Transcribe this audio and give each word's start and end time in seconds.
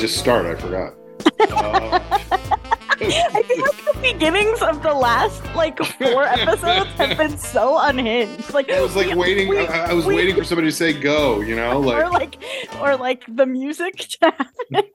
Just 0.00 0.16
start. 0.18 0.46
I 0.46 0.54
forgot. 0.54 0.94
Uh, 1.40 2.00
I 3.02 3.42
feel 3.46 3.62
like 3.62 3.84
the 3.84 3.98
beginnings 4.02 4.60
of 4.62 4.82
the 4.82 4.92
last 4.94 5.42
like 5.54 5.78
four 5.78 6.24
episodes 6.26 6.90
have 6.92 7.16
been 7.18 7.36
so 7.38 7.78
unhinged. 7.78 8.52
Like 8.54 8.70
I 8.70 8.80
was 8.80 8.96
like 8.96 9.08
we- 9.08 9.14
waiting. 9.14 9.48
we- 9.48 9.58
I, 9.58 9.90
I 9.90 9.92
was 9.92 10.06
we- 10.06 10.14
waiting 10.16 10.34
for 10.36 10.44
somebody 10.44 10.68
to 10.68 10.72
say 10.72 10.92
go. 10.92 11.40
You 11.40 11.54
know, 11.56 11.78
like 11.80 12.04
or 12.04 12.10
like 12.10 12.42
or 12.80 12.96
like 12.96 13.24
the 13.28 13.46
music 13.46 13.96
to 13.98 14.32
happen. 14.36 14.90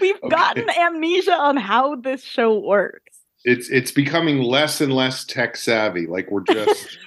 We've 0.00 0.16
Okay. 0.16 0.28
gotten 0.28 0.68
amnesia 0.70 1.32
on 1.34 1.56
how 1.56 1.96
this 1.96 2.22
show 2.22 2.58
works. 2.58 3.16
it's 3.44 3.68
it's 3.70 3.90
becoming 3.90 4.42
less 4.42 4.80
and 4.80 4.92
less 4.92 5.24
tech 5.24 5.56
savvy. 5.56 6.06
Like 6.06 6.30
we're 6.30 6.42
just 6.44 6.98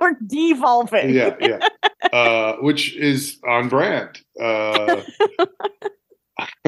We're 0.00 0.16
devolving. 0.26 1.10
yeah 1.10 1.36
yeah, 1.40 1.68
uh, 2.12 2.56
which 2.56 2.96
is 2.96 3.38
on 3.46 3.68
brand. 3.68 4.20
Uh, 4.40 5.02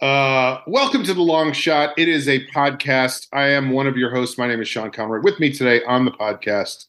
uh, 0.00 0.58
welcome 0.66 1.02
to 1.04 1.14
the 1.14 1.22
Long 1.22 1.52
Shot. 1.52 1.98
It 1.98 2.08
is 2.08 2.28
a 2.28 2.46
podcast. 2.48 3.26
I 3.32 3.48
am 3.48 3.70
one 3.70 3.86
of 3.86 3.96
your 3.96 4.14
hosts. 4.14 4.38
My 4.38 4.46
name 4.46 4.60
is 4.60 4.68
Sean 4.68 4.90
Conroy. 4.90 5.20
With 5.22 5.40
me 5.40 5.52
today 5.52 5.82
on 5.84 6.04
the 6.04 6.10
podcast, 6.10 6.86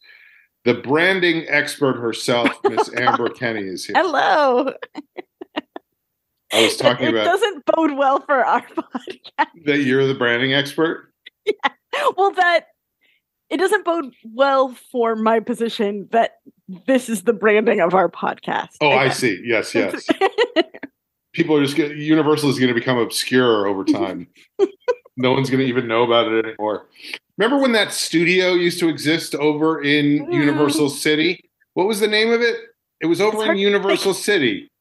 the 0.66 0.76
branding 0.76 1.46
expert 1.48 1.98
herself, 1.98 2.52
Miss 2.64 2.94
Amber 2.98 3.30
Kenny, 3.30 3.62
is 3.62 3.86
here. 3.86 3.96
Hello. 3.98 4.74
I 6.54 6.64
was 6.64 6.78
talking 6.78 7.08
it 7.08 7.14
about 7.14 7.26
doesn't 7.26 7.66
bode 7.66 7.98
well 7.98 8.22
for 8.22 8.46
our 8.46 8.62
podcast. 8.62 9.48
that 9.66 9.80
you're 9.80 10.08
the 10.08 10.16
branding 10.16 10.54
expert. 10.54 11.12
Yeah. 11.46 11.54
Well, 12.16 12.32
that 12.32 12.68
it 13.50 13.58
doesn't 13.58 13.84
bode 13.86 14.14
well 14.24 14.76
for 14.92 15.16
my 15.16 15.40
position 15.40 16.08
that 16.12 16.36
this 16.86 17.10
is 17.10 17.24
the 17.24 17.34
branding 17.34 17.82
of 17.82 17.94
our 17.94 18.10
podcast. 18.10 18.76
Oh, 18.82 18.92
I 18.92 19.10
see. 19.10 19.42
Yes, 19.44 19.74
yes. 19.74 20.08
People 21.38 21.56
are 21.56 21.64
just 21.64 21.78
going 21.78 21.96
Universal 21.96 22.50
is 22.50 22.58
going 22.58 22.70
to 22.70 22.74
become 22.74 22.98
obscure 22.98 23.68
over 23.68 23.84
time. 23.86 24.28
no 25.18 25.34
one's 25.34 25.52
going 25.52 25.60
to 25.60 25.68
even 25.68 25.88
know 25.88 26.02
about 26.02 26.32
it 26.34 26.44
anymore. 26.46 26.88
Remember 27.38 27.62
when 27.62 27.74
that 27.74 27.94
studio 27.94 28.54
used 28.54 28.80
to 28.80 28.90
exist 28.90 29.36
over 29.36 29.84
in 29.84 30.26
Mm. 30.26 30.34
Universal 30.34 30.90
City? 30.90 31.40
What 31.76 31.86
was 31.88 32.00
the 32.00 32.08
name 32.08 32.32
of 32.34 32.42
it? 32.42 32.56
It 33.02 33.06
was 33.06 33.22
over 33.22 33.38
It's 33.44 33.50
in 33.52 33.58
Universal 33.58 34.16
City. 34.16 34.72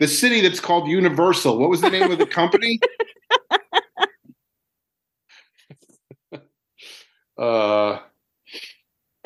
The 0.00 0.08
city 0.08 0.40
that's 0.40 0.58
called 0.58 0.88
Universal. 0.88 1.58
What 1.58 1.70
was 1.70 1.80
the 1.80 1.90
name 1.90 2.10
of 2.10 2.18
the 2.18 2.26
company? 2.26 2.80
uh 7.38 8.00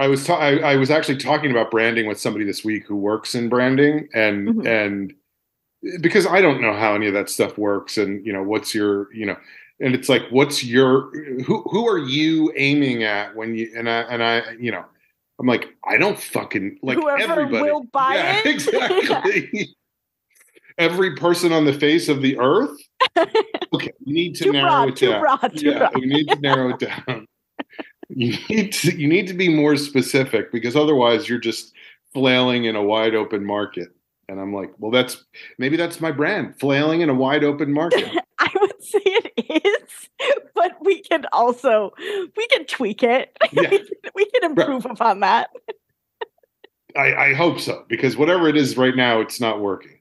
I 0.00 0.06
was 0.06 0.24
ta- 0.26 0.38
I, 0.38 0.56
I 0.58 0.76
was 0.76 0.90
actually 0.90 1.16
talking 1.16 1.50
about 1.50 1.70
branding 1.70 2.06
with 2.06 2.20
somebody 2.20 2.44
this 2.44 2.62
week 2.62 2.84
who 2.86 2.96
works 2.96 3.34
in 3.34 3.48
branding 3.48 4.08
and 4.14 4.48
Mhm. 4.48 4.66
and 4.66 5.14
because 6.00 6.26
I 6.26 6.40
don't 6.40 6.60
know 6.60 6.74
how 6.74 6.94
any 6.94 7.06
of 7.06 7.14
that 7.14 7.30
stuff 7.30 7.56
works 7.56 7.98
and 7.98 8.24
you 8.24 8.32
know 8.32 8.42
what's 8.42 8.74
your 8.74 9.12
you 9.14 9.26
know 9.26 9.36
and 9.80 9.94
it's 9.94 10.08
like 10.08 10.22
what's 10.30 10.64
your 10.64 11.10
who 11.42 11.62
who 11.70 11.86
are 11.86 11.98
you 11.98 12.52
aiming 12.56 13.04
at 13.04 13.34
when 13.36 13.54
you 13.54 13.70
and 13.76 13.88
I 13.88 14.00
and 14.02 14.22
I 14.22 14.42
you 14.58 14.72
know 14.72 14.84
I'm 15.38 15.46
like 15.46 15.68
I 15.88 15.96
don't 15.98 16.18
fucking 16.18 16.78
like 16.82 16.98
Whoever 16.98 17.32
everybody. 17.32 17.70
will 17.70 17.84
buy 17.84 18.14
yeah, 18.14 18.42
it. 18.44 18.46
exactly. 18.46 19.74
Every 20.78 21.16
person 21.16 21.52
on 21.52 21.64
the 21.64 21.72
face 21.72 22.08
of 22.08 22.22
the 22.22 22.38
earth? 22.38 22.76
Okay 23.70 23.92
we 24.06 24.14
need 24.14 24.34
to 24.36 24.50
narrow 24.50 24.86
broad, 24.86 24.88
it 24.88 24.96
down. 24.96 25.20
broad, 25.20 25.62
yeah 25.62 25.78
broad. 25.78 25.94
we 25.96 26.06
need 26.06 26.26
to 26.28 26.40
narrow 26.40 26.70
it 26.70 26.78
down. 26.78 27.26
You 28.08 28.34
need 28.48 28.72
to 28.72 28.96
you 28.98 29.06
need 29.06 29.26
to 29.26 29.34
be 29.34 29.54
more 29.54 29.76
specific 29.76 30.50
because 30.50 30.74
otherwise 30.74 31.28
you're 31.28 31.38
just 31.38 31.74
flailing 32.14 32.64
in 32.64 32.76
a 32.76 32.82
wide 32.82 33.14
open 33.14 33.44
market 33.44 33.88
and 34.28 34.40
i'm 34.40 34.52
like 34.54 34.70
well 34.78 34.90
that's 34.90 35.24
maybe 35.58 35.76
that's 35.76 36.00
my 36.00 36.12
brand 36.12 36.58
flailing 36.58 37.00
in 37.00 37.08
a 37.08 37.14
wide 37.14 37.44
open 37.44 37.72
market 37.72 38.08
I 38.40 38.50
would 38.60 38.82
say 38.82 39.00
it 39.04 39.64
is, 39.64 40.08
but 40.54 40.76
we 40.80 41.02
can 41.02 41.26
also 41.32 41.92
we 42.36 42.46
can 42.46 42.64
tweak 42.66 43.02
it. 43.02 43.36
Yeah. 43.52 43.68
we, 43.68 43.78
can, 43.78 43.88
we 44.14 44.24
can 44.26 44.44
improve 44.52 44.86
upon 44.86 45.20
that. 45.20 45.50
I, 46.96 47.14
I 47.14 47.34
hope 47.34 47.58
so 47.58 47.84
because 47.88 48.16
whatever 48.16 48.48
it 48.48 48.56
is 48.56 48.76
right 48.76 48.94
now, 48.94 49.20
it's 49.20 49.40
not 49.40 49.60
working. 49.60 49.98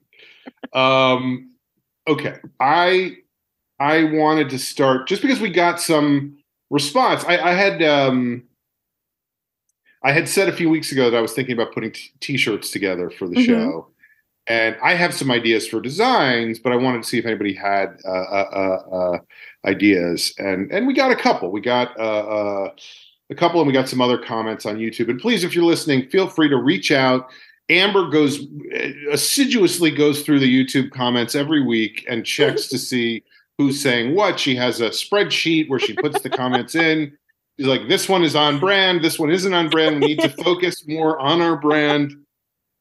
Um, 0.72 1.50
okay, 2.06 2.36
I 2.60 3.16
I 3.80 4.04
wanted 4.04 4.50
to 4.50 4.58
start 4.58 5.08
just 5.08 5.20
because 5.20 5.40
we 5.40 5.50
got 5.50 5.80
some 5.80 6.38
response. 6.70 7.24
I, 7.24 7.38
I 7.38 7.52
had 7.54 7.82
um, 7.82 8.44
I 10.04 10.12
had 10.12 10.28
said 10.28 10.48
a 10.48 10.52
few 10.52 10.70
weeks 10.70 10.92
ago 10.92 11.10
that 11.10 11.16
I 11.18 11.20
was 11.20 11.32
thinking 11.32 11.54
about 11.54 11.74
putting 11.74 11.90
t- 11.90 12.12
t-shirts 12.20 12.70
together 12.70 13.10
for 13.10 13.26
the 13.28 13.34
Mhm. 13.36 13.46
show, 13.46 13.88
and 14.48 14.76
I 14.82 14.94
have 14.94 15.14
some 15.14 15.30
ideas 15.30 15.68
for 15.68 15.80
designs, 15.80 16.58
but 16.58 16.72
I 16.72 16.76
wanted 16.76 17.02
to 17.02 17.08
see 17.08 17.18
if 17.18 17.26
anybody 17.26 17.52
had 17.52 18.00
uh, 18.04 18.10
uh, 18.10 18.48
uh, 18.52 18.96
uh, 18.96 19.18
ideas, 19.66 20.34
and 20.38 20.70
and 20.72 20.86
we 20.86 20.94
got 20.94 21.10
a 21.10 21.16
couple. 21.16 21.50
We 21.50 21.60
got. 21.60 21.98
Uh, 21.98 22.02
uh, 22.02 22.70
a 23.30 23.34
couple 23.34 23.60
and 23.60 23.66
we 23.66 23.74
got 23.74 23.88
some 23.88 24.00
other 24.00 24.18
comments 24.18 24.64
on 24.64 24.78
YouTube. 24.78 25.10
And 25.10 25.20
please, 25.20 25.44
if 25.44 25.54
you're 25.54 25.64
listening, 25.64 26.08
feel 26.08 26.28
free 26.28 26.48
to 26.48 26.56
reach 26.56 26.90
out. 26.90 27.28
Amber 27.68 28.08
goes 28.08 28.40
assiduously 29.12 29.90
goes 29.90 30.22
through 30.22 30.40
the 30.40 30.64
YouTube 30.64 30.90
comments 30.90 31.34
every 31.34 31.62
week 31.62 32.06
and 32.08 32.24
checks 32.24 32.68
to 32.68 32.78
see 32.78 33.22
who's 33.58 33.80
saying 33.80 34.14
what. 34.14 34.40
She 34.40 34.56
has 34.56 34.80
a 34.80 34.88
spreadsheet 34.88 35.68
where 35.68 35.78
she 35.78 35.92
puts 35.92 36.22
the 36.22 36.30
comments 36.30 36.74
in. 36.74 37.12
She's 37.58 37.66
like, 37.66 37.88
this 37.88 38.08
one 38.08 38.22
is 38.22 38.34
on 38.34 38.58
brand, 38.58 39.04
this 39.04 39.18
one 39.18 39.30
isn't 39.30 39.52
on 39.52 39.68
brand. 39.68 40.00
We 40.00 40.06
need 40.06 40.20
to 40.20 40.30
focus 40.44 40.86
more 40.86 41.18
on 41.18 41.42
our 41.42 41.56
brand. 41.56 42.14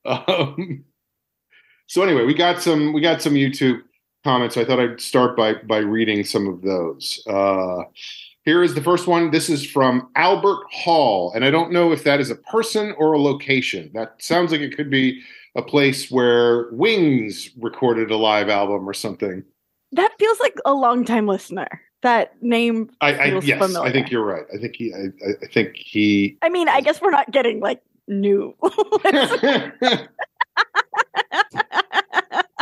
Um, 0.05 0.85
so 1.87 2.03
anyway, 2.03 2.23
we 2.25 2.33
got 2.33 2.61
some 2.61 2.93
we 2.93 3.01
got 3.01 3.21
some 3.21 3.33
YouTube 3.33 3.81
comments. 4.23 4.55
So 4.55 4.61
I 4.61 4.65
thought 4.65 4.79
I'd 4.79 5.01
start 5.01 5.35
by 5.35 5.55
by 5.55 5.77
reading 5.77 6.23
some 6.23 6.47
of 6.47 6.61
those. 6.61 7.23
Uh, 7.27 7.83
here 8.43 8.63
is 8.63 8.75
the 8.75 8.81
first 8.81 9.07
one. 9.07 9.31
This 9.31 9.49
is 9.49 9.65
from 9.69 10.09
Albert 10.15 10.63
Hall. 10.71 11.33
And 11.33 11.43
I 11.43 11.51
don't 11.51 11.71
know 11.71 11.91
if 11.91 12.05
that 12.05 12.21
is 12.21 12.29
a 12.29 12.35
person 12.35 12.93
or 12.97 13.11
a 13.13 13.19
location. 13.19 13.91
That 13.93 14.15
sounds 14.19 14.51
like 14.53 14.61
it 14.61 14.75
could 14.75 14.89
be 14.89 15.21
a 15.55 15.61
place 15.61 16.09
where 16.09 16.69
Wings 16.71 17.49
recorded 17.59 18.09
a 18.11 18.15
live 18.15 18.47
album 18.47 18.87
or 18.87 18.93
something. 18.93 19.43
That 19.91 20.11
feels 20.19 20.39
like 20.39 20.55
a 20.65 20.73
long 20.73 21.03
time 21.03 21.27
listener. 21.27 21.67
That 22.03 22.41
name. 22.41 22.89
I, 23.01 23.13
I 23.19 23.29
Feels 23.31 23.45
yes, 23.45 23.75
I 23.75 23.91
think 23.91 24.11
you're 24.11 24.23
right. 24.25 24.45
I 24.53 24.57
think 24.57 24.75
he 24.75 24.93
I- 24.93 25.27
I 25.43 25.47
think 25.47 25.75
he 25.75 26.37
I 26.41 26.49
mean, 26.49 26.69
I 26.69 26.81
guess 26.81 27.01
we're 27.01 27.11
not 27.11 27.31
getting 27.31 27.59
like 27.59 27.81
new. 28.07 28.55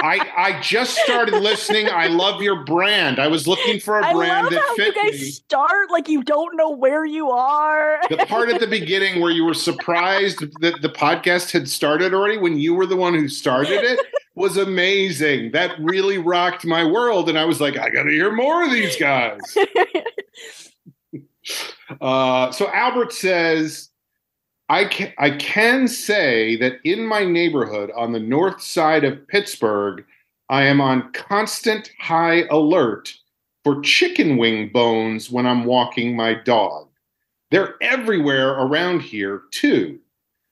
I 0.05 0.19
I 0.37 0.61
just 0.61 0.95
started 0.97 1.41
listening. 1.41 1.87
I 1.89 2.07
love 2.07 2.41
your 2.41 2.63
brand. 2.63 3.19
I 3.19 3.27
was 3.27 3.47
looking 3.47 3.79
for 3.79 3.99
a 3.99 4.05
I 4.05 4.13
brand 4.13 4.43
love 4.45 4.53
that 4.53 4.61
how 4.61 4.75
you 4.85 4.93
guys 4.93 5.21
me. 5.21 5.31
start 5.31 5.89
like 5.89 6.07
you 6.07 6.23
don't 6.23 6.55
know 6.55 6.69
where 6.69 7.05
you 7.05 7.31
are. 7.31 7.99
the 8.09 8.17
part 8.27 8.49
at 8.49 8.59
the 8.59 8.67
beginning 8.67 9.21
where 9.21 9.31
you 9.31 9.43
were 9.43 9.53
surprised 9.55 10.39
that 10.61 10.81
the 10.81 10.89
podcast 10.89 11.51
had 11.51 11.67
started 11.67 12.13
already 12.13 12.37
when 12.37 12.57
you 12.57 12.75
were 12.75 12.85
the 12.85 12.95
one 12.95 13.13
who 13.13 13.27
started 13.27 13.83
it 13.83 13.99
was 14.35 14.57
amazing. 14.57 15.51
That 15.51 15.75
really 15.79 16.17
rocked 16.17 16.65
my 16.65 16.83
world. 16.83 17.29
And 17.29 17.37
I 17.37 17.45
was 17.45 17.59
like, 17.59 17.77
I 17.77 17.89
got 17.89 18.03
to 18.03 18.11
hear 18.11 18.31
more 18.31 18.63
of 18.63 18.71
these 18.71 18.95
guys. 18.97 19.39
Uh, 22.01 22.51
so 22.51 22.67
Albert 22.71 23.13
says, 23.13 23.91
I 24.67 24.85
can, 24.85 25.13
I 25.17 25.31
can 25.31 25.87
say 25.87 26.55
that 26.57 26.79
in 26.83 27.05
my 27.05 27.23
neighborhood 27.23 27.91
on 27.95 28.11
the 28.11 28.19
north 28.19 28.61
side 28.61 29.03
of 29.03 29.27
Pittsburgh, 29.27 30.03
I 30.49 30.63
am 30.63 30.81
on 30.81 31.11
constant 31.11 31.91
high 31.99 32.43
alert 32.49 33.13
for 33.63 33.81
chicken 33.81 34.37
wing 34.37 34.69
bones 34.71 35.29
when 35.29 35.45
I'm 35.45 35.65
walking 35.65 36.15
my 36.15 36.33
dog. 36.33 36.87
They're 37.51 37.75
everywhere 37.81 38.53
around 38.53 39.01
here, 39.01 39.43
too. 39.51 39.99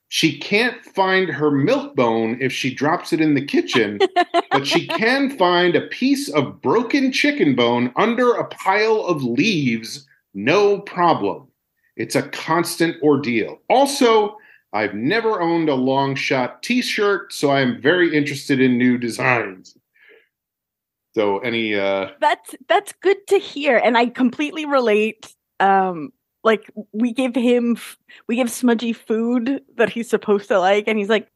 She 0.09 0.37
can't 0.37 0.83
find 0.85 1.27
her 1.27 1.49
milk 1.49 1.95
bone 1.95 2.37
if 2.39 2.53
she 2.53 2.73
drops 2.73 3.13
it 3.13 3.21
in 3.21 3.33
the 3.33 3.43
kitchen, 3.43 3.99
but 4.51 4.67
she 4.67 4.85
can 4.85 5.35
find 5.37 5.75
a 5.75 5.87
piece 5.87 6.29
of 6.29 6.61
broken 6.61 7.11
chicken 7.11 7.55
bone 7.55 7.91
under 7.95 8.33
a 8.33 8.45
pile 8.45 9.01
of 9.05 9.23
leaves, 9.23 10.07
no 10.35 10.79
problem. 10.81 11.47
It's 11.95 12.15
a 12.15 12.23
constant 12.23 13.01
ordeal. 13.03 13.59
Also, 13.69 14.37
I've 14.73 14.95
never 14.95 15.39
owned 15.41 15.69
a 15.69 15.75
long 15.75 16.15
shot 16.15 16.63
t 16.63 16.81
shirt, 16.81 17.31
so 17.31 17.49
I 17.49 17.61
am 17.61 17.81
very 17.81 18.15
interested 18.15 18.59
in 18.59 18.77
new 18.77 18.97
designs. 18.97 19.77
So, 21.13 21.39
any, 21.39 21.75
uh, 21.75 22.09
that's 22.19 22.55
that's 22.67 22.93
good 23.01 23.27
to 23.27 23.37
hear, 23.37 23.77
and 23.77 23.97
I 23.97 24.07
completely 24.07 24.65
relate. 24.65 25.33
Um, 25.59 26.11
like 26.43 26.71
we 26.91 27.13
give 27.13 27.35
him, 27.35 27.77
we 28.27 28.35
give 28.35 28.49
Smudgy 28.49 28.93
food 28.93 29.61
that 29.75 29.89
he's 29.89 30.09
supposed 30.09 30.47
to 30.47 30.59
like, 30.59 30.87
and 30.87 30.97
he's 30.97 31.09
like, 31.09 31.29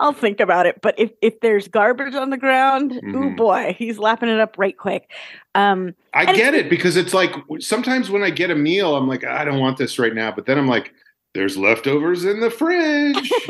"I'll 0.00 0.12
think 0.12 0.40
about 0.40 0.66
it." 0.66 0.80
But 0.80 0.94
if 0.98 1.10
if 1.22 1.40
there's 1.40 1.68
garbage 1.68 2.14
on 2.14 2.30
the 2.30 2.36
ground, 2.36 2.92
oh 2.92 3.06
Mhm. 3.06 3.36
boy, 3.36 3.76
he's 3.78 3.98
lapping 3.98 4.28
it 4.28 4.40
up 4.40 4.56
right 4.58 4.76
quick. 4.76 5.10
Um, 5.54 5.94
I 6.12 6.34
get 6.34 6.54
it 6.54 6.68
because 6.70 6.96
it's 6.96 7.14
like 7.14 7.32
sometimes 7.60 8.10
when 8.10 8.22
I 8.22 8.30
get 8.30 8.50
a 8.50 8.54
meal, 8.54 8.96
I'm 8.96 9.08
like, 9.08 9.24
I 9.24 9.44
don't 9.44 9.60
want 9.60 9.78
this 9.78 9.98
right 9.98 10.14
now. 10.14 10.30
But 10.32 10.46
then 10.46 10.58
I'm 10.58 10.68
like, 10.68 10.92
there's 11.34 11.56
leftovers 11.56 12.24
in 12.24 12.40
the 12.40 12.50
fridge. 12.50 13.32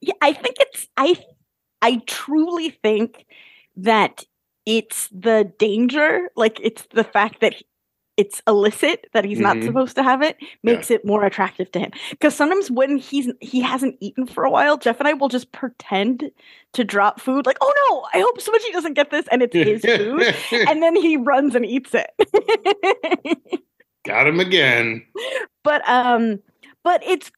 yeah, 0.00 0.14
I 0.22 0.32
think 0.32 0.56
it's 0.60 0.88
I 0.96 1.16
I 1.82 2.00
truly 2.06 2.70
think 2.70 3.26
that 3.76 4.24
it's 4.66 5.08
the 5.08 5.52
danger, 5.58 6.30
like 6.36 6.58
it's 6.62 6.86
the 6.92 7.04
fact 7.04 7.40
that 7.40 7.54
it's 8.20 8.42
illicit 8.46 9.06
that 9.14 9.24
he's 9.24 9.38
not 9.40 9.56
Mhm. 9.56 9.64
supposed 9.66 9.94
to 9.96 10.02
have 10.02 10.20
it 10.28 10.36
makes 10.62 10.90
it 10.90 11.04
more 11.04 11.24
attractive 11.24 11.70
to 11.72 11.78
him 11.78 11.90
because 12.10 12.34
sometimes 12.34 12.70
when 12.70 12.96
he's 12.98 13.28
he 13.40 13.60
hasn't 13.60 13.96
eaten 14.00 14.26
for 14.26 14.44
a 14.44 14.50
while 14.50 14.76
jeff 14.76 14.98
and 15.00 15.08
i 15.08 15.12
will 15.14 15.28
just 15.28 15.50
pretend 15.52 16.30
to 16.72 16.84
drop 16.84 17.20
food 17.20 17.46
like 17.46 17.56
oh 17.60 17.72
no 17.88 18.06
i 18.12 18.20
hope 18.22 18.40
smudgy 18.40 18.70
doesn't 18.72 18.94
get 18.94 19.10
this 19.10 19.26
and 19.32 19.42
it's 19.42 19.54
his 19.54 19.80
food 19.82 20.22
and 20.68 20.82
then 20.82 20.94
he 20.96 21.16
runs 21.16 21.54
and 21.54 21.64
eats 21.64 21.92
it 21.94 22.10
Got 24.06 24.26
him 24.26 24.40
again. 24.40 25.04
but 25.64 25.86
um 25.88 26.40
but 26.82 27.02
it's 27.04 27.30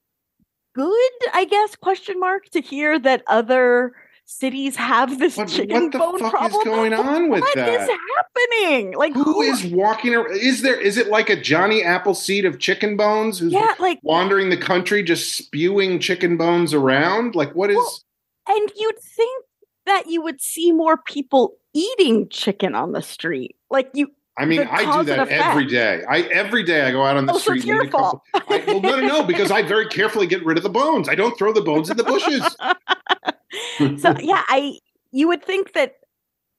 good 0.74 1.18
i 1.34 1.44
guess 1.44 1.76
question 1.76 2.18
mark 2.18 2.44
to 2.50 2.60
hear 2.60 2.98
that 2.98 3.22
other 3.26 3.92
cities 4.24 4.76
have 4.76 5.18
this 5.18 5.36
What, 5.36 5.48
chicken 5.48 5.84
what 5.84 5.92
the 5.92 5.98
bone 5.98 6.18
fuck 6.18 6.30
problem 6.32 6.60
is 6.60 6.64
going 6.64 6.92
on 6.94 7.28
with 7.30 7.40
What 7.42 7.54
that? 7.54 7.68
is 7.68 7.90
happening 8.16 8.94
like 8.96 9.12
Who 9.14 9.42
is 9.42 9.64
walking 9.66 10.14
around? 10.14 10.36
Is 10.36 10.62
there? 10.62 10.80
Is 10.80 10.96
it 10.96 11.08
like 11.08 11.28
a 11.28 11.40
Johnny 11.40 11.82
Appleseed 11.82 12.44
of 12.44 12.58
chicken 12.58 12.96
bones 12.96 13.38
who's 13.38 13.52
yeah 13.52 13.74
like 13.78 13.98
wandering 14.02 14.50
the 14.50 14.56
country 14.56 15.02
just 15.02 15.36
spewing 15.36 15.98
chicken 15.98 16.36
bones 16.36 16.72
around? 16.74 17.34
Like, 17.34 17.54
what 17.54 17.70
is? 17.70 17.76
Well, 17.76 17.98
and 18.48 18.72
you'd 18.76 18.98
think 18.98 19.44
that 19.86 20.04
you 20.08 20.22
would 20.22 20.40
see 20.40 20.72
more 20.72 20.96
people 20.96 21.54
eating 21.74 22.28
chicken 22.28 22.74
on 22.74 22.92
the 22.92 23.02
street 23.02 23.56
like 23.70 23.90
you 23.94 24.08
I 24.38 24.46
mean, 24.46 24.60
I 24.70 24.98
do 24.98 25.04
that 25.04 25.28
every 25.28 25.66
day. 25.66 26.02
I 26.08 26.22
every 26.22 26.62
day 26.62 26.82
I 26.82 26.90
go 26.90 27.04
out 27.04 27.16
on 27.18 27.26
the 27.26 27.32
oh 27.34 27.36
so 27.36 27.40
street. 27.42 27.58
it's 27.58 27.66
your 27.66 27.84
eat 27.84 27.88
a 27.88 27.90
couple- 27.90 28.22
fault 28.32 28.44
I, 28.48 28.64
well, 28.66 28.80
no, 28.80 29.00
no, 29.00 29.06
no, 29.06 29.22
because 29.24 29.50
I 29.50 29.62
very 29.62 29.86
carefully 29.86 30.26
get 30.26 30.42
rid 30.44 30.56
of 30.56 30.62
the 30.62 30.70
bones. 30.70 31.08
I 31.08 31.14
don't 31.14 31.36
throw 31.36 31.52
the 31.52 31.60
bones 31.60 31.90
in 31.90 31.96
the 31.98 32.04
bushes. 32.04 32.42
so 34.00 34.14
yeah 34.18 34.42
i 34.48 34.78
you 35.10 35.28
would 35.28 35.44
think 35.44 35.74
that 35.74 35.96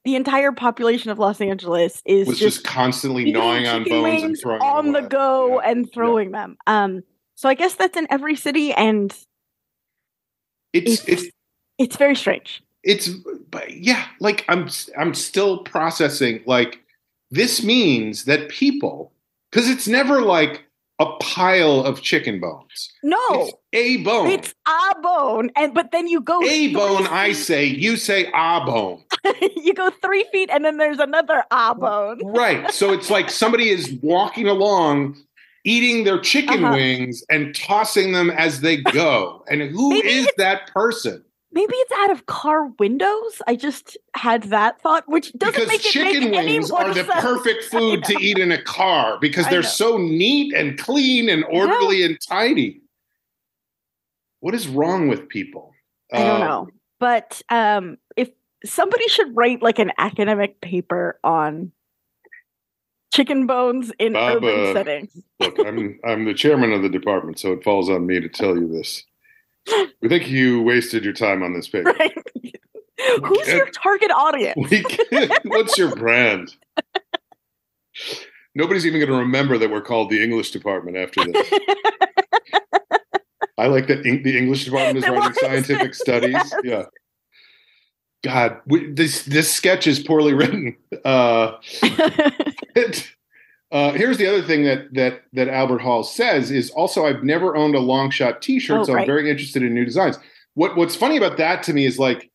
the 0.05 0.15
entire 0.15 0.51
population 0.51 1.09
of 1.09 1.17
los 1.17 1.41
angeles 1.41 2.03
is 2.05 2.27
just 2.27 2.39
just 2.39 2.63
constantly 2.63 3.31
gnawing 3.31 3.65
on 3.67 3.83
bones 3.85 4.21
and 4.23 4.37
throwing 4.39 4.59
them 4.59 4.67
on 4.69 4.91
the 4.91 5.01
go 5.01 5.59
Yeah. 5.59 5.71
and 5.71 5.91
throwing 5.91 6.31
them 6.31 6.55
um 6.67 7.01
so 7.33 7.49
i 7.49 7.55
guess 7.55 7.73
that's 7.73 7.97
in 7.97 8.05
every 8.11 8.35
city 8.35 8.71
and 8.73 9.11
It's 10.71 11.01
It's- 11.07 11.07
it's 11.07 11.31
it's 11.79 11.95
very 11.95 12.15
strange 12.15 12.61
it's 12.83 13.09
but 13.49 13.71
yeah 13.75 14.05
like 14.19 14.45
i'm 14.49 14.69
i'm 14.99 15.15
still 15.15 15.59
processing 15.63 16.41
like 16.45 16.82
this 17.33 17.63
means 17.63 18.25
that 18.25 18.49
people 18.49 19.11
because 19.51 19.69
it's 19.69 19.87
never 19.87 20.21
like 20.21 20.63
a 20.99 21.05
pile 21.19 21.81
of 21.83 22.01
chicken 22.01 22.39
bones. 22.39 22.91
No. 23.01 23.17
It's 23.31 23.53
a 23.73 23.97
bone. 24.03 24.27
It's 24.29 24.53
a 24.67 25.01
bone 25.01 25.49
and 25.55 25.73
but 25.73 25.91
then 25.91 26.07
you 26.07 26.21
go 26.21 26.41
a 26.43 26.71
bone 26.73 27.07
i 27.07 27.33
say 27.33 27.65
you 27.65 27.97
say 27.97 28.27
a 28.33 28.61
bone. 28.65 29.03
You 29.55 29.73
go 29.73 29.89
three 30.01 30.25
feet 30.31 30.49
and 30.51 30.63
then 30.63 30.77
there's 30.77 30.99
another 30.99 31.43
a 31.49 31.73
bone. 31.73 32.19
Right 32.23 32.71
so 32.71 32.93
it's 32.93 33.09
like 33.09 33.29
somebody 33.29 33.69
is 33.69 33.91
walking 34.01 34.47
along 34.47 35.17
eating 35.65 36.03
their 36.03 36.19
chicken 36.19 36.63
Uh-huh. 36.63 36.75
wings 36.75 37.23
and 37.29 37.55
tossing 37.55 38.11
them 38.11 38.29
as 38.29 38.61
they 38.61 38.77
go. 38.77 39.43
And 39.49 39.61
who 39.63 39.93
is 39.93 40.27
that 40.37 40.67
person 40.67 41.23
maybe 41.53 41.73
it's 41.75 41.91
out 41.93 42.11
of 42.11 42.25
car 42.25 42.67
windows 42.79 43.41
i 43.47 43.55
just 43.55 43.97
had 44.15 44.43
that 44.43 44.81
thought 44.81 45.03
which 45.07 45.31
doesn't 45.33 45.53
because 45.53 45.67
make 45.67 45.85
it 45.85 45.91
chicken 45.91 46.31
make 46.31 46.39
any 46.39 46.53
wings 46.59 46.71
are 46.71 46.93
the 46.93 47.03
sense. 47.05 47.21
perfect 47.21 47.63
food 47.71 48.03
to 48.03 48.17
eat 48.19 48.37
in 48.39 48.51
a 48.51 48.61
car 48.61 49.17
because 49.21 49.47
they're 49.47 49.63
so 49.63 49.97
neat 49.97 50.53
and 50.53 50.77
clean 50.79 51.29
and 51.29 51.43
orderly 51.45 52.03
and 52.03 52.17
tidy. 52.27 52.81
What 54.39 54.53
is 54.55 54.67
wrong 54.67 55.07
with 55.07 55.29
people? 55.29 55.73
I 56.11 56.17
don't 56.17 56.41
Uh, 56.41 56.45
know. 56.47 56.67
But 56.99 57.41
um 57.49 57.97
if 58.17 58.29
somebody 58.65 59.07
should 59.07 59.35
write 59.35 59.61
like 59.61 59.79
an 59.79 59.91
academic 59.97 60.59
paper 60.61 61.19
on 61.23 61.71
chicken 63.13 63.45
bones 63.45 63.91
in 63.99 64.13
Bob, 64.13 64.37
urban 64.37 64.65
uh, 64.65 64.73
settings. 64.73 65.21
Look, 65.39 65.59
I'm 65.59 65.99
I'm 66.05 66.25
the 66.25 66.33
chairman 66.33 66.71
of 66.73 66.81
the 66.81 66.89
department, 66.89 67.39
so 67.39 67.51
it 67.53 67.63
falls 67.63 67.89
on 67.89 68.05
me 68.07 68.19
to 68.19 68.27
tell 68.29 68.55
you 68.57 68.67
this. 68.67 69.03
We 70.01 70.09
think 70.09 70.29
you 70.29 70.61
wasted 70.61 71.03
your 71.03 71.13
time 71.13 71.43
on 71.43 71.53
this 71.53 71.67
paper. 71.67 71.93
Right? 71.99 72.13
Who's 73.23 73.47
your 73.47 73.69
target 73.69 74.11
audience? 74.11 74.55
What's 75.45 75.77
your 75.77 75.95
brand? 75.95 76.55
Nobody's 78.55 78.85
even 78.85 78.99
going 78.99 79.11
to 79.11 79.17
remember 79.17 79.57
that 79.57 79.69
we're 79.71 79.81
called 79.81 80.09
the 80.09 80.23
English 80.23 80.51
department 80.51 80.97
after 80.97 81.23
this. 81.25 81.49
I 83.57 83.67
like 83.67 83.87
that 83.87 84.03
the 84.03 84.37
English 84.37 84.65
department 84.65 84.97
is 84.97 85.07
writing 85.09 85.33
scientific 85.33 85.95
studies. 85.95 86.33
yes. 86.33 86.53
Yeah. 86.63 86.85
God, 88.23 88.61
we, 88.65 88.91
this 88.91 89.23
this 89.25 89.53
sketch 89.53 89.85
is 89.85 89.99
poorly 89.99 90.33
written. 90.33 90.77
Uh, 91.03 91.57
it- 92.75 93.12
uh, 93.73 93.91
here's 93.93 94.17
the 94.17 94.27
other 94.27 94.43
thing 94.43 94.63
that 94.63 94.93
that 94.93 95.23
that 95.33 95.49
Albert 95.49 95.81
Hall 95.81 96.03
says 96.03 96.51
is 96.51 96.69
also 96.69 97.05
I've 97.05 97.23
never 97.23 97.55
owned 97.57 97.75
a 97.75 97.79
long 97.79 98.11
shot 98.11 98.41
T-shirt, 98.41 98.81
Oh, 98.81 98.83
so 98.83 98.97
I'm 98.97 99.05
very 99.05 99.29
interested 99.29 99.63
in 99.63 99.73
new 99.73 99.83
designs. 99.83 100.19
What 100.53 100.77
what's 100.77 100.95
funny 100.95 101.17
about 101.17 101.37
that 101.37 101.63
to 101.63 101.73
me 101.73 101.85
is 101.85 101.97
like 101.97 102.29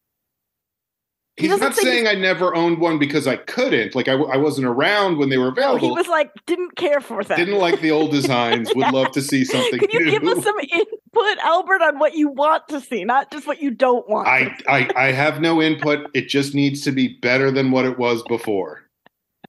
he's 1.37 1.51
doesn't 1.51 1.65
not 1.65 1.75
say 1.77 1.83
saying 1.85 2.09
I 2.09 2.15
never 2.15 2.55
owned 2.57 2.79
one 2.81 2.99
because 2.99 3.29
I 3.29 3.37
couldn't. 3.37 3.95
Like 3.95 4.09
I, 4.09 4.15
I 4.15 4.37
wasn't 4.37 4.67
around 4.67 5.19
when 5.19 5.29
they 5.29 5.39
were 5.39 5.53
no, 5.53 5.77
he 5.77 5.89
was 5.89 6.09
like 6.09 6.33
didn't 6.47 6.75
care 6.77 7.01
for 7.01 7.23
that. 7.23 7.37
Didn't 7.37 7.59
like 7.59 7.81
the 7.81 7.93
old 7.93 8.11
designs. 8.19 8.75
Would 8.75 8.93
love 8.93 9.13
to 9.13 9.23
see 9.23 9.45
something 9.45 9.79
Can 9.79 9.91
you 9.93 10.07
new. 10.07 10.11
give 10.11 10.25
us 10.25 10.43
some 10.43 10.59
input, 10.59 11.39
Albert, 11.45 11.83
on 11.83 12.01
what 12.01 12.15
you 12.17 12.29
want 12.29 12.67
to 12.69 12.81
see, 12.81 13.05
not 13.05 13.31
just 13.31 13.47
what 13.47 13.63
you 13.63 13.71
don't 13.71 14.09
want? 14.09 14.27
I. 14.27 14.57
I 14.69 14.91
I 14.97 15.13
have 15.13 15.41
no 15.41 15.63
input. 15.63 16.11
It 16.15 16.29
just 16.29 16.53
needs 16.55 16.81
to 16.83 16.91
be 16.91 17.17
better 17.23 17.53
than 17.53 17.71
what 17.71 17.85
it 17.85 17.97
was 17.97 18.25
before, 18.25 18.83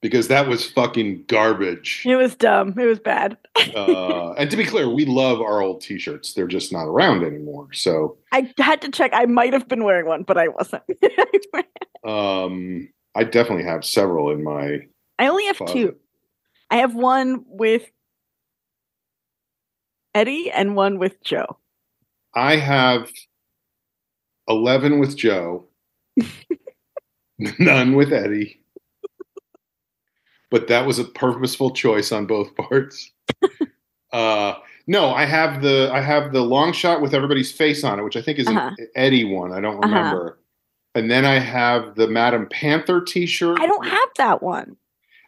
because 0.01 0.28
that 0.30 0.48
was 0.48 0.66
fucking 0.66 1.25
garbage. 1.28 2.04
It 2.06 2.16
was 2.16 2.36
dumb. 2.36 2.78
It 2.78 2.86
was 2.86 3.00
bad. 3.00 3.38
Uh, 3.75 4.34
and 4.34 4.50
to 4.50 4.57
be 4.57 4.66
clear, 4.66 4.90
we 4.90 5.06
love 5.06 5.42
our 5.42 5.62
old 5.62 5.81
T-shirts. 5.81 6.34
They're 6.34 6.48
just 6.48 6.72
not 6.72 6.86
around 6.86 7.24
anymore. 7.24 7.72
So 7.74 8.18
I 8.31 8.51
had 8.57 8.81
to 8.81 8.90
check. 8.90 9.12
I 9.13 9.25
might 9.25 9.54
have 9.54 9.68
been 9.68 9.84
wearing 9.84 10.06
one, 10.07 10.24
but 10.24 10.38
I 10.38 10.48
wasn't. 10.48 10.84
um, 12.06 12.90
I 13.16 13.25
definitely 13.25 13.66
have 13.66 13.84
several 13.86 14.31
in 14.31 14.44
my. 14.44 14.80
I 15.20 15.27
only 15.27 15.46
have 15.46 15.58
Closet. 15.58 15.74
two. 15.74 15.96
I 16.72 16.77
have 16.77 16.96
one 16.96 17.44
with 17.48 17.89
Eddie 20.15 20.50
and 20.51 20.75
one 20.75 21.00
with 21.00 21.22
Joe. 21.24 21.58
I 22.34 22.56
have 22.56 23.12
eleven 24.48 25.00
with 25.00 25.18
Joe, 25.18 25.65
none 27.60 27.96
with 27.96 28.13
Eddie. 28.13 28.59
But 30.51 30.68
that 30.68 30.86
was 30.86 30.98
a 31.00 31.03
purposeful 31.06 31.72
choice 31.72 32.12
on 32.12 32.25
both 32.25 32.56
parts. 32.56 33.12
Uh, 34.12 34.53
no, 34.88 35.10
I 35.12 35.25
have 35.25 35.62
the 35.62 35.89
I 35.94 36.01
have 36.01 36.34
the 36.34 36.41
long 36.41 36.74
shot 36.74 37.01
with 37.01 37.13
everybody's 37.13 37.51
face 37.51 37.84
on 37.84 38.00
it, 38.00 38.03
which 38.03 38.15
I 38.18 38.22
think 38.22 38.39
is 38.39 38.48
Uh-huh. 38.48 38.72
an 38.77 38.88
Eddie 38.96 39.25
one. 39.25 39.51
I 39.51 39.62
don't 39.62 39.75
Uh-huh. 39.84 39.88
remember. 39.88 40.39
And 40.96 41.12
then 41.12 41.24
I 41.25 41.38
have 41.38 41.94
the 41.96 42.08
Madam 42.08 42.48
Panther 42.50 43.00
T-shirt. 43.01 43.60
I 43.62 43.68
don't 43.68 43.86
have 43.88 44.10
that 44.18 44.41
one. 44.41 44.75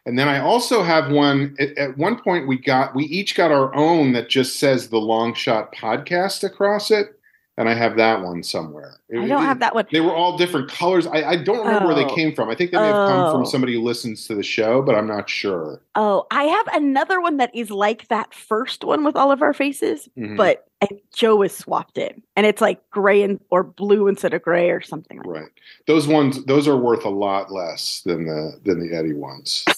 And 0.04 0.18
then 0.18 0.26
I 0.26 0.40
also 0.40 0.82
have 0.82 1.12
one. 1.12 1.54
At, 1.60 1.78
at 1.78 1.96
one 1.96 2.20
point, 2.20 2.48
we 2.48 2.58
got 2.58 2.96
we 2.96 3.04
each 3.04 3.36
got 3.36 3.52
our 3.52 3.72
own 3.76 4.12
that 4.14 4.28
just 4.28 4.58
says 4.58 4.88
the 4.88 4.98
Long 4.98 5.32
Shot 5.34 5.72
Podcast 5.72 6.42
across 6.42 6.90
it, 6.90 7.16
and 7.62 7.70
I 7.70 7.74
have 7.74 7.96
that 7.96 8.22
one 8.22 8.42
somewhere. 8.42 8.96
I 9.10 9.26
don't 9.26 9.42
have 9.44 9.60
that 9.60 9.74
one. 9.74 9.86
They 9.90 10.00
were 10.00 10.14
all 10.14 10.36
different 10.36 10.68
colors. 10.70 11.06
I, 11.06 11.22
I 11.22 11.36
don't 11.36 11.64
remember 11.64 11.86
where 11.86 11.94
they 11.94 12.04
Oh. 12.04 12.14
came 12.14 12.34
from. 12.34 12.50
I 12.50 12.54
think 12.54 12.70
they 12.72 12.76
may 12.78 12.86
have 12.86 13.08
come 13.08 13.32
from 13.32 13.42
Oh. 13.42 13.44
somebody 13.44 13.74
who 13.74 13.80
listens 13.82 14.26
to 14.26 14.34
the 14.34 14.42
show, 14.42 14.82
but 14.82 14.94
I'm 14.94 15.06
not 15.06 15.30
sure. 15.30 15.80
Oh, 15.94 16.26
I 16.30 16.44
have 16.44 16.66
another 16.74 17.20
one 17.20 17.38
that 17.38 17.54
is 17.54 17.70
like 17.70 18.08
that 18.08 18.34
first 18.34 18.84
one 18.84 19.04
with 19.04 19.16
all 19.16 19.30
of 19.32 19.40
our 19.42 19.54
faces, 19.54 20.08
Mhm. 20.18 20.36
but 20.36 20.66
Joe 21.14 21.42
is 21.42 21.56
swapped 21.56 21.96
in, 21.98 22.22
and 22.36 22.44
it's 22.44 22.60
like 22.60 22.80
gray 22.90 23.22
and 23.22 23.38
or 23.50 23.62
blue 23.62 24.08
instead 24.08 24.34
of 24.34 24.42
gray 24.42 24.68
or 24.70 24.80
something 24.80 25.18
like 25.18 25.26
right, 25.26 25.48
those 25.86 26.08
ones 26.08 26.44
those 26.46 26.66
are 26.66 26.76
worth 26.76 27.04
a 27.04 27.08
lot 27.10 27.52
less 27.52 28.02
than 28.04 28.26
the 28.26 28.58
than 28.64 28.80
the 28.80 28.94
Eddie 28.94 29.14
ones. 29.14 29.64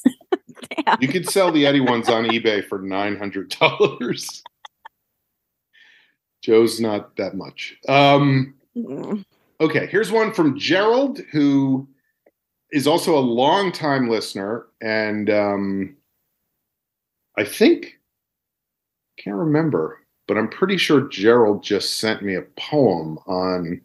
You 1.00 1.08
could 1.08 1.28
sell 1.30 1.50
the 1.50 1.66
Eddie 1.66 1.80
ones 1.80 2.08
on 2.10 2.24
eBay 2.26 2.66
for 2.66 2.78
nine 2.78 3.16
hundred 3.16 3.48
dollars. 3.60 4.42
Joe's 6.44 6.78
not 6.78 7.16
that 7.16 7.34
much. 7.36 7.74
Um. 7.88 8.54
Okay, 9.60 9.86
here's 9.86 10.12
one 10.12 10.30
from 10.32 10.58
Gerald, 10.58 11.20
who 11.32 11.88
is 12.70 12.86
also 12.86 13.16
a 13.16 13.20
longtime 13.20 14.10
listener, 14.10 14.66
and 14.82 15.30
um, 15.30 15.96
I 17.38 17.44
think 17.44 17.98
can't 19.16 19.36
remember, 19.36 20.00
but 20.28 20.36
I'm 20.36 20.48
pretty 20.48 20.76
sure 20.76 21.08
Gerald 21.08 21.62
just 21.62 21.98
sent 21.98 22.22
me 22.22 22.34
a 22.34 22.42
poem 22.58 23.16
on 23.26 23.80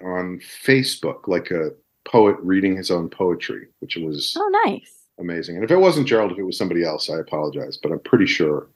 on 0.00 0.38
Facebook, 0.64 1.26
like 1.26 1.50
a 1.50 1.70
poet 2.04 2.36
reading 2.40 2.76
his 2.76 2.90
own 2.92 3.08
poetry, 3.08 3.66
which 3.80 3.96
was 3.96 4.36
Oh, 4.38 4.50
nice. 4.64 5.06
amazing. 5.18 5.56
And 5.56 5.64
if 5.64 5.72
it 5.72 5.76
wasn't 5.76 6.06
Gerald, 6.06 6.30
if 6.30 6.38
it 6.38 6.42
was 6.44 6.56
somebody 6.58 6.84
else, 6.84 7.10
I 7.10 7.18
apologize, 7.18 7.78
but 7.82 7.90
I'm 7.90 8.00
pretty 8.00 8.26
sure 8.26 8.68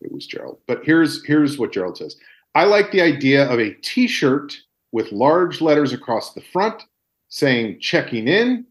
it 0.00 0.12
was 0.12 0.26
Gerald. 0.26 0.58
But 0.66 0.84
here's 0.84 1.24
here's 1.24 1.58
what 1.58 1.72
Gerald 1.72 1.96
says. 1.98 2.16
I 2.54 2.64
like 2.64 2.90
the 2.90 3.02
idea 3.02 3.48
of 3.50 3.58
a 3.58 3.74
t-shirt 3.82 4.56
with 4.92 5.12
large 5.12 5.60
letters 5.60 5.92
across 5.92 6.32
the 6.32 6.40
front 6.40 6.82
saying 7.28 7.78
checking 7.80 8.28
in 8.28 8.64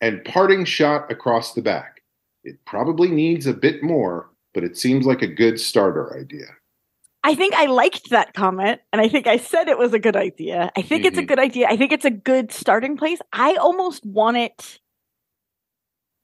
and 0.00 0.24
parting 0.24 0.64
shot 0.64 1.10
across 1.12 1.54
the 1.54 1.62
back. 1.62 2.02
It 2.42 2.56
probably 2.64 3.08
needs 3.08 3.46
a 3.46 3.52
bit 3.52 3.82
more, 3.82 4.30
but 4.54 4.64
it 4.64 4.76
seems 4.76 5.06
like 5.06 5.22
a 5.22 5.26
good 5.26 5.60
starter 5.60 6.18
idea. 6.18 6.46
I 7.22 7.34
think 7.34 7.54
I 7.54 7.66
liked 7.66 8.10
that 8.10 8.32
comment 8.32 8.80
and 8.92 9.00
I 9.00 9.08
think 9.08 9.26
I 9.26 9.36
said 9.36 9.68
it 9.68 9.78
was 9.78 9.92
a 9.92 9.98
good 9.98 10.16
idea. 10.16 10.70
I 10.76 10.82
think 10.82 11.02
mm-hmm. 11.02 11.08
it's 11.08 11.18
a 11.18 11.20
mm-hmm. 11.20 11.28
good 11.28 11.38
idea. 11.38 11.66
I 11.68 11.76
think 11.76 11.92
it's 11.92 12.06
a 12.06 12.10
good 12.10 12.50
starting 12.50 12.96
place. 12.96 13.20
I 13.32 13.56
almost 13.56 14.04
want 14.06 14.38
it. 14.38 14.80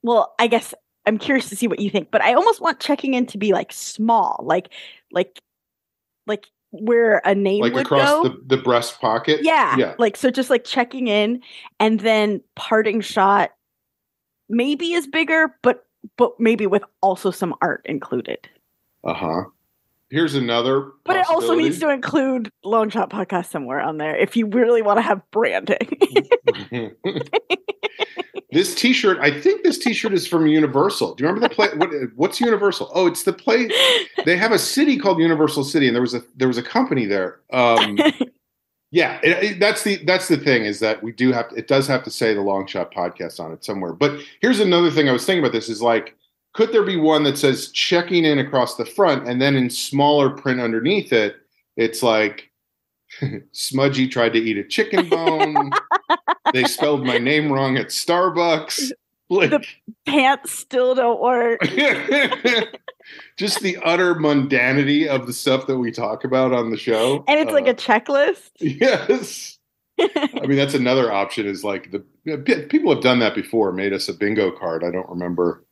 Well, 0.01 0.33
I 0.39 0.47
guess 0.47 0.73
I'm 1.07 1.17
curious 1.17 1.49
to 1.49 1.55
see 1.55 1.67
what 1.67 1.79
you 1.79 1.89
think, 1.89 2.11
but 2.11 2.21
I 2.21 2.33
almost 2.33 2.61
want 2.61 2.79
checking 2.79 3.13
in 3.13 3.25
to 3.27 3.37
be 3.37 3.53
like 3.53 3.71
small, 3.71 4.43
like 4.43 4.71
like 5.11 5.39
like 6.27 6.47
where 6.71 7.21
a 7.25 7.33
name 7.33 7.61
like 7.61 7.75
across 7.75 8.09
go. 8.09 8.23
The, 8.23 8.55
the 8.55 8.57
breast 8.57 8.99
pocket. 8.99 9.39
Yeah, 9.41 9.75
yeah. 9.77 9.95
Like 9.97 10.17
so, 10.17 10.29
just 10.29 10.49
like 10.49 10.65
checking 10.65 11.07
in, 11.07 11.41
and 11.79 12.01
then 12.01 12.41
parting 12.55 13.01
shot 13.01 13.51
maybe 14.49 14.93
is 14.93 15.07
bigger, 15.07 15.55
but 15.61 15.85
but 16.17 16.39
maybe 16.39 16.67
with 16.67 16.83
also 17.01 17.31
some 17.31 17.55
art 17.61 17.81
included. 17.85 18.49
Uh 19.03 19.13
huh. 19.13 19.43
Here's 20.09 20.35
another. 20.35 20.91
But 21.03 21.17
it 21.17 21.25
also 21.29 21.53
needs 21.53 21.79
to 21.79 21.89
include 21.89 22.49
Long 22.63 22.89
Shot 22.89 23.09
Podcast 23.09 23.47
somewhere 23.47 23.81
on 23.81 23.97
there 23.97 24.15
if 24.15 24.37
you 24.37 24.45
really 24.45 24.81
want 24.81 24.97
to 24.97 25.01
have 25.01 25.21
branding. 25.31 25.99
this 28.57 28.73
T-shirt, 28.73 29.19
I 29.19 29.29
think 29.29 29.63
this 29.63 29.77
T-shirt 29.77 30.13
is 30.13 30.25
from 30.25 30.47
Universal. 30.47 31.13
Do 31.13 31.23
you 31.23 31.29
remember 31.29 31.47
the 31.47 31.53
play? 31.53 31.67
What, 31.75 31.89
what's 32.15 32.41
Universal? 32.41 32.89
Oh, 32.91 33.05
it's 33.05 33.21
the 33.21 33.31
play. 33.31 33.69
They 34.25 34.35
have 34.35 34.51
a 34.51 34.57
city 34.57 34.97
called 34.97 35.19
Universal 35.19 35.65
City, 35.65 35.85
and 35.85 35.95
there 35.95 36.01
was 36.01 36.15
a 36.15 36.23
there 36.35 36.47
was 36.47 36.57
a 36.57 36.63
company 36.63 37.05
there. 37.05 37.41
Um, 37.53 37.99
yeah, 38.91 39.19
it, 39.21 39.43
it, 39.43 39.59
that's 39.59 39.83
the 39.83 39.97
that's 40.05 40.27
the 40.27 40.37
thing 40.37 40.65
is 40.65 40.79
that 40.79 41.03
we 41.03 41.11
do 41.11 41.31
have 41.31 41.49
to, 41.49 41.55
it 41.55 41.67
does 41.67 41.85
have 41.85 42.03
to 42.05 42.09
say 42.09 42.33
the 42.33 42.41
Long 42.41 42.65
Shot 42.65 42.91
Podcast 42.91 43.39
on 43.39 43.51
it 43.51 43.63
somewhere. 43.63 43.93
But 43.93 44.21
here's 44.41 44.59
another 44.59 44.89
thing 44.89 45.07
I 45.07 45.11
was 45.11 45.23
thinking 45.23 45.43
about. 45.43 45.53
This 45.53 45.69
is 45.69 45.83
like, 45.83 46.15
could 46.53 46.71
there 46.71 46.83
be 46.83 46.97
one 46.97 47.23
that 47.25 47.37
says 47.37 47.69
checking 47.69 48.25
in 48.25 48.39
across 48.39 48.75
the 48.75 48.87
front, 48.87 49.27
and 49.27 49.39
then 49.39 49.55
in 49.55 49.69
smaller 49.69 50.31
print 50.31 50.59
underneath 50.59 51.13
it, 51.13 51.35
it's 51.75 52.01
like 52.01 52.46
Smudgy 53.51 54.07
tried 54.07 54.33
to 54.33 54.39
eat 54.39 54.57
a 54.57 54.63
chicken 54.63 55.09
bone. 55.09 55.71
they 56.53 56.63
spelled 56.63 57.05
my 57.05 57.17
name 57.17 57.51
wrong 57.51 57.77
at 57.77 57.87
Starbucks. 57.87 58.91
Like, 59.29 59.49
the 59.49 59.65
pants 60.05 60.57
still 60.57 60.95
don't 60.95 61.21
work. 61.21 61.59
just 63.37 63.59
the 63.59 63.77
utter 63.83 64.15
mundanity 64.15 65.07
of 65.07 65.27
the 65.27 65.33
stuff 65.33 65.67
that 65.67 65.77
we 65.77 65.91
talk 65.91 66.23
about 66.23 66.53
on 66.53 66.71
the 66.71 66.77
show. 66.77 67.25
And 67.27 67.39
it's 67.39 67.51
uh, 67.51 67.53
like 67.53 67.67
a 67.67 67.73
checklist. 67.73 68.51
Yes. 68.59 69.57
I 69.99 70.45
mean, 70.45 70.57
that's 70.57 70.75
another 70.75 71.11
option 71.11 71.45
is 71.47 71.63
like 71.63 71.91
the 71.91 71.99
people 72.69 72.93
have 72.93 73.03
done 73.03 73.19
that 73.19 73.35
before, 73.35 73.71
made 73.71 73.93
us 73.93 74.07
a 74.07 74.13
bingo 74.13 74.51
card. 74.51 74.83
I 74.83 74.91
don't 74.91 75.09
remember 75.09 75.63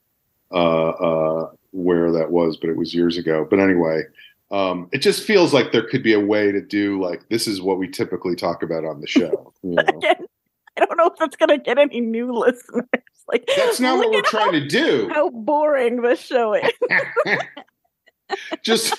uh, 0.52 0.90
uh, 0.90 1.52
where 1.72 2.12
that 2.12 2.32
was, 2.32 2.58
but 2.58 2.70
it 2.70 2.76
was 2.76 2.94
years 2.94 3.18
ago. 3.18 3.46
But 3.50 3.60
anyway, 3.60 4.04
um, 4.52 4.90
it 4.92 5.00
just 5.00 5.24
feels 5.24 5.54
like 5.54 5.72
there 5.72 5.88
could 5.88 6.04
be 6.04 6.14
a 6.14 6.20
way 6.20 6.52
to 6.52 6.62
do 6.62 7.02
like 7.02 7.28
this 7.30 7.48
is 7.48 7.62
what 7.62 7.78
we 7.78 7.88
typically 7.88 8.36
talk 8.36 8.64
about 8.64 8.86
on 8.86 9.02
the 9.02 9.08
show. 9.08 9.54
You 9.64 9.72
know? 9.76 9.84
Again, 9.98 10.26
I 10.78 10.86
don't 10.86 10.98
know 10.98 11.08
if 11.08 11.18
that's 11.18 11.36
going 11.36 11.50
to 11.50 11.58
get 11.58 11.78
any 11.78 12.02
new 12.02 12.32
listeners. 12.32 12.86
Like 13.28 13.50
that's 13.58 13.80
not 13.80 13.98
what 13.98 14.12
we're 14.12 14.22
trying 14.22 14.54
how, 14.54 14.60
to 14.60 14.68
do. 14.68 15.10
How 15.12 15.32
boring 15.32 16.04
this 16.04 16.20
show 16.20 16.54
is. 16.54 16.70
just 18.62 18.94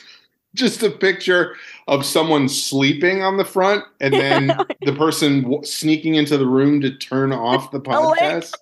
just 0.53 0.83
a 0.83 0.91
picture 0.91 1.55
of 1.87 2.05
someone 2.05 2.49
sleeping 2.49 3.23
on 3.23 3.37
the 3.37 3.45
front 3.45 3.85
and 4.01 4.13
then 4.13 4.49
the 4.83 4.93
person 4.95 5.43
w- 5.43 5.63
sneaking 5.63 6.17
into 6.17 6.37
the 6.37 6.45
room 6.45 6.81
to 6.81 6.91
turn 6.97 7.33
off 7.33 7.71
the 7.71 7.81
podcast. 7.81 8.53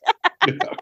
yeah. 0.46 0.74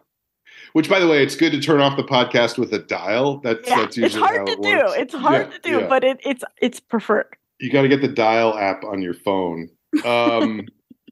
Which, 0.73 0.89
by 0.89 1.01
the 1.01 1.09
way, 1.09 1.23
it's 1.23 1.37
good 1.37 1.53
to 1.53 1.61
turn 1.61 1.81
off 1.81 1.97
the 1.97 2.05
podcast 2.05 2.57
with 2.57 2.73
a 2.73 2.79
dial. 2.79 3.39
That's 3.41 3.69
yeah, 3.69 3.81
that's 3.81 3.97
usually 3.97 4.23
it's 4.25 4.33
hard 4.33 4.47
to 4.47 4.53
it 4.53 4.63
do. 4.63 5.01
It's 5.01 5.15
hard 5.15 5.47
yeah, 5.49 5.59
to 5.59 5.81
do, 5.81 5.89
but 5.89 6.03
it, 6.03 6.19
it's 6.25 6.45
it's 6.61 6.81
preferred. 6.81 7.37
You 7.59 7.71
got 7.71 7.83
to 7.83 7.89
get 7.89 8.01
the 8.01 8.09
dial 8.09 8.57
app 8.57 8.83
on 8.85 9.03
your 9.03 9.15
phone. 9.15 9.69
Um, 10.05 10.67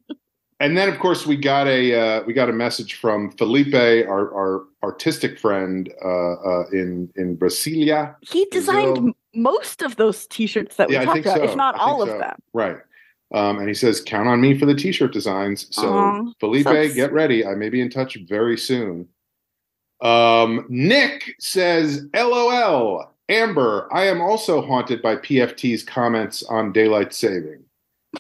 and 0.60 0.76
then, 0.76 0.88
of 0.88 0.98
course, 0.98 1.26
we 1.26 1.36
got 1.36 1.66
a 1.68 1.94
uh, 1.94 2.22
we 2.26 2.32
got 2.32 2.48
a 2.48 2.52
message 2.54 2.94
from 2.94 3.30
Felipe, 3.32 3.74
our, 3.74 4.34
our 4.34 4.64
artistic 4.82 5.38
friend 5.38 5.92
uh, 6.02 6.32
uh, 6.32 6.64
in 6.72 7.10
in 7.16 7.36
Brasilia. 7.36 8.16
He 8.22 8.46
designed 8.46 8.94
Brazil. 8.94 9.12
most 9.34 9.82
of 9.82 9.96
those 9.96 10.26
T-shirts 10.26 10.76
that 10.76 10.88
we 10.88 10.94
yeah, 10.94 11.04
talked 11.04 11.20
about, 11.20 11.36
so. 11.36 11.44
if 11.44 11.54
not 11.54 11.74
all 11.74 12.02
of 12.02 12.08
so. 12.08 12.18
them. 12.18 12.36
Right. 12.54 12.76
Um, 13.32 13.58
and 13.58 13.68
he 13.68 13.74
says, 13.74 14.00
"Count 14.00 14.26
on 14.26 14.40
me 14.40 14.58
for 14.58 14.66
the 14.66 14.74
T-shirt 14.74 15.12
designs." 15.12 15.66
So, 15.70 16.32
Felipe, 16.40 16.64
so 16.64 16.94
get 16.94 17.12
ready. 17.12 17.46
I 17.46 17.54
may 17.54 17.68
be 17.68 17.80
in 17.80 17.90
touch 17.90 18.16
very 18.26 18.56
soon. 18.56 19.06
Um, 20.02 20.66
Nick 20.69 21.37
says, 21.38 22.07
LOL, 22.14 23.12
Amber, 23.28 23.88
I 23.92 24.07
am 24.07 24.21
also 24.21 24.62
haunted 24.62 25.02
by 25.02 25.16
PFT's 25.16 25.83
comments 25.83 26.42
on 26.45 26.73
daylight 26.73 27.12
saving. 27.12 27.64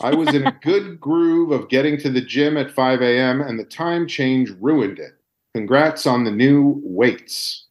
I 0.00 0.14
was 0.14 0.34
in 0.34 0.46
a 0.46 0.52
good 0.62 1.00
groove 1.00 1.50
of 1.50 1.68
getting 1.68 1.98
to 1.98 2.10
the 2.10 2.20
gym 2.20 2.56
at 2.56 2.70
5 2.70 3.02
a.m., 3.02 3.40
and 3.40 3.58
the 3.58 3.64
time 3.64 4.06
change 4.06 4.50
ruined 4.60 4.98
it. 4.98 5.14
Congrats 5.54 6.06
on 6.06 6.24
the 6.24 6.30
new 6.30 6.80
weights. 6.84 7.66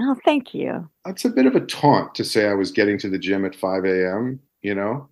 Oh, 0.00 0.16
thank 0.24 0.54
you. 0.54 0.88
That's 1.04 1.24
a 1.24 1.30
bit 1.30 1.46
of 1.46 1.56
a 1.56 1.60
taunt 1.60 2.14
to 2.14 2.24
say 2.24 2.48
I 2.48 2.54
was 2.54 2.70
getting 2.70 2.98
to 2.98 3.10
the 3.10 3.18
gym 3.18 3.44
at 3.44 3.54
5 3.54 3.84
a.m., 3.84 4.40
you 4.62 4.74
know? 4.74 5.08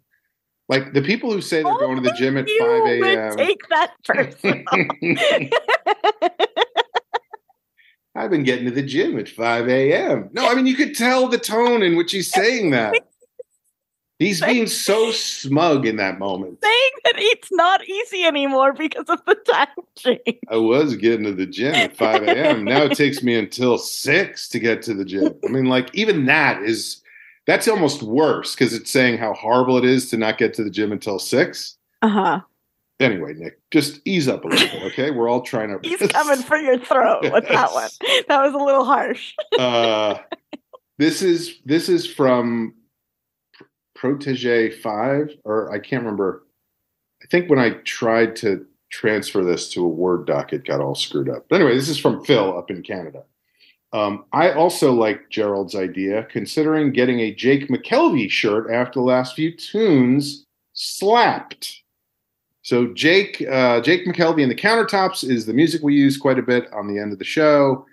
Like 0.68 0.94
the 0.94 1.02
people 1.02 1.32
who 1.32 1.40
say 1.40 1.62
they're 1.62 1.78
going 1.78 1.96
to 1.96 2.02
the 2.02 2.16
gym 2.16 2.36
at 2.36 2.48
5 2.48 2.86
a.m. 2.86 3.36
Take 3.36 3.68
that 3.68 3.92
personal. 4.04 4.64
I've 8.16 8.30
been 8.30 8.44
getting 8.44 8.64
to 8.64 8.70
the 8.70 8.82
gym 8.82 9.18
at 9.18 9.28
5 9.28 9.68
a.m. 9.68 10.30
No, 10.32 10.48
I 10.50 10.54
mean, 10.54 10.66
you 10.66 10.74
could 10.74 10.96
tell 10.96 11.28
the 11.28 11.38
tone 11.38 11.82
in 11.82 11.96
which 11.96 12.12
he's 12.12 12.30
saying 12.30 12.70
that. 12.70 12.94
He's 14.18 14.40
being 14.40 14.66
so 14.66 15.12
smug 15.12 15.84
in 15.84 15.96
that 15.96 16.18
moment. 16.18 16.58
Saying 16.62 16.90
that 17.04 17.14
it's 17.16 17.50
not 17.52 17.86
easy 17.86 18.24
anymore 18.24 18.72
because 18.72 19.04
of 19.10 19.22
the 19.26 19.34
time 19.34 19.68
change. 19.94 20.38
I 20.48 20.56
was 20.56 20.96
getting 20.96 21.24
to 21.24 21.32
the 21.32 21.44
gym 21.44 21.74
at 21.74 21.94
5 21.94 22.22
a.m. 22.22 22.64
now 22.64 22.84
it 22.84 22.96
takes 22.96 23.22
me 23.22 23.34
until 23.34 23.76
6 23.76 24.48
to 24.48 24.58
get 24.58 24.80
to 24.82 24.94
the 24.94 25.04
gym. 25.04 25.34
I 25.44 25.48
mean, 25.48 25.66
like, 25.66 25.94
even 25.94 26.24
that 26.24 26.62
is, 26.62 27.02
that's 27.46 27.68
almost 27.68 28.02
worse 28.02 28.54
because 28.54 28.72
it's 28.72 28.90
saying 28.90 29.18
how 29.18 29.34
horrible 29.34 29.76
it 29.76 29.84
is 29.84 30.08
to 30.10 30.16
not 30.16 30.38
get 30.38 30.54
to 30.54 30.64
the 30.64 30.70
gym 30.70 30.92
until 30.92 31.18
6. 31.18 31.76
Uh 32.00 32.08
huh 32.08 32.40
anyway, 33.00 33.34
Nick, 33.34 33.60
just 33.70 34.00
ease 34.04 34.28
up 34.28 34.44
a 34.44 34.48
little 34.48 34.68
bit, 34.68 34.92
okay? 34.92 35.10
We're 35.10 35.28
all 35.28 35.42
trying 35.42 35.68
to. 35.68 35.78
He's 35.88 36.06
coming 36.08 36.42
for 36.42 36.56
your 36.56 36.78
throat 36.78 37.22
with 37.22 37.44
yes. 37.48 37.52
that 37.52 37.72
one. 37.72 37.90
That 38.28 38.42
was 38.42 38.54
a 38.54 38.64
little 38.64 38.84
harsh. 38.84 39.34
uh, 39.58 40.18
this 40.98 41.22
is 41.22 41.60
this 41.64 41.88
is 41.88 42.06
from 42.06 42.74
Protege 43.94 44.70
Five, 44.80 45.30
or 45.44 45.72
I 45.72 45.78
can't 45.78 46.02
remember. 46.02 46.44
I 47.22 47.26
think 47.26 47.48
when 47.48 47.58
I 47.58 47.70
tried 47.84 48.36
to 48.36 48.66
transfer 48.90 49.42
this 49.42 49.68
to 49.70 49.84
a 49.84 49.88
Word 49.88 50.26
doc, 50.26 50.52
it 50.52 50.64
got 50.64 50.80
all 50.80 50.94
screwed 50.94 51.28
up. 51.28 51.46
But 51.48 51.56
anyway, 51.56 51.74
this 51.74 51.88
is 51.88 51.98
from 51.98 52.24
Phil 52.24 52.56
up 52.56 52.70
in 52.70 52.82
Canada. 52.82 53.24
Um, 53.92 54.24
I 54.32 54.52
also 54.52 54.92
like 54.92 55.30
Gerald's 55.30 55.74
idea, 55.74 56.24
considering 56.24 56.92
getting 56.92 57.20
a 57.20 57.34
Jake 57.34 57.68
McKelvie 57.68 58.30
shirt 58.30 58.70
after 58.70 59.00
the 59.00 59.04
last 59.04 59.34
few 59.34 59.56
tunes 59.56 60.44
slapped. 60.74 61.82
So 62.66 62.88
Jake 62.88 63.46
uh, 63.48 63.80
Jake 63.80 64.04
McKelvie 64.08 64.42
and 64.42 64.50
the 64.50 64.56
Countertops 64.56 65.22
is 65.22 65.46
the 65.46 65.54
music 65.54 65.84
we 65.84 65.94
use 65.94 66.16
quite 66.16 66.36
a 66.36 66.42
bit 66.42 66.66
on 66.72 66.88
the 66.88 67.00
end 67.00 67.12
of 67.12 67.20
the 67.20 67.24
show. 67.24 67.86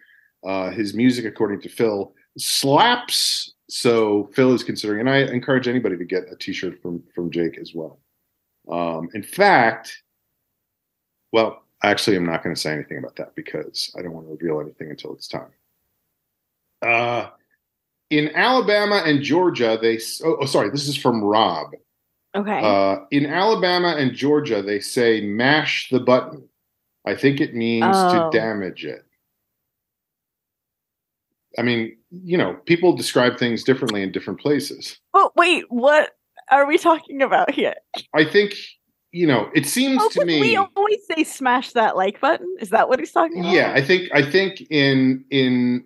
Uh, 0.44 0.72
his 0.72 0.96
music, 0.96 1.25
according 1.25 1.62
to 1.62 1.70
Phil, 1.70 2.12
slaps. 2.39 3.53
So 3.70 4.32
Phil 4.34 4.51
is 4.51 4.63
considering, 4.63 5.01
and 5.01 5.10
I 5.12 5.32
encourage 5.32 5.68
anybody 5.68 5.96
to 5.96 6.06
get 6.06 6.24
a 6.32 6.36
T-shirt 6.36 6.82
from 6.82 7.03
from 7.13 7.30
Jake 7.30 7.60
as 7.60 7.75
well. 7.75 8.00
Um, 8.68 9.10
in 9.13 9.22
fact, 9.22 10.01
well, 11.32 11.62
actually, 11.84 12.15
I'm 12.15 12.25
not 12.25 12.42
going 12.42 12.56
to 12.56 12.60
say 12.60 12.74
anything 12.74 12.98
about 12.98 13.15
that 13.18 13.36
because 13.36 13.94
I 13.96 14.01
don't 14.01 14.13
want 14.13 14.25
to 14.25 14.32
reveal 14.32 14.60
anything 14.60 14.89
until 14.89 15.13
it's 15.13 15.27
time. 15.27 15.51
Uh, 16.82 17.30
in 18.10 18.32
Alabama 18.36 19.03
and 19.06 19.22
Georgia, 19.22 19.77
they 19.80 20.00
oh, 20.25 20.38
oh 20.42 20.46
sorry, 20.48 20.72
this 20.72 20.88
is 20.88 20.98
from 20.98 21.24
Rob. 21.24 21.74
Okay. 22.36 22.62
Uh, 22.63 22.98
in 23.12 23.25
Alabama 23.25 23.96
and 23.98 24.13
Georgia, 24.13 24.62
they 24.62 24.80
say 24.80 25.22
mash 25.22 25.90
the 25.90 26.00
button. 26.00 26.48
I 27.06 27.16
think 27.16 27.40
it 27.40 27.54
means 27.54 27.86
oh. 27.88 28.32
to 28.32 28.38
damage 28.38 28.86
it. 28.86 29.06
I 31.58 31.62
mean, 31.62 31.96
you 32.10 32.38
know, 32.38 32.56
people 32.66 32.96
describe 32.96 33.38
things 33.38 33.63
differently 33.63 34.02
in 34.02 34.12
different 34.12 34.40
places. 34.40 34.98
But 35.12 35.36
wait, 35.36 35.66
what 35.70 36.12
are 36.50 36.66
we 36.66 36.78
talking 36.78 37.22
about 37.22 37.52
here? 37.52 37.75
I 38.16 38.25
think, 38.25 38.56
you 39.12 39.28
know, 39.28 39.50
it 39.54 39.68
seems 39.68 40.02
oh, 40.02 40.10
to 40.10 40.25
me 40.25 40.42
we 40.42 40.56
always 40.56 41.00
say 41.12 41.24
smash 41.24 41.74
that 41.74 41.96
like 41.96 42.20
button. 42.20 42.48
Is 42.60 42.70
that 42.70 42.90
what 42.90 43.00
he's 43.00 43.12
talking 43.12 43.42
about? 43.42 43.54
Yeah, 43.54 43.74
I 43.75 43.84
think 43.84 44.10
I 44.13 44.24
think 44.30 44.62
in 44.72 45.25
in 45.30 45.84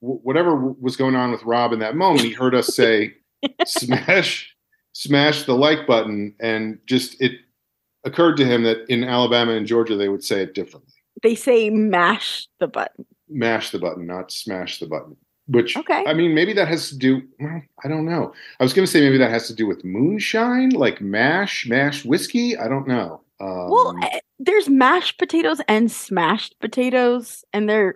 whatever 0.00 0.54
was 0.54 0.96
going 0.96 1.16
on 1.16 1.30
with 1.30 1.42
Rob 1.44 1.72
in 1.72 1.78
that 1.78 1.96
moment, 1.96 2.26
he 2.26 2.32
heard 2.32 2.54
us 2.54 2.76
say 2.76 3.14
smash 3.66 4.54
smash 4.98 5.44
the 5.44 5.54
like 5.54 5.86
button 5.86 6.34
and 6.40 6.76
just 6.86 7.20
it 7.20 7.30
occurred 8.02 8.36
to 8.36 8.44
him 8.44 8.64
that 8.64 8.78
in 8.88 9.04
Alabama 9.04 9.52
and 9.52 9.64
Georgia 9.64 9.94
they 9.94 10.08
would 10.08 10.24
say 10.24 10.42
it 10.42 10.54
differently. 10.54 10.92
They 11.22 11.36
say 11.36 11.70
mash 11.70 12.48
the 12.58 12.66
button. 12.66 13.06
Mash 13.28 13.70
the 13.70 13.78
button, 13.78 14.06
not 14.06 14.32
smash 14.32 14.80
the 14.80 14.86
button. 14.86 15.16
Which 15.46 15.76
Okay. 15.76 16.04
I 16.04 16.14
mean, 16.14 16.34
maybe 16.34 16.52
that 16.54 16.66
has 16.66 16.88
to 16.88 16.98
do. 16.98 17.22
Well, 17.38 17.62
I 17.84 17.88
don't 17.88 18.06
know. 18.06 18.32
I 18.58 18.64
was 18.64 18.72
going 18.72 18.84
to 18.84 18.90
say 18.90 19.00
maybe 19.00 19.18
that 19.18 19.30
has 19.30 19.46
to 19.46 19.54
do 19.54 19.68
with 19.68 19.84
moonshine, 19.84 20.70
like 20.70 21.00
mash, 21.00 21.64
mash 21.66 22.04
whiskey. 22.04 22.56
I 22.56 22.66
don't 22.66 22.88
know. 22.88 23.22
Um, 23.40 23.70
Well, 23.70 23.94
eh, 24.02 24.18
there's 24.40 24.68
mashed 24.68 25.16
potatoes 25.16 25.60
and 25.68 25.90
smashed 25.90 26.58
potatoes, 26.60 27.44
and 27.52 27.68
they're 27.68 27.94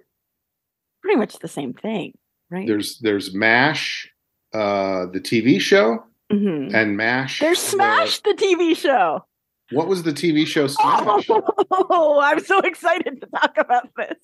pretty 1.03 1.19
much 1.19 1.41
the 1.41 1.49
same 1.49 1.75
thing, 1.75 2.17
right? 2.49 2.67
there's 2.67 2.99
there's 3.01 3.35
mash, 3.35 4.09
uh, 4.55 5.07
the 5.07 5.21
TV 5.21 5.61
show, 5.61 6.05
Mhm. 6.33 6.75
and 6.75 6.97
mash. 6.97 7.41
There's 7.41 7.61
the- 7.63 7.69
Smash, 7.71 8.21
the 8.21 8.35
TV 8.35 8.75
show. 8.77 9.25
what 9.71 9.87
was 9.89 10.03
the 10.03 10.13
TV 10.13 10.47
show? 10.47 10.67
Smash. 10.67 11.27
Oh, 11.71 12.21
I'm 12.25 12.41
so 12.41 12.59
excited 12.61 13.21
to 13.21 13.27
talk 13.39 13.57
about 13.59 13.89
this. 13.97 14.17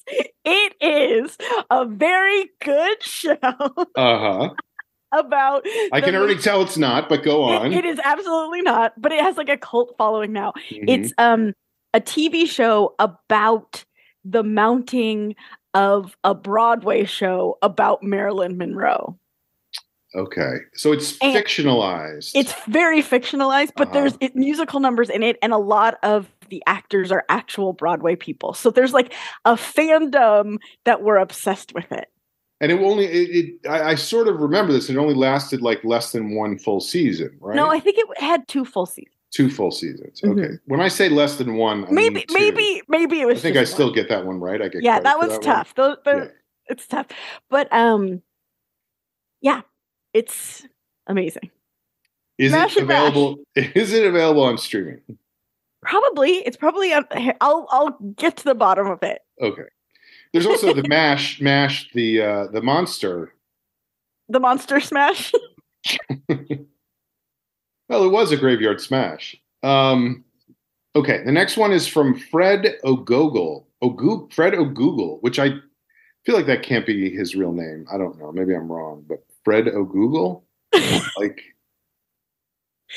It 0.45 0.75
is 0.81 1.37
a 1.71 1.85
very 1.87 2.51
good 2.63 3.03
show 3.03 3.37
Uh 3.97 4.19
huh. 4.19 4.51
about. 5.13 5.65
I 5.93 6.01
can 6.01 6.15
already 6.15 6.35
mo- 6.35 6.41
tell 6.41 6.63
it's 6.63 6.77
not, 6.79 7.09
but 7.09 7.23
go 7.23 7.51
It- 7.53 7.57
on. 7.63 7.73
it 7.73 7.85
is 7.85 7.99
absolutely 8.05 8.63
not, 8.63 8.93
but 9.01 9.13
it 9.13 9.21
has 9.21 9.37
like 9.37 9.49
a 9.49 9.57
cult 9.57 9.95
following 9.99 10.33
now. 10.33 10.53
Mhm. 10.71 10.85
It's 10.89 11.13
um 11.19 11.53
a 11.95 12.01
TV 12.01 12.47
show 12.47 12.95
about 12.99 13.85
the 14.25 14.43
mounting 14.43 15.35
of 15.75 16.17
a 16.25 16.35
Broadway 16.35 17.05
show 17.05 17.57
about 17.63 18.03
Marilyn 18.03 18.59
Monroe. 18.59 19.19
Okay, 20.15 20.55
so 20.75 20.93
it's 20.93 21.17
And- 21.21 21.35
fictionalized. 21.35 22.33
It's 22.35 22.55
very 22.67 23.03
fictionalized, 23.03 23.73
but 23.77 23.89
Uh-huh. 23.89 23.95
there's 24.01 24.19
it, 24.21 24.35
musical 24.37 24.81
numbers 24.81 25.11
in 25.11 25.23
it, 25.23 25.37
and 25.43 25.53
a 25.53 25.59
lot 25.59 25.99
of 26.03 26.27
the 26.49 26.63
actors 26.67 27.13
are 27.13 27.25
actual 27.29 27.73
Broadway 27.75 28.17
people. 28.17 28.55
So 28.55 28.71
there's 28.71 28.93
like 28.95 29.13
a 29.45 29.53
fandom 29.55 30.57
that 30.85 31.03
were 31.03 31.19
obsessed 31.19 31.75
with 31.75 31.91
it. 31.93 32.09
and 32.61 32.73
it 32.73 32.81
only 32.81 33.05
it, 33.05 33.31
it 33.63 33.69
I, 33.71 33.91
I 33.91 33.95
sort 33.95 34.27
of 34.29 34.41
remember 34.41 34.73
this. 34.73 34.91
It 34.91 34.97
only 34.97 35.15
lasted 35.15 35.63
like 35.63 35.85
less 35.85 36.11
than 36.13 36.35
one 36.35 36.59
full 36.59 36.81
season, 36.81 37.37
right? 37.41 37.55
No, 37.55 37.69
I 37.71 37.79
think 37.79 37.99
it 37.99 38.21
had 38.21 38.49
two 38.49 38.65
full 38.65 38.87
seasons. 38.87 39.15
two 39.31 39.49
full 39.51 39.71
seasons. 39.71 40.21
Mhm. 40.23 40.33
Okay. 40.45 40.55
When 40.65 40.81
I 40.81 40.89
say 40.89 41.09
less 41.11 41.37
than 41.37 41.55
one, 41.55 41.85
I 41.85 41.91
maybe, 41.93 42.15
mean 42.15 42.25
maybe, 42.33 42.83
maybe 42.89 43.21
it 43.21 43.27
was. 43.27 43.39
I 43.39 43.43
think 43.43 43.57
I 43.59 43.61
just 43.61 43.75
still 43.75 43.93
get 43.93 44.09
that 44.09 44.25
one 44.27 44.41
right. 44.41 44.61
I 44.61 44.69
get 44.69 44.83
Yeah, 44.83 44.99
that 45.01 45.19
one's 45.19 45.33
one. 45.35 45.43
tough. 45.43 45.75
Those, 45.77 45.99
those, 46.05 46.25
Yeah. 46.25 46.31
it's 46.67 46.87
tough, 46.89 47.07
but 47.51 47.71
um, 47.73 48.23
yeah, 49.43 49.61
it's 50.19 50.67
amazing. 51.07 51.51
Is 52.39 52.53
Mash 52.53 52.77
it 52.77 52.83
available? 52.85 53.37
Is 53.55 53.93
it 53.93 54.05
available 54.07 54.43
on 54.43 54.59
streaming? 54.59 55.01
Probably, 55.83 56.33
it's 56.47 56.57
probably. 56.57 56.93
on- 56.93 57.07
I'll, 57.41 57.67
I'll 57.71 57.97
get 58.17 58.37
to 58.39 58.45
the 58.45 58.55
bottom 58.55 58.89
of 58.89 59.03
it. 59.03 59.23
Okay. 59.41 59.63
There's 60.33 60.47
also 60.47 60.73
the 60.75 60.87
mash, 60.89 61.41
mash 61.41 61.91
the 61.93 62.21
uh, 62.23 62.47
the 62.49 62.61
monster. 62.61 63.33
The 64.29 64.41
Monster 64.41 64.79
Smash. 64.81 65.33
Well, 67.89 68.05
it 68.05 68.11
was 68.11 68.33
a 68.33 68.37
graveyard 68.37 68.81
smash. 68.83 69.35
Um, 69.63 70.23
okay, 70.95 71.23
the 71.25 71.33
next 71.33 71.57
one 71.57 71.73
is 71.73 71.87
from 71.87 72.19
Fred 72.19 72.77
O'Google. 72.85 73.65
O'Goo- 73.81 74.29
Fred 74.31 74.55
O'Google, 74.55 75.23
which 75.23 75.39
I 75.39 75.53
feel 76.27 76.35
like 76.37 76.45
that 76.47 76.63
can't 76.63 76.85
be 76.87 77.09
his 77.09 77.35
real 77.35 77.53
name. 77.53 77.87
I 77.91 77.97
don't 77.97 78.19
know. 78.19 78.31
Maybe 78.31 78.55
I'm 78.55 78.71
wrong, 78.71 79.05
but 79.09 79.25
Fred 79.49 79.67
O'Google, 79.69 80.43
like, 81.17 81.41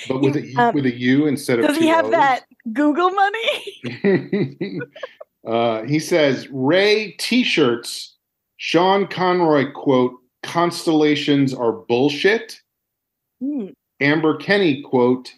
but 0.09 0.19
with 0.19 0.35
a 0.35 0.53
Um, 0.57 0.75
with 0.75 0.85
a 0.85 0.93
U 0.93 1.25
instead 1.25 1.59
of 1.59 1.67
Does 1.67 1.77
he 1.77 1.87
have 1.87 2.03
O's. 2.03 2.11
that 2.11 2.41
Google 2.73 3.09
money? 3.09 4.81
uh, 5.47 5.83
he 5.83 5.97
says 5.97 6.49
Ray 6.51 7.13
T-shirts. 7.19 8.17
Sean 8.57 9.07
Conroy 9.07 9.71
quote: 9.71 10.11
"Constellations 10.43 11.53
are 11.53 11.71
bullshit." 11.71 12.59
Hmm. 13.39 13.67
Amber 14.01 14.35
Kenny 14.35 14.81
quote, 14.81 15.31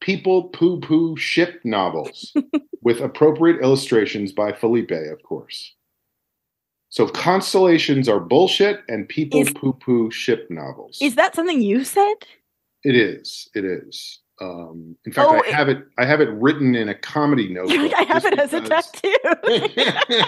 people 0.00 0.44
poo 0.44 0.80
poo 0.80 1.14
ship 1.18 1.60
novels 1.62 2.34
with 2.80 3.02
appropriate 3.02 3.60
illustrations 3.60 4.32
by 4.32 4.50
Felipe, 4.50 4.92
of 4.92 5.22
course. 5.24 5.74
So 6.94 7.08
constellations 7.08 8.08
are 8.08 8.20
bullshit 8.20 8.82
and 8.88 9.08
people 9.08 9.40
Is- 9.40 9.52
poo 9.52 9.72
poo 9.72 10.12
ship 10.12 10.46
novels. 10.48 10.96
Is 11.02 11.16
that 11.16 11.34
something 11.34 11.60
you 11.60 11.82
said? 11.82 12.14
it 12.84 12.94
is. 12.94 13.48
It 13.52 13.64
is. 13.64 14.20
Um, 14.40 14.94
in 15.04 15.12
fact, 15.12 15.28
Oh, 15.28 15.42
I 15.44 15.50
have 15.50 15.68
it. 15.68 15.78
I 15.98 16.04
have 16.04 16.20
it 16.20 16.28
written 16.30 16.76
in 16.76 16.88
a 16.88 16.94
comedy 16.94 17.48
notebook. 17.52 17.92
I 17.96 18.02
have 18.04 18.24
it 18.24 18.38
as 18.38 18.52
a 18.52 18.60
tattoo. 18.60 19.12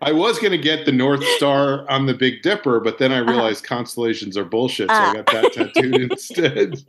I 0.00 0.12
was 0.12 0.38
going 0.38 0.52
to 0.52 0.58
get 0.58 0.86
the 0.86 0.92
North 0.92 1.22
Star 1.36 1.86
on 1.90 2.06
the 2.06 2.14
Big 2.14 2.40
Dipper, 2.42 2.80
but 2.80 2.96
then 2.98 3.12
I 3.12 3.18
realized 3.18 3.64
constellations 3.64 4.38
are 4.38 4.44
bullshit, 4.46 4.88
so 4.88 4.94
I 4.94 4.98
Uh-huh. 4.98 5.10
Ah. 5.18 5.22
got 5.22 5.26
that 5.42 5.52
tattooed 5.52 5.94
instead. 6.10 6.82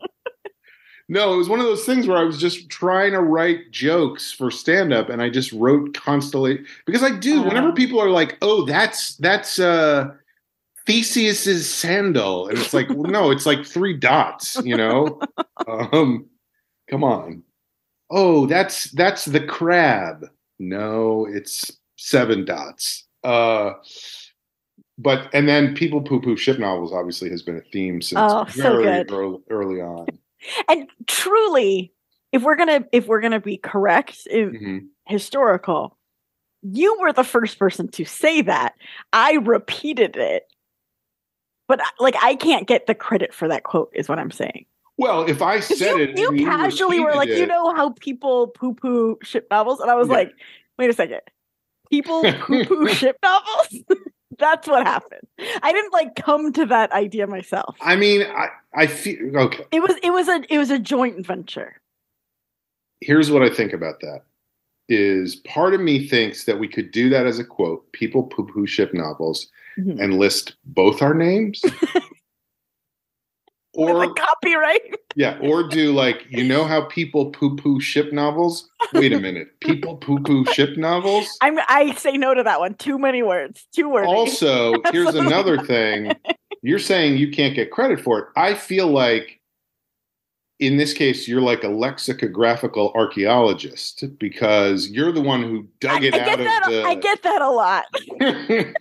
No, 1.07 1.33
it 1.33 1.37
was 1.37 1.49
one 1.49 1.59
of 1.59 1.65
those 1.65 1.85
things 1.85 2.07
where 2.07 2.17
I 2.17 2.23
was 2.23 2.39
just 2.39 2.67
trying 2.69 3.11
to 3.11 3.21
write 3.21 3.69
jokes 3.71 4.31
for 4.31 4.49
stand 4.49 4.91
up 4.91 5.09
and 5.09 5.21
I 5.21 5.29
just 5.29 5.51
wrote 5.51 5.93
constellation 5.93 6.65
because 6.85 7.03
I 7.03 7.11
do. 7.15 7.43
Whenever 7.43 7.69
Oh. 7.69 7.73
people 7.73 8.01
are 8.01 8.09
like, 8.09 8.37
"Oh, 8.41 8.65
that's 8.65 9.15
that's 9.17 9.59
uh 9.59 10.09
Theseus's 10.87 11.69
sandal." 11.69 12.47
And 12.47 12.57
it's 12.57 12.73
like, 12.73 12.89
well, 12.89 13.11
"No, 13.11 13.29
it's 13.31 13.45
like 13.45 13.65
three 13.65 13.93
dots, 13.93 14.59
you 14.63 14.75
know?" 14.75 15.19
um 15.67 16.25
come 16.89 17.03
on. 17.03 17.43
Oh, 18.09 18.47
that's 18.47 18.85
that's 18.91 19.25
the 19.25 19.41
crab. 19.45 20.25
No, 20.59 21.27
it's 21.29 21.71
seven 21.97 22.45
dots. 22.45 23.03
Uh 23.23 23.73
but 24.97 25.29
and 25.33 25.47
then 25.47 25.75
people 25.75 26.01
poo 26.01 26.21
poo 26.21 26.37
ship 26.37 26.57
novels 26.57 26.93
obviously 26.93 27.29
has 27.29 27.41
been 27.43 27.57
a 27.57 27.61
theme 27.71 28.01
since 28.01 28.19
Oh, 28.23 28.45
so 28.49 28.81
very 28.81 29.03
early, 29.09 29.39
early 29.51 29.81
on. 29.81 30.07
And 30.69 30.87
truly, 31.07 31.91
if 32.31 32.41
we're 32.43 32.55
gonna 32.55 32.85
if 32.91 33.07
we're 33.07 33.21
gonna 33.21 33.39
be 33.39 33.57
correct 33.57 34.27
in 34.27 34.51
Mhm. 34.51 34.87
historical, 35.07 35.97
you 36.61 36.97
were 36.99 37.13
the 37.13 37.23
first 37.23 37.59
person 37.59 37.87
to 37.89 38.05
say 38.05 38.41
that. 38.41 38.75
I 39.13 39.33
repeated 39.33 40.15
it. 40.17 40.43
But 41.67 41.81
like 41.99 42.15
I 42.21 42.35
can't 42.35 42.67
get 42.67 42.85
the 42.85 42.95
credit 42.95 43.33
for 43.33 43.47
that 43.47 43.63
quote 43.63 43.91
is 43.93 44.07
what 44.07 44.19
I'm 44.19 44.31
saying. 44.31 44.65
Well, 44.97 45.27
if 45.27 45.41
i 45.41 45.59
said 45.59 45.79
you, 45.97 45.97
it, 46.03 46.17
you 46.17 46.33
you 46.35 46.45
casually 46.45 46.99
were 46.99 47.15
like, 47.15 47.27
repeated 47.27 47.41
you 47.41 47.47
know 47.47 47.75
how 47.75 47.89
people 47.99 48.47
poo 48.47 48.73
poo 48.73 49.17
ship 49.23 49.47
novels? 49.51 49.79
And 49.79 49.89
I 49.91 49.95
was 49.95 50.07
Yeah. 50.07 50.13
like, 50.15 50.31
wait 50.77 50.89
a 50.89 50.93
second. 50.93 51.21
People 51.89 52.23
poo 52.39 52.63
poo 52.65 52.87
ship 52.87 53.17
novels? 53.23 53.83
That's 54.37 54.67
what 54.67 54.85
happened. 54.85 55.27
I 55.61 55.71
didn't 55.71 55.93
like 55.93 56.15
come 56.15 56.51
to 56.53 56.65
that 56.67 56.91
idea 56.91 57.27
myself. 57.27 57.75
I 57.81 57.95
mean, 57.95 58.23
I 58.23 58.47
I 58.73 58.87
feel 58.87 59.37
okay. 59.37 59.65
It 59.71 59.81
was 59.81 59.95
it 60.03 60.11
was 60.11 60.27
a 60.27 60.43
it 60.53 60.57
was 60.57 60.71
a 60.71 60.79
joint 60.79 61.25
venture. 61.25 61.79
Here's 63.01 63.29
what 63.31 63.43
I 63.43 63.49
think 63.49 63.73
about 63.73 63.99
that. 64.01 64.21
Is 64.87 65.37
part 65.37 65.73
of 65.73 65.81
me 65.81 66.07
thinks 66.07 66.45
that 66.45 66.59
we 66.59 66.67
could 66.67 66.91
do 66.91 67.09
that 67.09 67.25
as 67.25 67.39
a 67.39 67.43
quote, 67.43 67.91
people 67.91 68.23
poo 68.23 68.45
poo 68.45 68.67
ship 68.67 68.93
novels, 68.93 69.47
Mhm. 69.77 69.99
and 70.01 70.17
list 70.19 70.55
both 70.65 71.01
our 71.01 71.13
names. 71.13 71.61
Or 73.75 74.13
copyright. 74.13 74.81
yeah, 75.15 75.37
or 75.41 75.67
do 75.67 75.93
like 75.93 76.25
you 76.29 76.43
know 76.43 76.65
how 76.65 76.81
people 76.85 77.31
poo 77.31 77.55
poo 77.55 77.79
ship 77.79 78.13
novels? 78.13 78.69
Wait 78.93 79.13
a 79.13 79.19
minute. 79.19 79.59
People 79.61 79.97
poo 79.97 80.19
poo 80.19 80.45
ship 80.53 80.77
novels? 80.77 81.27
I'm 81.41 81.59
I 81.67 81.93
say 81.95 82.17
no 82.17 82.33
to 82.33 82.43
that 82.43 82.59
one. 82.59 82.75
Too 82.75 82.97
many 82.97 83.23
words. 83.23 83.67
Too 83.73 83.89
wordy. 83.89 84.07
Also, 84.07 84.73
here's 84.91 85.07
Absolutely 85.07 85.27
another 85.27 85.57
thing. 85.63 86.11
You're 86.61 86.79
saying 86.79 87.17
you 87.17 87.31
can't 87.31 87.53
get 87.55 87.71
credit 87.71 87.99
for 87.99 88.19
it. 88.19 88.25
I 88.35 88.53
feel 88.55 88.87
like 88.87 89.39
in 90.59 90.77
this 90.77 90.93
case, 90.93 91.27
you're 91.27 91.41
like 91.41 91.63
a 91.63 91.67
lexicographical 91.67 92.91
archaeologist 92.95 94.05
because 94.17 94.89
you're 94.89 95.11
the 95.11 95.21
one 95.21 95.43
who 95.43 95.67
dug 95.81 96.03
it 96.03 96.13
I 96.13 96.19
out 96.19 96.25
get 96.25 96.39
of 96.39 96.45
that 96.45 96.63
the. 96.69 96.83
I 96.83 96.95
get 96.95 97.23
that 97.23 97.41
a 97.41 97.49
lot. 97.49 97.85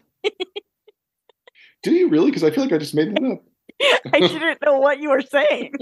Do 1.83 1.93
you 1.93 2.09
really? 2.09 2.27
Because 2.27 2.45
I 2.45 2.51
feel 2.51 2.65
like 2.65 2.73
I 2.73 2.79
just 2.79 2.95
made 2.95 3.15
that 3.15 3.25
up. 3.25 3.43
I 4.13 4.21
didn't 4.21 4.63
know 4.65 4.79
what 4.79 5.01
you 5.01 5.11
were 5.11 5.23
saying. 5.23 5.75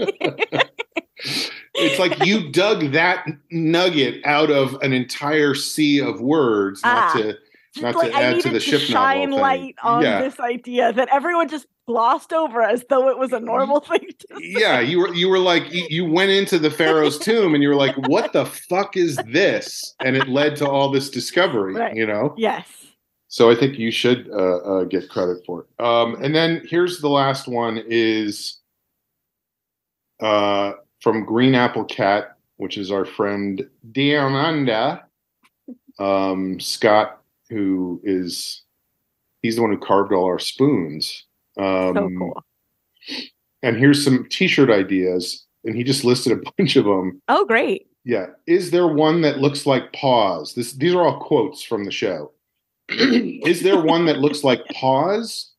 It's 1.75 1.99
like 1.99 2.25
you 2.25 2.51
dug 2.51 2.91
that 2.91 3.25
nugget 3.51 4.21
out 4.25 4.51
of 4.51 4.75
an 4.81 4.93
entire 4.93 5.55
sea 5.55 5.99
of 6.01 6.19
words, 6.21 6.81
not 6.83 7.15
Ah. 7.15 7.17
to 7.17 7.37
Not 7.81 7.95
like 7.95 8.11
to 8.11 8.17
add 8.17 8.41
to 8.41 8.49
the 8.49 8.53
to, 8.55 8.59
ship 8.59 8.81
novel 8.89 8.93
shine 8.93 9.31
thing. 9.31 9.39
light 9.39 9.75
on 9.83 10.03
Yeah. 10.03 10.21
this 10.21 10.39
idea 10.39 10.91
that 10.93 11.07
everyone 11.11 11.47
just 11.49 11.65
glossed 11.87 12.31
over 12.33 12.61
as 12.61 12.83
though 12.89 13.09
it 13.09 13.17
was 13.17 13.33
a 13.33 13.39
normal 13.41 13.79
thing 13.81 14.07
yeah 14.39 14.79
you 14.79 14.99
were 14.99 15.13
you 15.13 15.27
were 15.27 15.39
like 15.39 15.69
you, 15.73 15.85
you 15.89 16.05
went 16.05 16.31
into 16.31 16.57
the 16.57 16.71
pharaoh's 16.71 17.17
tomb 17.19 17.53
and 17.53 17.61
you 17.61 17.67
were 17.67 17.75
like 17.75 17.93
what 18.07 18.31
the 18.31 18.45
fuck 18.45 18.95
is 18.95 19.17
this 19.27 19.93
and 19.99 20.15
it 20.15 20.29
led 20.29 20.55
to 20.55 20.65
all 20.65 20.89
this 20.89 21.09
discovery 21.09 21.73
Right. 21.73 21.93
you 21.93 22.05
know 22.05 22.33
Yes. 22.37 22.65
So 23.33 23.49
i 23.49 23.55
think 23.55 23.79
you 23.79 23.91
should 23.91 24.29
uh, 24.31 24.57
uh, 24.57 24.83
get 24.83 25.09
credit 25.09 25.43
for 25.45 25.61
it 25.61 25.85
um, 25.85 26.15
and 26.23 26.35
then 26.35 26.61
here's 26.69 26.99
the 26.99 27.09
last 27.09 27.47
one 27.47 27.81
is 27.87 28.59
uh, 30.19 30.73
from 31.01 31.25
green 31.25 31.55
apple 31.55 31.85
cat 31.85 32.33
which 32.57 32.77
is 32.77 32.91
our 32.91 33.05
friend 33.05 33.67
Diamanda. 33.91 35.03
Um, 35.99 36.59
Scott, 36.59 37.21
who 37.49 38.01
is 38.03 38.63
he's 39.41 39.55
the 39.55 39.61
one 39.61 39.71
who 39.71 39.77
carved 39.77 40.13
all 40.13 40.25
our 40.25 40.39
spoons. 40.39 41.25
Um, 41.57 41.93
so 41.95 42.09
cool. 42.17 42.43
And 43.61 43.77
here's 43.77 44.03
some 44.03 44.27
T-shirt 44.29 44.69
ideas, 44.69 45.45
and 45.63 45.75
he 45.75 45.83
just 45.83 46.03
listed 46.03 46.31
a 46.33 46.51
bunch 46.57 46.75
of 46.75 46.85
them. 46.85 47.21
Oh, 47.27 47.45
great. 47.45 47.87
Yeah. 48.05 48.27
Is 48.47 48.71
there 48.71 48.87
one 48.87 49.21
that 49.21 49.39
looks 49.39 49.65
like 49.65 49.93
pause? 49.93 50.53
This 50.53 50.73
these 50.73 50.95
are 50.95 51.03
all 51.03 51.19
quotes 51.19 51.63
from 51.63 51.85
the 51.85 51.91
show. 51.91 52.31
is 52.89 53.61
there 53.61 53.81
one 53.81 54.05
that 54.05 54.19
looks 54.19 54.43
like 54.43 54.65
pause? 54.69 55.51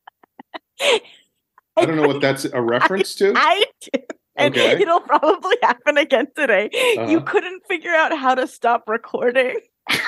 I 0.80 1.84
don't 1.84 1.96
know 1.96 2.06
what 2.06 2.20
that's 2.20 2.44
a 2.44 2.60
reference 2.60 3.14
to. 3.16 3.32
I 3.36 3.64
do. 3.80 3.90
And 4.36 4.56
Okay. 4.56 4.82
it'll 4.82 5.00
probably 5.00 5.56
happen 5.62 5.96
again 5.96 6.26
today. 6.34 6.68
Uh-huh. 6.98 7.08
You 7.08 7.20
couldn't 7.20 7.64
figure 7.66 7.92
out 7.92 8.16
how 8.16 8.34
to 8.34 8.48
stop 8.48 8.88
recording. 8.88 9.60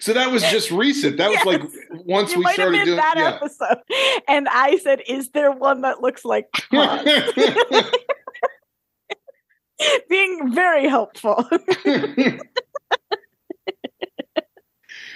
so 0.00 0.14
that 0.14 0.30
was 0.30 0.42
just 0.44 0.70
recent. 0.70 1.18
That 1.18 1.30
was 1.30 1.44
like 1.44 1.62
once 2.06 2.32
it 2.32 2.38
we 2.38 2.46
started 2.52 2.84
doing 2.84 2.96
that 2.96 3.14
yeah. 3.16 3.34
episode. 3.34 3.78
And 4.26 4.48
I 4.48 4.78
said, 4.78 5.02
Is 5.06 5.28
there 5.30 5.52
one 5.52 5.82
that 5.82 6.00
looks 6.00 6.24
like 6.24 6.46
pause? 6.70 7.06
Being 10.08 10.54
very 10.54 10.88
helpful. 10.88 11.44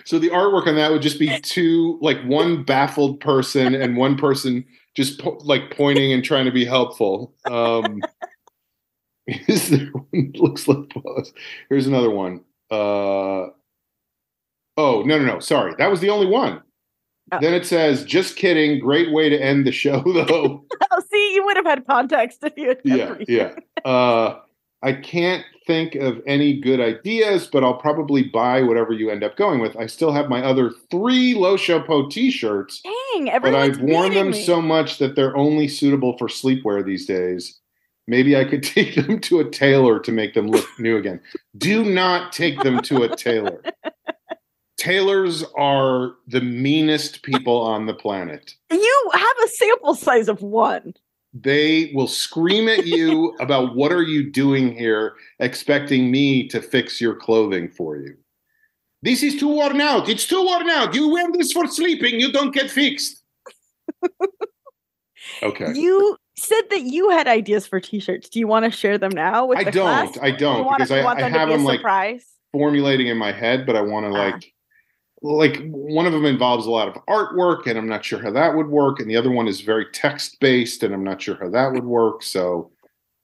So 0.06 0.20
the 0.20 0.30
artwork 0.30 0.68
on 0.68 0.76
that 0.76 0.92
would 0.92 1.02
just 1.02 1.18
be 1.18 1.36
two, 1.40 1.98
like 2.00 2.22
one 2.22 2.62
baffled 2.62 3.18
person 3.18 3.74
and 3.74 3.96
one 3.96 4.16
person 4.16 4.64
just 4.94 5.20
po- 5.20 5.40
like 5.42 5.76
pointing 5.76 6.12
and 6.12 6.24
trying 6.24 6.44
to 6.44 6.52
be 6.52 6.64
helpful. 6.64 7.34
Um, 7.44 8.00
is 9.26 9.68
there 9.68 9.88
one 9.88 10.32
looks 10.36 10.68
like 10.68 10.88
pause? 10.90 11.32
Here's 11.68 11.88
another 11.88 12.10
one. 12.10 12.44
Uh, 12.70 13.50
oh 14.76 15.02
no 15.02 15.18
no 15.18 15.24
no! 15.24 15.40
Sorry, 15.40 15.74
that 15.78 15.90
was 15.90 16.00
the 16.00 16.10
only 16.10 16.26
one. 16.26 16.62
Oh. 17.32 17.38
Then 17.40 17.52
it 17.52 17.66
says, 17.66 18.04
"Just 18.04 18.36
kidding." 18.36 18.78
Great 18.78 19.12
way 19.12 19.28
to 19.28 19.36
end 19.36 19.66
the 19.66 19.72
show, 19.72 20.02
though. 20.06 20.64
oh, 20.92 21.02
see, 21.10 21.34
you 21.34 21.44
would 21.44 21.56
have 21.56 21.66
had 21.66 21.84
context 21.84 22.44
if 22.44 22.52
you 22.56 22.68
had 22.68 22.80
yeah, 22.84 23.14
yeah. 23.26 23.54
Uh, 23.84 24.38
I 24.86 24.92
can't 24.92 25.44
think 25.66 25.96
of 25.96 26.22
any 26.28 26.60
good 26.60 26.80
ideas, 26.80 27.48
but 27.48 27.64
I'll 27.64 27.74
probably 27.74 28.22
buy 28.22 28.62
whatever 28.62 28.92
you 28.92 29.10
end 29.10 29.24
up 29.24 29.36
going 29.36 29.58
with. 29.58 29.76
I 29.76 29.86
still 29.86 30.12
have 30.12 30.28
my 30.28 30.40
other 30.44 30.70
three 30.92 31.34
Lo 31.34 31.56
Chapeau 31.56 32.08
t-shirts, 32.08 32.82
Dang, 32.82 33.40
but 33.42 33.56
I've 33.56 33.80
worn 33.80 34.14
them 34.14 34.30
me. 34.30 34.44
so 34.44 34.62
much 34.62 34.98
that 34.98 35.16
they're 35.16 35.36
only 35.36 35.66
suitable 35.66 36.16
for 36.18 36.28
sleepwear 36.28 36.86
these 36.86 37.04
days. 37.04 37.58
Maybe 38.06 38.36
I 38.36 38.44
could 38.44 38.62
take 38.76 38.94
them 38.94 39.18
to 39.22 39.40
a 39.40 39.50
tailor 39.50 39.98
to 39.98 40.12
make 40.12 40.34
them 40.34 40.46
look 40.46 40.68
new 40.78 40.96
again. 40.96 41.20
Do 41.58 41.84
not 41.84 42.32
take 42.32 42.60
them 42.60 42.80
to 42.82 43.02
a 43.02 43.16
tailor. 43.16 43.60
Tailors 44.78 45.42
are 45.56 46.12
the 46.28 46.42
meanest 46.42 47.22
people 47.24 47.60
on 47.60 47.86
the 47.86 47.94
planet. 47.94 48.54
You 48.70 49.10
have 49.14 49.36
a 49.44 49.48
sample 49.48 49.96
size 49.96 50.28
of 50.28 50.42
one. 50.42 50.94
They 51.42 51.90
will 51.94 52.06
scream 52.06 52.68
at 52.68 52.86
you 52.86 53.34
about 53.40 53.74
what 53.74 53.92
are 53.92 54.02
you 54.02 54.30
doing 54.30 54.72
here 54.76 55.14
expecting 55.40 56.10
me 56.10 56.46
to 56.48 56.60
fix 56.62 57.00
your 57.00 57.14
clothing 57.14 57.68
for 57.68 57.96
you 57.96 58.16
this 59.02 59.22
is 59.22 59.36
too 59.38 59.48
worn 59.48 59.80
out 59.80 60.08
it's 60.08 60.26
too 60.26 60.44
worn 60.44 60.70
out 60.70 60.94
you 60.94 61.08
wear 61.10 61.26
this 61.32 61.52
for 61.52 61.66
sleeping 61.66 62.18
you 62.20 62.30
don't 62.32 62.54
get 62.54 62.70
fixed 62.70 63.22
okay 65.42 65.72
You 65.74 66.16
said 66.38 66.62
that 66.70 66.82
you 66.82 67.08
had 67.10 67.26
ideas 67.26 67.66
for 67.66 67.80
t-shirts. 67.80 68.28
Do 68.28 68.38
you 68.38 68.46
want 68.46 68.64
to 68.66 68.70
share 68.70 68.98
them 68.98 69.12
now 69.12 69.46
with 69.46 69.58
i 69.58 69.64
the 69.64 69.70
don't 69.70 70.12
class? 70.12 70.18
i 70.22 70.30
don't 70.30 70.58
you 70.58 70.64
want, 70.64 70.78
because 70.78 70.90
i, 70.92 71.02
want 71.04 71.20
I 71.22 71.28
have 71.28 71.48
them 71.48 71.62
a 71.62 71.64
like 71.64 71.78
surprise? 71.80 72.24
formulating 72.52 73.08
in 73.08 73.16
my 73.16 73.32
head 73.32 73.66
but 73.66 73.74
i 73.76 73.80
want 73.80 74.04
to 74.06 74.10
Ah. 74.18 74.24
like 74.30 74.52
like 75.26 75.62
one 75.68 76.06
of 76.06 76.12
them 76.12 76.24
involves 76.24 76.66
a 76.66 76.70
lot 76.70 76.88
of 76.88 76.94
artwork 77.06 77.66
and 77.66 77.78
i'm 77.78 77.88
not 77.88 78.04
sure 78.04 78.20
how 78.22 78.30
that 78.30 78.54
would 78.54 78.68
work 78.68 79.00
and 79.00 79.10
the 79.10 79.16
other 79.16 79.30
one 79.30 79.48
is 79.48 79.60
very 79.60 79.86
text 79.92 80.38
based 80.40 80.82
and 80.82 80.94
i'm 80.94 81.04
not 81.04 81.20
sure 81.20 81.36
how 81.40 81.48
that 81.48 81.72
would 81.72 81.84
work 81.84 82.22
so 82.22 82.70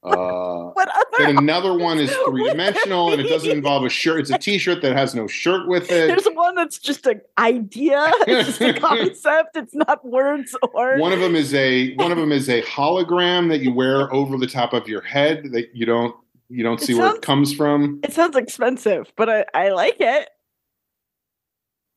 uh 0.04 0.70
What 0.72 0.88
other? 0.88 1.26
Then 1.26 1.38
another 1.44 1.78
one 1.78 2.00
is 2.00 2.10
three 2.26 2.48
dimensional 2.48 3.12
and 3.12 3.20
it 3.20 3.28
doesn't 3.28 3.50
involve 3.50 3.84
a 3.84 3.88
shirt. 3.88 4.18
It's 4.18 4.30
a 4.30 4.38
t 4.38 4.58
shirt 4.58 4.82
that 4.82 4.96
has 4.96 5.14
no 5.14 5.28
shirt 5.28 5.68
with 5.68 5.84
it. 5.92 6.08
There's 6.08 6.26
one 6.34 6.56
that's 6.56 6.80
just 6.80 7.06
an 7.06 7.20
idea. 7.38 8.10
It's 8.26 8.48
just 8.48 8.60
a 8.62 8.80
concept. 8.80 9.56
It's 9.56 9.74
not 9.74 10.04
words 10.04 10.56
or. 10.74 10.98
One 10.98 11.12
of 11.12 11.20
them 11.20 11.36
is 11.36 11.54
a 11.54 11.94
one 11.94 12.10
of 12.10 12.18
them 12.18 12.32
is 12.32 12.48
a 12.48 12.62
hologram 12.62 13.48
that 13.50 13.60
you 13.60 13.72
wear 13.72 14.12
over 14.12 14.36
the 14.38 14.48
top 14.48 14.72
of 14.72 14.88
your 14.88 15.02
head 15.02 15.50
that 15.52 15.68
you 15.72 15.86
don't 15.86 16.16
you 16.48 16.64
don't 16.64 16.82
It 16.82 16.86
see 16.86 16.94
where 16.94 17.14
it 17.14 17.22
comes 17.22 17.54
from. 17.54 18.00
It 18.02 18.12
sounds 18.12 18.36
expensive, 18.36 19.12
but 19.16 19.28
I, 19.30 19.44
I 19.54 19.68
like 19.68 20.00
it. 20.00 20.30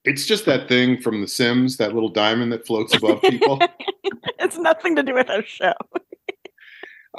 It's 0.06 0.26
just 0.26 0.46
that 0.46 0.68
thing 0.68 1.02
from 1.02 1.22
The 1.22 1.28
Sims, 1.28 1.78
that 1.78 1.94
little 1.94 2.10
diamond 2.10 2.52
that 2.52 2.66
floats 2.66 2.96
above 2.96 3.22
people. 3.22 3.60
It's 4.38 4.58
nothing 4.58 4.96
to 4.96 5.02
do 5.02 5.16
with 5.16 5.28
our 5.30 5.44
show. 5.44 5.74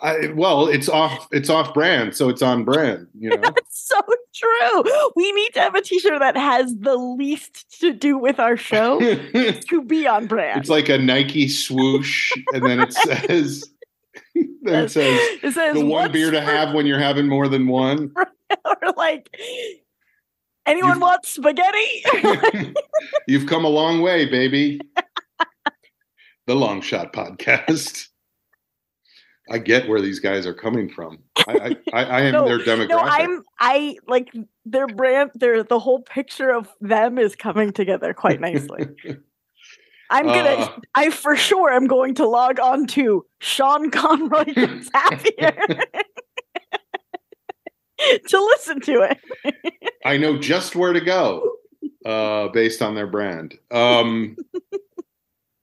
I, 0.03 0.29
well, 0.35 0.69
it's 0.69 0.89
off 0.89 1.27
it's 1.33 1.49
off 1.49 1.73
brand, 1.75 2.15
so 2.15 2.29
it's 2.29 2.43
on 2.43 2.65
brand. 2.65 3.07
You 3.19 3.31
know, 3.31 3.37
That's 3.43 3.89
so 3.89 3.99
true. 4.35 5.11
We 5.17 5.33
need 5.33 5.55
to 5.55 5.61
have 5.61 5.75
a 5.75 5.83
t-shirt 5.83 6.21
that 6.21 6.37
has 6.37 6.75
the 6.77 6.97
least 6.97 7.81
to 7.81 7.93
do 7.93 8.19
with 8.19 8.39
our 8.39 8.57
show 8.57 9.01
to 9.01 9.83
be 9.83 10.07
on 10.07 10.27
brand. 10.27 10.61
It's 10.61 10.71
like 10.71 10.89
a 10.89 10.99
Nike 10.99 11.49
swoosh, 11.49 12.33
and 12.53 12.65
then 12.65 12.81
it 12.81 12.93
says 12.93 13.65
then 14.63 14.85
it 14.85 14.91
says 14.91 15.21
it 15.43 15.55
says 15.55 15.75
the 15.75 15.85
one 15.85 16.13
beer 16.13 16.31
to 16.31 16.39
for-" 16.41 16.45
have 16.45 16.75
when 16.75 16.87
you're 16.87 16.99
having 16.99 17.27
more 17.27 17.49
than 17.49 17.67
one. 17.67 18.13
or 18.65 18.77
like 18.97 19.37
anyone 20.67 21.01
want 21.01 21.25
spaghetti? 21.27 22.75
You've 23.29 23.47
come 23.47 23.65
a 23.65 23.69
long 23.69 24.01
way, 24.03 24.27
baby. 24.27 24.81
the 26.47 26.55
Long 26.55 26.81
Shot 26.81 27.13
Podcast. 27.13 28.09
I 29.51 29.59
get 29.59 29.89
where 29.89 30.01
these 30.01 30.19
guys 30.19 30.45
are 30.47 30.55
coming 30.55 30.89
from. 30.89 31.19
I 31.47 31.53
I, 31.53 31.77
I, 31.93 32.05
I 32.05 32.21
am 32.23 32.33
No, 32.33 32.45
their 32.47 32.59
demographic. 32.59 32.89
no, 32.89 32.99
I'm 33.01 33.43
I 33.61 33.97
like 34.09 34.33
their 34.65 34.89
brand 34.89 35.31
their 35.35 35.63
the 35.63 35.79
whole 35.79 36.03
picture 36.03 36.51
of 36.51 36.69
them 36.81 37.17
is 37.19 37.37
coming 37.37 37.73
together 37.73 38.13
quite 38.13 38.41
nicely. 38.41 38.87
I'm 40.11 40.27
gonna 40.27 40.49
Uh, 40.51 40.79
I 40.97 41.11
for 41.11 41.37
sure 41.37 41.71
am 41.73 41.87
going 41.87 42.15
to 42.17 42.27
log 42.29 42.59
on 42.59 42.87
to 42.89 43.25
Sean 43.41 43.91
Conroy 43.91 44.45
gets 44.47 44.91
happier 44.95 45.53
to 48.29 48.39
listen 48.39 48.81
to 48.81 49.09
it. 49.11 49.19
I 50.07 50.17
know 50.17 50.39
just 50.39 50.77
where 50.77 50.93
to 50.93 51.01
go 51.01 51.57
uh, 52.05 52.49
based 52.49 52.81
on 52.81 52.95
their 52.95 53.07
brand. 53.09 53.59
Um, 53.73 54.37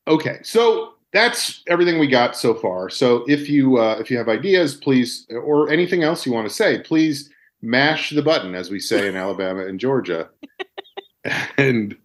okay, 0.08 0.40
so 0.44 0.96
that's 1.14 1.64
everything 1.68 1.98
we 2.00 2.08
got 2.08 2.36
so 2.36 2.54
far. 2.54 2.90
So 2.90 3.24
if 3.28 3.50
you 3.50 3.78
uh, 3.78 3.98
if 4.00 4.12
you 4.12 4.18
have 4.18 4.28
ideas, 4.28 4.76
please, 4.76 5.26
or 5.32 5.70
anything 5.72 6.04
else 6.04 6.26
you 6.26 6.34
want 6.34 6.48
to 6.48 6.54
say, 6.54 6.82
please 6.82 7.30
mash 7.62 8.10
the 8.10 8.22
button, 8.22 8.54
as 8.56 8.70
we 8.70 8.80
say 8.80 9.08
in 9.08 9.16
Alabama 9.16 9.66
and 9.66 9.80
Georgia, 9.80 10.30
and 11.58 11.96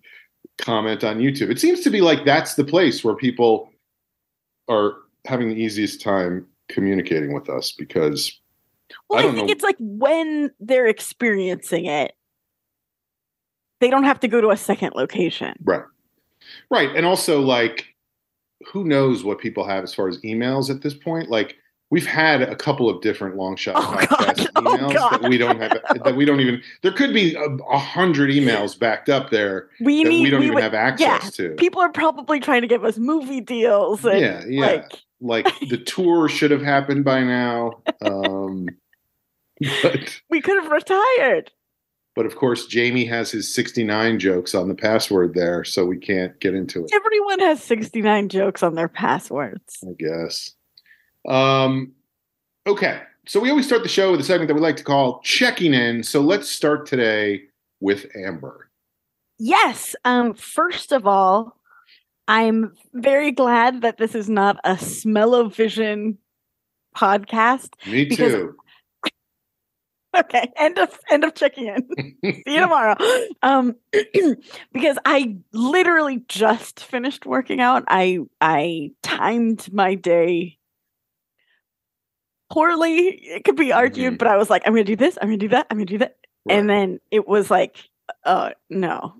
comment 0.58 1.02
on 1.02 1.18
YouTube. 1.18 1.50
It 1.50 1.58
seems 1.58 1.80
to 1.80 1.90
be 1.90 2.00
like 2.00 2.24
that's 2.24 2.54
the 2.54 2.64
place 2.64 3.02
where 3.02 3.16
people 3.16 3.70
are 4.68 4.94
having 5.24 5.48
the 5.48 5.56
easiest 5.56 6.00
time 6.00 6.46
communicating 6.68 7.32
with 7.32 7.48
us 7.48 7.72
because 7.72 8.38
Well, 9.08 9.20
I 9.20 9.28
I, 9.28 9.32
think 9.32 9.46
know. 9.48 9.52
it's 9.52 9.64
like 9.64 9.76
when 9.80 10.50
they're 10.60 10.86
experiencing 10.86 11.86
it, 11.86 12.12
they 13.80 13.90
don't 13.90 14.04
have 14.04 14.20
to 14.20 14.28
go 14.28 14.40
to 14.40 14.50
a 14.50 14.56
second 14.56 14.92
location. 14.94 15.54
Right. 15.64 15.82
Right. 16.70 16.94
And 16.96 17.04
also 17.06 17.40
like 17.40 17.86
who 18.72 18.84
knows 18.84 19.22
what 19.24 19.38
people 19.38 19.64
have 19.66 19.84
as 19.84 19.94
far 19.94 20.08
as 20.08 20.18
emails 20.22 20.68
at 20.70 20.82
this 20.82 20.94
point? 20.94 21.30
Like 21.30 21.56
we've 21.90 22.06
had 22.06 22.42
a 22.42 22.56
couple 22.56 22.90
of 22.90 23.00
different 23.00 23.36
long 23.36 23.54
shot 23.56 23.76
Oh, 23.76 23.96
podcast 23.96 24.36
God. 24.36 24.50
Oh, 24.56 24.76
emails 24.76 24.94
God. 24.94 25.10
that 25.22 25.28
we 25.28 25.38
don't 25.38 25.60
have 25.60 25.78
that 26.04 26.16
we 26.16 26.24
don't 26.24 26.40
even 26.40 26.60
there 26.82 26.92
could 26.92 27.14
be 27.14 27.34
a, 27.34 27.44
a 27.44 27.78
hundred 27.78 28.30
emails 28.30 28.78
backed 28.78 29.08
up 29.08 29.30
there 29.30 29.68
We 29.80 30.02
that 30.02 30.08
need 30.10 30.22
we 30.24 30.30
don't 30.30 30.42
even 30.42 30.54
would- 30.56 30.62
have 30.64 30.74
access 30.74 31.30
to. 31.36 31.50
People 31.54 31.80
are 31.80 31.92
probably 31.92 32.40
trying 32.40 32.62
to 32.62 32.66
give 32.68 32.84
us 32.84 32.98
movie 32.98 33.40
deals 33.40 34.04
and 34.04 34.20
Yeah, 34.20 34.44
yeah. 34.48 34.60
like 34.66 34.92
Like 35.20 35.60
the 35.68 35.78
tour 35.86 36.28
should 36.28 36.50
have 36.50 36.62
happened 36.62 37.04
by 37.04 37.22
now. 37.22 37.80
Um 38.02 38.68
but 39.82 40.20
we 40.30 40.40
could 40.40 40.62
have 40.62 40.70
retired. 40.72 41.50
But 42.18 42.26
of 42.26 42.34
course 42.34 42.66
Jamie 42.66 43.04
has 43.04 43.30
his 43.30 43.54
69 43.54 44.18
jokes 44.18 44.52
on 44.52 44.66
the 44.66 44.74
password 44.74 45.34
there, 45.34 45.62
so 45.62 45.84
we 45.84 45.96
can't 45.96 46.36
get 46.40 46.52
into 46.52 46.82
it. 46.84 46.90
Everyone 46.92 47.38
has 47.38 47.62
69 47.62 48.28
jokes 48.28 48.60
on 48.60 48.74
their 48.74 48.88
passwords. 48.88 49.84
I 49.84 49.92
guess. 49.96 50.50
Um, 51.28 51.92
okay. 52.66 53.02
So 53.28 53.38
we 53.38 53.50
always 53.50 53.66
start 53.66 53.84
the 53.84 53.88
show 53.88 54.10
with 54.10 54.18
a 54.18 54.24
segment 54.24 54.48
that 54.48 54.56
we 54.56 54.60
like 54.60 54.74
to 54.78 54.82
call 54.82 55.20
checking 55.22 55.72
in. 55.72 56.02
So 56.02 56.20
let's 56.20 56.48
start 56.48 56.86
today 56.86 57.42
with 57.78 58.06
Amber. 58.16 58.68
Yes. 59.38 59.94
Um, 60.04 60.34
first 60.34 60.90
of 60.90 61.06
all, 61.06 61.56
I'm 62.26 62.72
very 62.94 63.30
glad 63.30 63.82
that 63.82 63.98
this 63.98 64.16
is 64.16 64.28
not 64.28 64.58
a 64.64 64.76
smell-o-vision 64.76 66.18
podcast 66.96 67.68
Me 67.86 68.06
too. 68.06 68.56
Okay. 70.16 70.50
End 70.56 70.78
of 70.78 70.98
end 71.10 71.24
of 71.24 71.34
checking 71.34 71.66
in. 71.74 72.14
See 72.22 72.42
you 72.46 72.60
tomorrow. 72.60 72.96
Um, 73.42 73.74
because 74.72 74.98
I 75.04 75.36
literally 75.52 76.22
just 76.28 76.80
finished 76.84 77.26
working 77.26 77.60
out. 77.60 77.84
I 77.88 78.18
I 78.40 78.92
timed 79.02 79.72
my 79.72 79.94
day 79.94 80.58
poorly. 82.50 83.08
It 83.08 83.44
could 83.44 83.56
be 83.56 83.72
argued, 83.72 84.14
Mhm. 84.14 84.18
but 84.18 84.28
I 84.28 84.36
was 84.36 84.50
like, 84.50 84.62
I'm 84.66 84.72
gonna 84.72 84.84
do 84.84 84.96
this. 84.96 85.18
I'm 85.20 85.28
gonna 85.28 85.36
do 85.36 85.48
that. 85.48 85.66
I'm 85.70 85.76
gonna 85.78 85.86
do 85.86 85.98
that. 85.98 86.16
And 86.48 86.68
then 86.70 86.98
it 87.10 87.28
was 87.28 87.50
like, 87.50 87.76
uh, 88.24 88.50
no. 88.70 89.14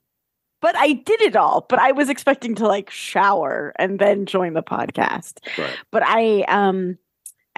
But 0.63 0.77
I 0.77 0.95
did 0.95 1.21
it 1.21 1.37
all. 1.37 1.67
But 1.69 1.79
I 1.79 1.93
was 1.93 2.09
expecting 2.09 2.55
to 2.57 2.67
like 2.67 2.91
shower 2.91 3.73
and 3.79 3.99
then 3.99 4.25
join 4.27 4.55
the 4.55 4.63
podcast 4.63 5.39
right. 5.59 5.77
but 5.93 6.03
I 6.05 6.43
um 6.49 6.97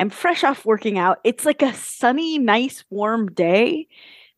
I'm 0.00 0.10
fresh 0.10 0.42
off 0.42 0.64
working 0.64 0.98
out. 0.98 1.18
It's 1.24 1.44
like 1.44 1.60
a 1.62 1.74
sunny, 1.74 2.38
nice, 2.38 2.84
warm 2.90 3.30
day. 3.30 3.86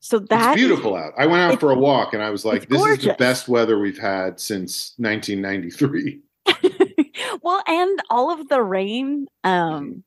So 0.00 0.18
that's 0.18 0.56
beautiful 0.56 0.96
out. 0.96 1.12
I 1.16 1.26
went 1.26 1.40
out 1.40 1.60
for 1.60 1.70
a 1.70 1.78
walk 1.78 2.12
and 2.12 2.22
I 2.22 2.30
was 2.30 2.44
like, 2.44 2.68
this 2.68 2.84
is 2.84 3.04
the 3.04 3.14
best 3.14 3.46
weather 3.48 3.78
we've 3.78 3.98
had 3.98 4.40
since 4.40 4.94
1993. 4.96 6.20
well, 7.42 7.62
and 7.68 8.02
all 8.10 8.32
of 8.32 8.48
the 8.48 8.60
rain, 8.60 9.28
um, 9.44 10.02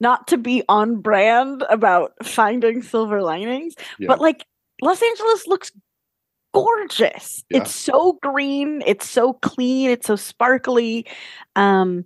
not 0.00 0.26
to 0.28 0.36
be 0.36 0.64
on 0.68 1.00
brand 1.00 1.64
about 1.70 2.14
finding 2.24 2.82
silver 2.82 3.22
linings, 3.22 3.76
Yeah. 4.00 4.08
but 4.08 4.20
like 4.20 4.44
Los 4.82 5.00
Angeles 5.00 5.46
looks 5.46 5.70
gorgeous. 6.52 7.44
Yeah. 7.48 7.58
It's 7.58 7.74
so 7.74 8.18
green, 8.22 8.82
it's 8.84 9.08
so 9.08 9.34
clean, 9.34 9.90
it's 9.90 10.08
so 10.08 10.16
sparkly. 10.16 11.06
Um 11.54 12.04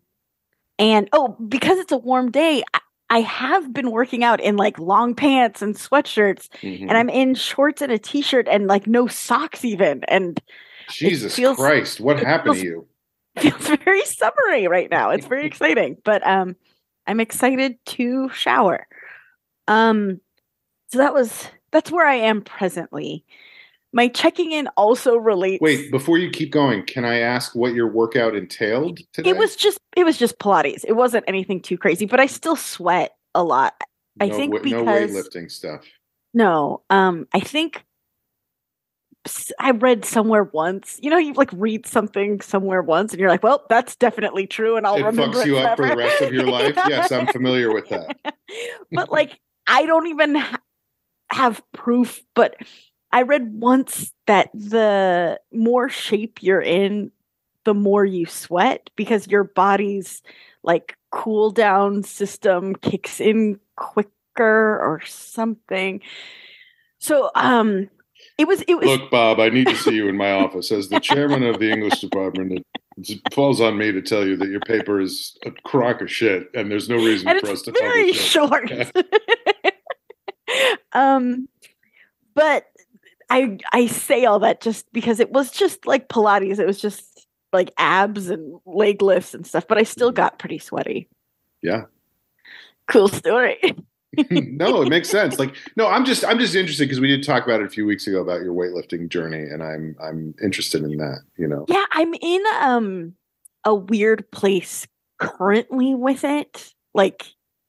and 0.78 1.08
oh, 1.12 1.36
because 1.48 1.78
it's 1.78 1.92
a 1.92 1.98
warm 1.98 2.30
day, 2.30 2.62
I, 2.74 2.80
I 3.10 3.20
have 3.22 3.72
been 3.72 3.90
working 3.90 4.22
out 4.24 4.40
in 4.40 4.56
like 4.56 4.78
long 4.78 5.14
pants 5.14 5.60
and 5.62 5.74
sweatshirts 5.74 6.48
Mhm. 6.62 6.82
and 6.82 6.92
I'm 6.96 7.08
in 7.10 7.34
shorts 7.34 7.82
and 7.82 7.90
a 7.90 7.98
t-shirt 7.98 8.46
and 8.48 8.66
like 8.68 8.86
no 8.86 9.06
socks 9.08 9.64
even 9.64 10.04
and 10.08 10.40
Jesus 10.88 11.34
feels- 11.36 11.56
Christ, 11.56 12.00
what 12.00 12.18
happened 12.20 12.54
feels- 12.56 12.62
to 12.62 12.64
you? 12.64 12.86
feels 13.38 13.78
very 13.84 14.04
summery 14.04 14.66
right 14.68 14.90
now. 14.90 15.10
It's 15.10 15.26
very 15.26 15.46
exciting, 15.50 15.96
but 16.04 16.24
um, 16.26 16.56
I'm 17.06 17.20
excited 17.20 17.76
to 17.86 18.28
shower. 18.30 18.86
Um, 19.68 20.20
so 20.88 20.98
that 20.98 21.14
was 21.14 21.48
that's 21.72 21.90
where 21.92 22.06
I 22.06 22.16
am 22.16 22.42
presently. 22.42 23.24
My 23.92 24.06
checking 24.08 24.52
in 24.52 24.68
also 24.76 25.16
relates. 25.16 25.60
Wait, 25.60 25.90
before 25.90 26.18
you 26.18 26.30
keep 26.30 26.52
going, 26.52 26.84
can 26.86 27.04
I 27.04 27.18
ask 27.18 27.56
what 27.56 27.74
your 27.74 27.88
workout 27.88 28.36
entailed 28.36 29.00
today? 29.12 29.30
it 29.30 29.36
was 29.36 29.56
just 29.56 29.78
it 29.96 30.04
was 30.04 30.16
just 30.16 30.38
Pilates. 30.38 30.84
It 30.86 30.92
wasn't 30.92 31.24
anything 31.26 31.60
too 31.60 31.76
crazy, 31.76 32.06
but 32.06 32.20
I 32.20 32.26
still 32.26 32.56
sweat 32.56 33.12
a 33.34 33.42
lot. 33.42 33.74
I 34.20 34.28
no, 34.28 34.36
think 34.36 34.52
wa- 34.52 34.58
no 34.58 34.62
because- 34.62 35.10
weightlifting 35.10 35.50
stuff. 35.50 35.84
No, 36.32 36.82
um, 36.90 37.26
I 37.34 37.40
think 37.40 37.84
I 39.58 39.72
read 39.72 40.04
somewhere 40.04 40.44
once. 40.44 40.98
You 41.02 41.10
know, 41.10 41.18
you 41.18 41.32
like 41.34 41.50
read 41.52 41.84
something 41.86 42.40
somewhere 42.40 42.82
once, 42.82 43.12
and 43.12 43.20
you're 43.20 43.28
like, 43.28 43.42
"Well, 43.42 43.66
that's 43.68 43.96
definitely 43.96 44.46
true," 44.46 44.76
and 44.76 44.86
I'll 44.86 44.94
it 44.94 45.02
remember 45.02 45.38
fucks 45.38 45.42
it 45.42 45.46
you 45.48 45.58
up 45.58 45.76
for 45.76 45.88
the 45.88 45.96
rest 45.96 46.22
of 46.22 46.32
your 46.32 46.46
life. 46.46 46.74
Yeah. 46.76 46.86
Yes, 46.88 47.12
I'm 47.12 47.26
familiar 47.26 47.72
with 47.74 47.88
that. 47.88 48.16
but 48.92 49.10
like 49.10 49.38
I 49.66 49.84
don't 49.86 50.06
even 50.06 50.36
ha- 50.36 50.60
have 51.32 51.60
proof, 51.72 52.22
but 52.34 52.54
I 53.12 53.22
read 53.22 53.52
once 53.54 54.12
that 54.26 54.50
the 54.54 55.40
more 55.52 55.88
shape 55.88 56.42
you're 56.42 56.62
in, 56.62 57.10
the 57.64 57.74
more 57.74 58.04
you 58.04 58.26
sweat 58.26 58.90
because 58.96 59.28
your 59.28 59.44
body's 59.44 60.22
like 60.62 60.96
cool 61.10 61.50
down 61.50 62.02
system 62.02 62.74
kicks 62.76 63.20
in 63.20 63.58
quicker 63.76 64.08
or 64.38 65.00
something. 65.06 66.00
So 66.98 67.30
um 67.34 67.88
it 68.38 68.46
was 68.46 68.62
it 68.62 68.74
was 68.74 68.86
Look, 68.86 69.10
Bob, 69.10 69.40
I 69.40 69.48
need 69.48 69.66
to 69.66 69.76
see 69.76 69.94
you 69.94 70.08
in 70.08 70.16
my 70.16 70.32
office. 70.32 70.72
As 70.72 70.88
the 70.88 71.00
chairman 71.00 71.42
of 71.42 71.58
the 71.58 71.70
English 71.70 72.00
department, 72.00 72.64
it 72.96 73.34
falls 73.34 73.60
on 73.60 73.76
me 73.76 73.92
to 73.92 74.00
tell 74.00 74.26
you 74.26 74.36
that 74.36 74.48
your 74.48 74.60
paper 74.60 75.00
is 75.00 75.36
a 75.44 75.50
crock 75.50 76.00
of 76.00 76.10
shit, 76.10 76.48
and 76.54 76.70
there's 76.70 76.88
no 76.88 76.96
reason 76.96 77.28
and 77.28 77.40
for 77.40 77.48
us 77.48 77.62
to 77.62 77.72
very 77.72 78.12
short. 78.12 78.70
um, 80.92 81.48
but 82.34 82.69
I 83.30 83.58
I 83.72 83.86
say 83.86 84.24
all 84.24 84.40
that 84.40 84.60
just 84.60 84.92
because 84.92 85.20
it 85.20 85.30
was 85.32 85.50
just 85.50 85.86
like 85.86 86.08
Pilates. 86.08 86.58
It 86.58 86.66
was 86.66 86.80
just 86.80 87.26
like 87.52 87.72
abs 87.78 88.28
and 88.30 88.60
leg 88.66 89.02
lifts 89.02 89.34
and 89.34 89.46
stuff. 89.46 89.66
But 89.68 89.78
I 89.78 89.82
still 89.84 90.10
Mhm. 90.12 90.16
got 90.16 90.38
pretty 90.38 90.58
sweaty. 90.58 91.08
Yeah. 91.62 91.84
Cool 92.88 93.08
story. 93.08 93.58
no, 94.30 94.82
it 94.82 94.88
makes 94.88 95.08
sense. 95.08 95.38
Like, 95.38 95.54
no, 95.76 95.86
I'm 95.86 96.04
just 96.04 96.24
I'm 96.24 96.38
just 96.38 96.54
interested 96.56 96.84
because 96.84 97.00
we 97.00 97.06
did 97.08 97.22
talk 97.24 97.44
about 97.44 97.60
it 97.60 97.66
a 97.66 97.70
few 97.70 97.86
weeks 97.86 98.06
ago 98.08 98.20
about 98.20 98.42
your 98.42 98.52
weightlifting 98.52 99.08
journey, 99.08 99.42
and 99.44 99.62
I'm 99.62 99.94
I'm 100.02 100.34
interested 100.42 100.82
in 100.82 100.96
that. 100.96 101.20
You 101.36 101.46
know, 101.46 101.64
Yeah, 101.68 101.84
I'm 101.92 102.12
in 102.14 102.42
um 102.60 103.14
a 103.64 103.74
weird 103.74 104.28
place 104.32 104.86
currently 105.20 105.94
with 105.94 106.24
it. 106.24 106.74
Like 106.94 107.24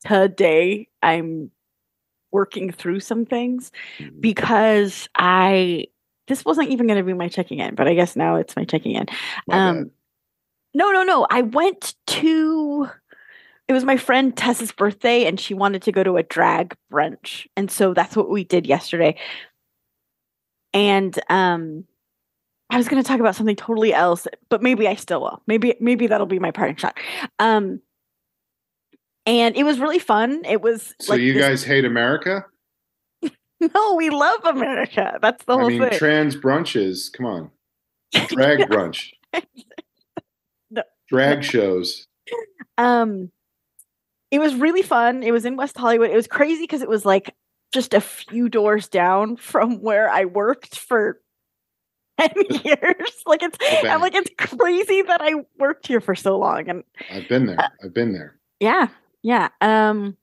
today, 0.06 0.88
I'm 1.04 1.52
working 2.32 2.72
through 2.72 3.00
some 3.00 3.26
things 3.26 3.72
Mhm. 4.00 4.22
because 4.22 5.10
I 5.16 5.88
this 6.28 6.46
wasn't 6.46 6.70
even 6.70 6.88
going 6.88 6.98
to 6.98 7.04
be 7.04 7.14
my 7.14 7.28
checking 7.28 7.60
in, 7.60 7.76
but 7.76 7.88
I 7.88 7.94
guess 7.94 8.16
now 8.16 8.36
it's 8.36 8.56
my 8.56 8.64
checking 8.64 8.94
in. 8.94 9.06
My 9.48 9.70
um. 9.70 9.92
No, 10.74 10.92
no, 10.92 11.04
no. 11.04 11.28
I 11.30 11.42
went 11.42 11.96
to 12.08 12.90
it 13.68 13.74
was 13.74 13.84
my 13.84 13.98
friend 13.98 14.36
Tessa's 14.36 14.72
birthday 14.72 15.26
and 15.26 15.40
she 15.40 15.54
wanted 15.54 15.82
to 15.84 15.92
go 15.92 16.04
to 16.04 16.18
a 16.18 16.24
drag 16.24 16.76
brunch. 16.92 17.48
And 17.58 17.70
so 17.70 17.94
that's 17.94 18.16
what 18.16 18.30
we 18.30 18.44
did 18.44 18.66
yesterday. 18.66 19.18
And 20.74 21.18
um 21.30 21.86
I 22.70 22.78
was 22.78 22.88
going 22.88 23.04
to 23.04 23.08
talk 23.08 23.20
about 23.20 23.36
something 23.36 23.58
totally 23.58 23.94
else, 23.94 24.28
but 24.50 24.62
maybe 24.64 24.88
I 24.88 24.96
still 24.96 25.22
will. 25.22 25.44
Maybe 25.46 25.76
maybe 25.82 26.08
that'll 26.08 26.26
be 26.28 26.40
my 26.40 26.52
parting 26.52 26.78
shot. 26.78 26.98
Um 27.40 27.82
and 29.26 29.56
it 29.56 29.64
was 29.64 29.80
really 29.80 30.00
fun. 30.00 30.44
It 30.46 30.62
was 30.62 30.94
So 31.00 31.14
like 31.14 31.22
you 31.22 31.34
this- 31.34 31.44
guys 31.44 31.64
hate 31.64 31.86
America? 31.86 32.46
No, 33.76 33.94
we 33.94 34.10
love 34.10 34.44
America. 34.46 35.20
That's 35.22 35.46
the 35.46 35.54
I 35.56 35.60
whole 35.60 35.70
mean, 35.70 35.82
thing. 35.82 35.92
trans 36.00 36.36
brunches. 36.36 37.14
Come 37.14 37.28
on, 37.28 37.52
drag 38.30 38.62
brunch, 38.62 39.12
No. 40.72 40.82
drag 41.08 41.44
shows. 41.44 42.08
um 42.80 43.30
it 44.32 44.40
was 44.40 44.56
really 44.56 44.82
fun 44.82 45.22
it 45.24 45.32
was 45.32 45.44
in 45.46 45.58
west 45.58 45.78
hollywood 45.78 46.10
it 46.10 46.16
was 46.16 46.26
crazy 46.28 46.64
because 46.64 46.82
it 46.82 46.88
was 46.90 47.06
like 47.06 47.36
just 47.74 47.94
a 47.94 48.00
few 48.02 48.48
doors 48.50 48.88
down 48.88 49.36
from 49.36 49.82
where 49.82 50.10
i 50.10 50.24
worked 50.26 50.80
for 50.80 51.20
10 52.20 52.32
years 52.64 53.12
like 53.26 53.44
it's 53.44 53.58
i'm 53.84 54.00
like 54.00 54.16
it's 54.16 54.30
crazy 54.38 55.02
that 55.02 55.22
i 55.22 55.34
worked 55.60 55.86
here 55.86 56.00
for 56.00 56.16
so 56.16 56.38
long 56.40 56.70
and 56.70 56.84
I've 57.12 57.28
been 57.28 57.46
there. 57.46 57.58
I've 57.84 57.94
been 57.94 58.14
there. 58.14 58.40
yeah 58.62 58.88
yeah 59.24 59.50
um 59.62 60.16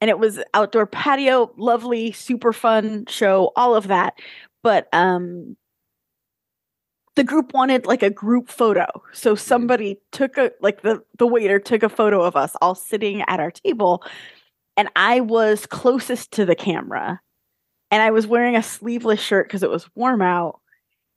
and 0.00 0.10
it 0.10 0.18
was 0.18 0.38
outdoor 0.54 0.86
patio 0.86 1.52
lovely 1.56 2.12
super 2.12 2.52
fun 2.52 3.04
show 3.08 3.52
all 3.56 3.74
of 3.74 3.88
that 3.88 4.14
but 4.62 4.88
um 4.92 5.56
the 7.16 7.24
group 7.24 7.52
wanted 7.52 7.84
like 7.84 8.02
a 8.02 8.10
group 8.10 8.48
photo 8.48 8.86
so 9.12 9.34
somebody 9.34 9.98
took 10.12 10.38
a 10.38 10.52
like 10.60 10.82
the 10.82 11.02
the 11.18 11.26
waiter 11.26 11.58
took 11.58 11.82
a 11.82 11.88
photo 11.88 12.22
of 12.22 12.36
us 12.36 12.54
all 12.62 12.74
sitting 12.74 13.22
at 13.22 13.40
our 13.40 13.50
table 13.50 14.02
and 14.76 14.88
i 14.96 15.20
was 15.20 15.66
closest 15.66 16.30
to 16.32 16.44
the 16.44 16.54
camera 16.54 17.20
and 17.90 18.02
i 18.02 18.10
was 18.10 18.26
wearing 18.26 18.54
a 18.56 18.62
sleeveless 18.62 19.20
shirt 19.20 19.48
because 19.48 19.62
it 19.64 19.70
was 19.70 19.88
warm 19.96 20.22
out 20.22 20.60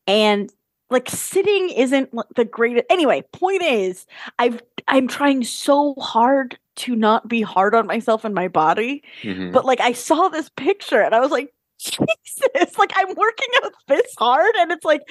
and 0.08 0.52
like 0.90 1.08
sitting 1.10 1.70
isn't 1.70 2.10
the 2.36 2.46
greatest 2.46 2.86
anyway 2.90 3.24
point 3.32 3.62
is 3.62 4.08
i've 4.40 4.62
i'm 4.88 5.08
trying 5.08 5.44
so 5.44 5.94
hard 6.00 6.58
to 6.78 6.96
not 6.96 7.28
be 7.28 7.42
hard 7.42 7.76
on 7.76 7.86
myself 7.88 8.24
and 8.26 8.34
my 8.34 8.48
body 8.48 9.04
Mhm. 9.24 9.52
but 9.52 9.66
like 9.66 9.80
i 9.82 9.92
saw 9.92 10.30
this 10.30 10.50
picture 10.56 11.02
and 11.02 11.14
i 11.14 11.20
was 11.20 11.32
like 11.32 11.54
jesus 11.80 12.78
like 12.78 12.92
i'm 12.96 13.14
working 13.16 13.48
out 13.64 13.74
this 13.88 14.14
hard 14.18 14.56
and 14.60 14.72
it's 14.72 14.86
like 14.86 15.02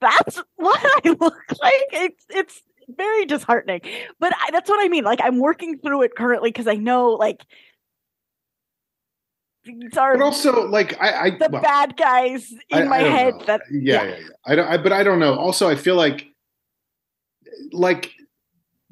that's 0.00 0.42
what 0.56 0.80
i 1.04 1.08
look 1.20 1.42
like 1.62 1.82
it's 1.92 2.24
it's 2.30 2.60
very 2.96 3.24
disheartening 3.24 3.80
but 4.20 4.32
I, 4.38 4.50
that's 4.50 4.68
what 4.68 4.84
i 4.84 4.88
mean 4.88 5.04
like 5.04 5.20
i'm 5.22 5.38
working 5.38 5.78
through 5.78 6.02
it 6.02 6.14
currently 6.16 6.50
because 6.50 6.66
i 6.66 6.74
know 6.74 7.10
like 7.10 7.40
these 9.64 9.96
are 9.96 10.18
But 10.18 10.24
also, 10.24 10.66
like, 10.68 11.00
I, 11.00 11.26
I 11.26 11.30
the 11.30 11.48
well, 11.52 11.62
bad 11.62 11.96
guys 11.96 12.52
in 12.68 12.78
I- 12.82 12.84
my 12.84 12.98
head 12.98 13.34
know. 13.36 13.44
that 13.46 13.60
yeah, 13.70 14.02
yeah, 14.02 14.16
yeah. 14.18 14.26
I 14.44 14.54
don't, 14.56 14.66
I, 14.68 14.76
but 14.76 14.92
I 14.92 15.04
don't 15.04 15.20
know. 15.20 15.36
Also, 15.36 15.68
I 15.68 15.76
feel 15.76 15.94
like, 15.94 16.26
like, 17.70 18.10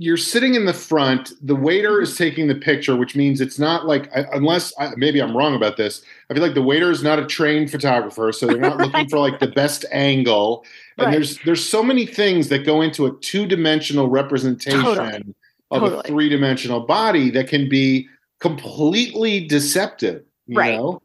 you're 0.00 0.16
sitting 0.16 0.54
in 0.54 0.64
the 0.64 0.72
front. 0.72 1.32
The 1.46 1.54
waiter 1.54 2.00
is 2.00 2.16
taking 2.16 2.48
the 2.48 2.54
picture, 2.54 2.96
which 2.96 3.14
means 3.14 3.38
it's 3.38 3.58
not 3.58 3.86
like, 3.86 4.08
unless 4.32 4.72
I, 4.78 4.94
maybe 4.96 5.20
I'm 5.20 5.36
wrong 5.36 5.54
about 5.54 5.76
this. 5.76 6.02
I 6.30 6.34
feel 6.34 6.42
like 6.42 6.54
the 6.54 6.62
waiter 6.62 6.90
is 6.90 7.02
not 7.02 7.18
a 7.18 7.26
trained 7.26 7.70
photographer, 7.70 8.32
so 8.32 8.46
they're 8.46 8.56
not 8.58 8.78
looking 8.78 9.10
for 9.10 9.18
like 9.18 9.40
the 9.40 9.48
best 9.48 9.84
angle. 9.92 10.64
And 10.96 11.04
Right. 11.06 11.12
there's 11.12 11.38
there's 11.44 11.62
so 11.68 11.82
many 11.82 12.06
things 12.06 12.48
that 12.48 12.64
go 12.64 12.80
into 12.80 13.04
a 13.04 13.12
two 13.20 13.44
dimensional 13.46 14.08
representation 14.08 14.80
Totally. 14.80 15.34
of 15.70 15.82
a 15.82 16.02
three 16.04 16.30
dimensional 16.30 16.80
body 16.80 17.30
that 17.32 17.48
can 17.48 17.68
be 17.68 18.08
completely 18.38 19.46
deceptive. 19.46 20.24
You 20.46 20.58
Right. 20.58 20.76
know? 20.78 21.02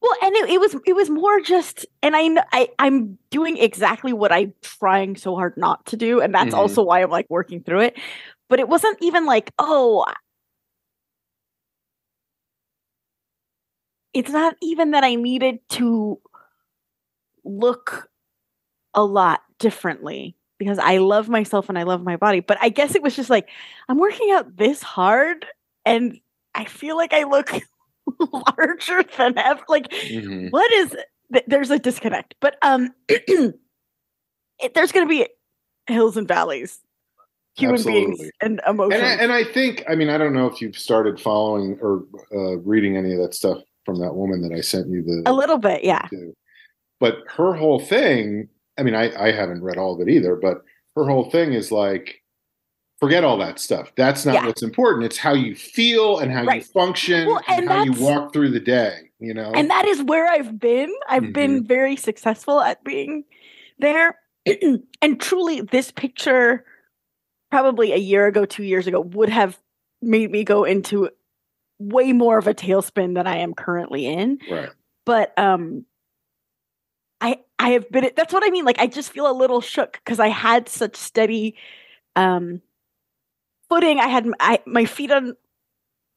Well, 0.00 0.16
and 0.22 0.34
it, 0.36 0.48
it 0.48 0.58
was 0.60 0.74
it 0.86 0.94
was 0.94 1.10
more 1.10 1.40
just, 1.40 1.84
and 2.02 2.16
I, 2.16 2.42
I 2.52 2.68
I'm 2.78 3.18
doing 3.30 3.58
exactly 3.58 4.14
what 4.14 4.32
I'm 4.32 4.54
trying 4.62 5.16
so 5.16 5.36
hard 5.36 5.56
not 5.58 5.84
to 5.86 5.96
do, 5.98 6.20
and 6.20 6.34
that's 6.34 6.54
Mhm. 6.54 6.58
also 6.58 6.82
why 6.82 7.02
I'm 7.02 7.10
like 7.10 7.26
working 7.28 7.62
through 7.62 7.80
it. 7.80 7.98
But 8.48 8.60
it 8.60 8.68
wasn't 8.68 8.98
even 9.00 9.26
like, 9.26 9.52
oh, 9.58 10.04
it's 14.14 14.30
not 14.30 14.56
even 14.62 14.92
that 14.92 15.04
I 15.04 15.14
needed 15.14 15.58
to 15.70 16.18
look 17.44 18.08
a 18.94 19.04
lot 19.04 19.42
differently 19.58 20.34
because 20.58 20.78
I 20.78 20.98
love 20.98 21.28
myself 21.28 21.68
and 21.68 21.78
I 21.78 21.84
love 21.84 22.02
my 22.02 22.16
body. 22.16 22.40
But 22.40 22.58
I 22.60 22.68
guess 22.68 22.94
it 22.94 23.02
was 23.02 23.14
just 23.14 23.30
like 23.30 23.48
I'm 23.88 23.98
working 23.98 24.30
out 24.32 24.56
this 24.56 24.82
hard, 24.82 25.46
and 25.84 26.18
I 26.54 26.64
feel 26.64 26.96
like 26.96 27.12
I 27.12 27.24
look 27.24 27.50
larger 28.32 29.02
than 29.16 29.38
ever. 29.38 29.62
Like 29.68 29.88
Mhm. 29.90 30.50
what 30.50 30.70
is 30.72 30.96
th- 31.32 31.44
there's 31.46 31.70
a 31.70 31.78
disconnect 31.78 32.34
but 32.40 32.56
um 32.62 32.90
it, 33.08 34.74
there's 34.74 34.92
going 34.92 35.06
to 35.06 35.10
be 35.10 35.26
hills 35.86 36.16
and 36.16 36.26
valleys 36.26 36.80
human 37.58 37.82
beings 37.82 38.20
Absolutely. 38.20 38.30
and 38.40 38.60
emotions 38.66 39.02
And 39.02 39.06
I, 39.06 39.22
and 39.22 39.32
I 39.32 39.44
think, 39.44 39.84
I 39.88 39.94
mean, 39.94 40.08
I 40.08 40.18
don't 40.18 40.32
know 40.32 40.46
if 40.46 40.60
you've 40.60 40.76
started 40.78 41.20
following 41.20 41.78
or 41.80 42.04
uh, 42.32 42.58
reading 42.58 42.96
any 42.96 43.12
of 43.12 43.18
that 43.20 43.34
stuff 43.34 43.58
from 43.84 43.98
that 44.00 44.14
woman 44.14 44.42
that 44.42 44.52
I 44.56 44.60
sent 44.60 44.88
you 44.88 45.02
the 45.02 45.22
a 45.26 45.32
little 45.32 45.58
bit 45.58 45.82
yeah 45.84 46.06
to. 46.10 46.34
But 47.00 47.18
her 47.36 47.54
whole 47.54 47.80
thing, 47.80 48.48
I 48.78 48.82
mean, 48.82 48.94
I, 48.94 49.10
I 49.28 49.32
haven't 49.32 49.62
read 49.62 49.78
all 49.78 49.94
of 49.94 50.06
it 50.06 50.10
either, 50.10 50.36
but 50.36 50.62
her 50.96 51.04
whole 51.04 51.30
thing 51.30 51.52
is 51.52 51.70
like, 51.70 52.22
forget 52.98 53.22
all 53.24 53.38
that 53.38 53.58
stuff. 53.60 53.92
That's 53.96 54.26
not 54.26 54.34
Yeah. 54.34 54.46
what's 54.46 54.62
important. 54.62 55.04
It's 55.06 55.16
how 55.18 55.32
you 55.34 55.54
feel 55.54 56.18
and 56.18 56.32
how 56.32 56.42
you 56.52 56.60
function 56.62 57.26
Well, 57.28 57.40
and, 57.48 57.60
and 57.60 57.68
how 57.68 57.84
you 57.84 57.92
walk 57.92 58.32
through 58.32 58.50
the 58.50 58.60
day, 58.60 59.10
you 59.20 59.32
know? 59.34 59.52
and 59.54 59.70
that 59.70 59.84
is 59.86 60.02
where 60.02 60.28
i've 60.28 60.58
been 60.58 60.92
i've 61.08 61.22
Mm-hmm. 61.22 61.32
been 61.32 61.66
very 61.66 61.96
successful 61.96 62.60
at 62.60 62.82
being 62.84 63.24
there 63.78 64.16
and 65.02 65.20
truly 65.20 65.60
this 65.62 65.90
picture 65.90 66.64
probably 67.50 67.92
a 67.92 67.96
year 67.96 68.26
ago 68.26 68.44
two 68.44 68.64
years 68.64 68.86
ago 68.86 69.00
would 69.00 69.28
have 69.28 69.58
made 70.00 70.30
me 70.30 70.44
go 70.44 70.64
into 70.64 71.08
way 71.78 72.12
more 72.12 72.38
of 72.38 72.46
a 72.46 72.54
tailspin 72.54 73.14
than 73.14 73.26
i 73.26 73.38
am 73.38 73.54
currently 73.54 74.06
in. 74.06 74.38
Right. 74.50 74.70
but 75.04 75.38
um 75.38 75.84
i 77.20 77.38
i 77.58 77.70
have 77.70 77.90
been 77.90 78.10
that's 78.16 78.32
what 78.32 78.44
i 78.44 78.50
mean 78.50 78.64
like 78.64 78.78
i 78.78 78.86
just 78.86 79.12
feel 79.12 79.30
a 79.30 79.32
little 79.32 79.60
shook 79.60 80.00
because 80.04 80.20
i 80.20 80.28
had 80.28 80.68
such 80.68 80.96
steady 80.96 81.56
um 82.16 82.60
footing. 83.68 84.00
I 84.00 84.08
had 84.08 84.26
I, 84.40 84.60
my 84.66 84.84
feet 84.84 85.10
on 85.10 85.36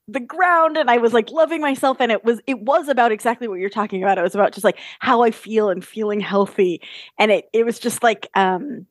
the 0.07 0.19
ground 0.19 0.77
and 0.77 0.89
i 0.89 0.97
was 0.97 1.13
like 1.13 1.29
loving 1.29 1.61
myself 1.61 1.97
and 2.01 2.11
it 2.11 2.25
was 2.25 2.41
it 2.47 2.59
was 2.59 2.89
about 2.89 3.11
exactly 3.11 3.47
what 3.47 3.59
you're 3.59 3.69
talking 3.69 4.03
about. 4.03 4.17
It 4.17 4.23
was 4.23 4.35
about 4.35 4.51
just 4.51 4.63
like 4.63 4.79
how 4.99 5.21
i 5.23 5.31
feel 5.31 5.69
and 5.69 5.83
feeling 5.85 6.19
healthy. 6.19 6.81
And 7.17 7.31
it 7.31 7.49
it 7.53 7.65
was 7.65 7.79
just 7.79 8.03
like 8.03 8.27
um 8.35 8.87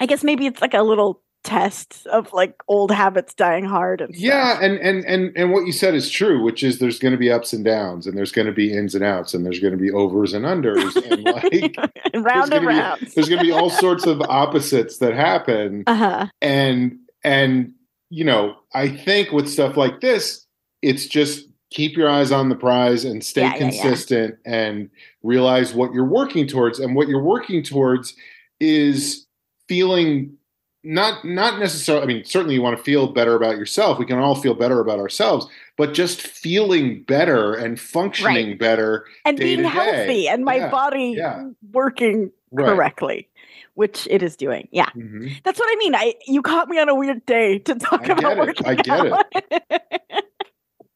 i 0.00 0.06
guess 0.06 0.24
maybe 0.24 0.46
it's 0.46 0.60
like 0.60 0.74
a 0.74 0.82
little 0.82 1.22
test 1.44 2.06
of 2.08 2.32
like 2.32 2.60
old 2.66 2.90
habits 2.90 3.34
dying 3.34 3.64
hard 3.64 4.00
and 4.00 4.14
stuff. 4.14 4.24
Yeah, 4.24 4.58
and 4.60 4.78
and 4.78 5.04
and 5.04 5.32
and 5.36 5.52
what 5.52 5.66
you 5.66 5.72
said 5.72 5.94
is 5.94 6.10
true, 6.10 6.42
which 6.42 6.64
is 6.64 6.78
there's 6.78 6.98
going 6.98 7.12
to 7.12 7.18
be 7.18 7.30
ups 7.30 7.52
and 7.52 7.64
downs, 7.64 8.06
and 8.06 8.16
there's 8.16 8.32
going 8.32 8.46
to 8.46 8.52
be 8.52 8.72
ins 8.72 8.94
and 8.94 9.04
outs, 9.04 9.34
and 9.34 9.44
there's 9.46 9.60
going 9.60 9.72
to 9.72 9.78
be 9.78 9.92
overs 9.92 10.32
and 10.32 10.44
unders, 10.44 10.96
and 11.10 11.22
like 11.22 11.76
and 12.12 12.24
round 12.24 12.52
and 12.52 12.66
round 12.66 13.00
there's 13.14 13.28
going 13.28 13.38
to 13.38 13.44
be 13.44 13.52
all 13.52 13.70
sorts 13.84 14.06
of 14.06 14.20
opposites 14.22 14.98
that 14.98 15.14
happen, 15.14 15.84
uh-huh 15.86 16.26
and 16.42 16.98
and 17.22 17.72
you 18.10 18.24
know, 18.24 18.56
I 18.74 18.88
think 18.88 19.32
with 19.32 19.48
stuff 19.48 19.76
like 19.76 20.00
this, 20.00 20.46
it's 20.82 21.06
just 21.06 21.48
keep 21.70 21.96
your 21.96 22.08
eyes 22.08 22.30
on 22.30 22.48
the 22.48 22.54
prize 22.54 23.04
and 23.04 23.24
stay 23.24 23.42
Yeah, 23.42 23.48
yeah, 23.48 23.54
yeah. 23.54 23.70
consistent 23.70 24.36
and 24.46 24.88
realize 25.22 25.74
what 25.74 25.92
you're 25.92 26.04
working 26.04 26.46
towards, 26.46 26.78
and 26.78 26.94
what 26.94 27.08
you're 27.08 27.22
working 27.22 27.62
towards 27.62 28.14
is 28.60 29.26
feeling 29.68 30.36
not 30.84 31.24
not 31.24 31.58
necessarily 31.58 32.02
i 32.04 32.06
mean 32.06 32.24
certainly 32.24 32.54
you 32.54 32.62
want 32.62 32.76
to 32.76 32.82
feel 32.82 33.06
better 33.08 33.34
about 33.34 33.56
yourself. 33.56 33.98
We 33.98 34.04
can 34.06 34.18
all 34.18 34.34
feel 34.34 34.54
better 34.54 34.80
about 34.80 34.98
ourselves 34.98 35.46
but 35.76 35.92
just 35.94 36.22
feeling 36.22 37.02
better 37.02 37.54
and 37.54 37.80
functioning 37.80 38.56
better 38.58 39.06
and 39.24 39.36
day 39.36 39.56
being 39.56 39.64
healthy 39.64 40.28
and 40.28 40.44
my 40.44 40.56
Yeah, 40.56 40.70
body 40.70 41.14
yeah. 41.16 41.48
working 41.72 42.30
right. 42.52 42.66
correctly 42.66 43.28
which 43.76 44.06
it 44.08 44.22
is 44.22 44.36
doing. 44.36 44.68
Yeah. 44.70 44.88
Mhm. 44.96 45.42
that's 45.42 45.58
what 45.58 45.68
i 45.68 45.74
mean. 45.78 45.94
I 45.96 46.14
you 46.26 46.42
caught 46.42 46.68
me 46.68 46.78
on 46.78 46.88
a 46.88 46.94
weird 46.94 47.24
day 47.26 47.58
to 47.60 47.74
talk 47.74 48.02
I 48.08 48.12
about 48.12 48.20
get 48.20 48.32
it. 48.32 48.38
working 48.38 48.66
I 48.66 48.74
get 48.76 49.12
out. 49.12 50.24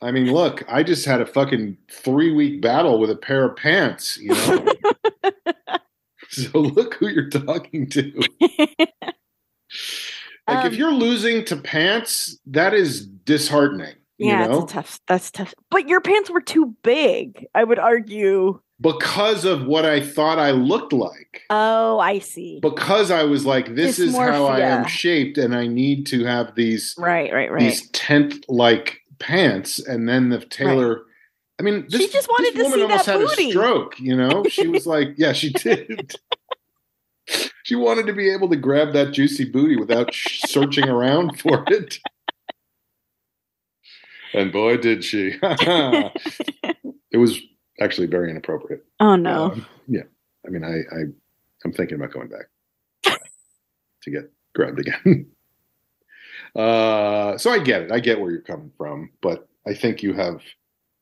i 0.00 0.10
mean 0.12 0.32
look 0.32 0.62
i 0.68 0.82
just 0.84 1.04
had 1.06 1.20
a 1.20 1.26
fucking 1.26 1.76
three 1.90 2.30
week 2.32 2.60
battle 2.62 3.00
with 3.00 3.10
a 3.10 3.16
pair 3.16 3.44
of 3.46 3.56
pants 3.56 4.18
you 4.18 4.28
know? 4.28 4.66
So 6.30 6.58
look 6.60 6.94
who 6.94 7.08
you're 7.08 7.30
talking 7.30 7.88
to 7.88 8.12
like 10.48 10.64
if 10.66 10.72
Um, 10.72 10.78
you're 10.78 10.92
losing 10.92 11.44
to 11.46 11.56
pants 11.56 12.38
that 12.46 12.74
is 12.74 13.06
disheartening 13.06 13.94
yeah 14.18 14.42
you 14.44 14.48
know 14.48 14.62
it's 14.64 14.72
tough 14.72 15.00
that's 15.06 15.30
tough 15.30 15.54
but 15.70 15.88
your 15.88 16.00
pants 16.00 16.30
were 16.30 16.40
too 16.40 16.74
big 16.82 17.46
i 17.54 17.62
would 17.62 17.78
argue 17.78 18.58
because 18.80 19.44
of 19.44 19.66
what 19.66 19.84
i 19.84 20.00
thought 20.00 20.38
i 20.38 20.50
looked 20.50 20.92
like 20.92 21.42
oh 21.50 21.98
i 21.98 22.18
see 22.18 22.58
because 22.62 23.10
I 23.10 23.24
was 23.24 23.44
like, 23.46 23.74
this 23.74 23.98
is 23.98 24.16
how 24.16 24.46
I 24.46 24.60
am 24.60 24.86
shaped, 24.86 25.36
and 25.38 25.54
I 25.54 25.66
need 25.66 26.06
to 26.08 26.24
have 26.24 26.54
these 26.54 26.94
right 26.98 27.32
right 27.32 27.50
right 27.50 27.60
these 27.60 27.88
tent 27.90 28.44
like 28.48 29.00
pants. 29.18 29.78
And 29.80 30.08
then 30.08 30.28
the 30.28 30.38
tailor, 30.40 31.02
I 31.58 31.62
mean, 31.64 31.86
this, 31.88 32.00
She 32.00 32.08
just 32.08 32.28
wanted 32.28 32.54
this 32.54 32.70
to 32.72 32.78
woman 32.78 32.78
see 32.78 32.82
almost 32.82 33.06
that 33.06 33.18
had 33.18 33.26
booty. 33.28 33.48
a 33.48 33.50
stroke. 33.50 33.98
You 34.00 34.16
know, 34.16 34.44
she 34.48 34.66
was 34.68 34.86
like, 34.86 35.08
yeah, 35.16 35.32
she 35.32 35.50
did. 35.64 36.14
She 37.68 37.74
wanted 37.74 38.06
to 38.06 38.14
be 38.14 38.30
able 38.30 38.48
to 38.48 38.56
grab 38.56 38.94
that 38.94 39.12
juicy 39.12 39.44
booty 39.44 39.76
without 39.76 40.14
searching 40.14 40.88
around 40.88 41.38
for 41.38 41.64
it. 41.66 41.98
And 44.32 44.50
boy, 44.50 44.78
did 44.78 45.04
she! 45.04 45.34
it 45.42 47.18
was 47.18 47.38
actually 47.78 48.06
very 48.06 48.30
inappropriate. 48.30 48.86
oh 49.00 49.16
no 49.16 49.52
Um, 49.52 49.66
yeah. 49.86 50.04
I 50.46 50.50
mean, 50.50 50.64
I, 50.64 50.78
I, 50.78 51.00
I'm 51.62 51.72
thinking 51.74 51.96
about 51.96 52.10
going 52.10 52.28
back 52.28 52.46
to 54.02 54.10
get 54.10 54.32
grabbed 54.54 54.78
again. 54.78 55.26
uh, 56.56 57.36
so 57.36 57.50
I 57.50 57.58
get 57.58 57.82
it. 57.82 57.92
I 57.92 58.00
get 58.00 58.18
where 58.18 58.30
you're 58.30 58.40
coming 58.40 58.72
from, 58.78 59.10
but 59.20 59.46
I 59.66 59.74
think 59.74 60.02
you 60.02 60.14
have 60.14 60.40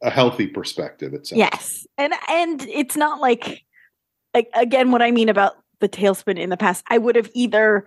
a 0.02 0.10
healthy 0.10 0.48
perspective. 0.48 1.14
It 1.14 1.28
sounds. 1.28 1.38
Yes. 1.38 1.86
And 1.96 2.12
and 2.28 2.62
it's 2.62 2.96
not 2.96 3.20
like 3.20 3.62
like 4.34 4.48
again 4.54 4.90
what 4.90 5.00
I 5.00 5.12
mean 5.12 5.28
about 5.28 5.58
the 5.80 5.88
tailspin 5.88 6.38
in 6.38 6.50
the 6.50 6.56
past, 6.56 6.84
I 6.88 6.98
would 6.98 7.16
have 7.16 7.30
either 7.34 7.86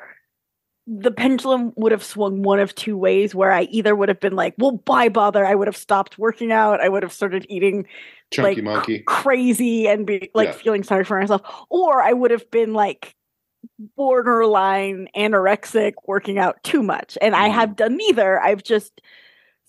the 0.88 1.12
pendulum 1.12 1.71
would 1.75 1.91
have 1.91 2.04
swung 2.04 2.41
one 2.41 2.60
of 2.60 2.73
two 2.73 2.97
ways 2.97 3.36
where 3.36 3.52
I 3.52 3.63
either 3.63 3.95
would 3.95 4.10
have 4.10 4.19
been 4.19 4.36
like, 4.36 4.56
well, 4.58 4.82
why 4.88 5.08
bother? 5.10 5.45
I 5.45 5.54
would 5.54 5.67
have 5.67 5.78
stopped 5.78 6.17
working 6.17 6.52
out. 6.52 6.82
I 6.82 6.89
would 6.89 7.04
have 7.04 7.13
started 7.13 7.45
eating 7.47 7.86
Chunky 8.32 8.56
like 8.62 8.63
monkey. 8.63 8.99
crazy 9.06 9.88
and 9.88 10.08
be 10.08 10.32
like 10.34 10.47
Yeah. 10.47 10.54
feeling 10.54 10.84
sorry 10.84 11.04
for 11.04 11.19
myself. 11.19 11.41
Or 11.69 12.02
I 12.02 12.13
would 12.13 12.32
have 12.32 12.49
been 12.49 12.73
like 12.73 13.13
borderline 13.95 15.10
anorexic, 15.15 15.93
working 16.08 16.39
out 16.39 16.63
too 16.63 16.82
much. 16.82 17.17
And 17.21 17.36
I 17.36 17.49
Mhm. 17.49 17.54
have 17.54 17.75
done 17.75 17.95
neither. 17.97 18.39
I've 18.41 18.63
just 18.63 19.02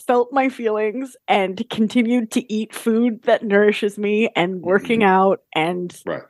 felt 0.06 0.32
my 0.32 0.48
feelings 0.48 1.16
and 1.28 1.68
continued 1.68 2.30
to 2.30 2.50
eat 2.50 2.74
food 2.74 3.22
that 3.24 3.44
nourishes 3.44 3.98
me 3.98 4.30
and 4.34 4.62
working 4.62 5.02
out 5.04 5.42
and 5.54 5.90
Mm-hmm. 5.90 6.10
Right. 6.10 6.22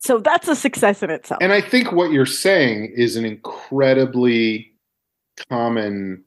So 0.00 0.18
that's 0.18 0.48
a 0.48 0.56
success 0.56 1.02
in 1.02 1.10
itself. 1.10 1.38
And 1.42 1.52
I 1.52 1.60
think 1.60 1.92
what 1.92 2.10
you're 2.10 2.26
saying 2.26 2.92
is 2.96 3.16
an 3.16 3.24
incredibly 3.24 4.72
common 5.48 6.24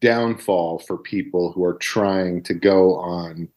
downfall 0.00 0.78
for 0.80 0.96
people 0.98 1.52
who 1.52 1.64
are 1.64 1.74
trying 1.78 2.42
to 2.44 2.54
go 2.54 2.94
on 2.96 3.48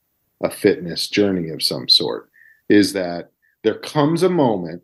a 0.44 0.50
fitness 0.50 1.08
journey 1.08 1.50
of 1.50 1.62
some 1.62 1.88
sort 1.90 2.30
is 2.70 2.94
that 2.94 3.32
there 3.64 3.78
comes 3.80 4.24
a 4.24 4.30
moment 4.30 4.82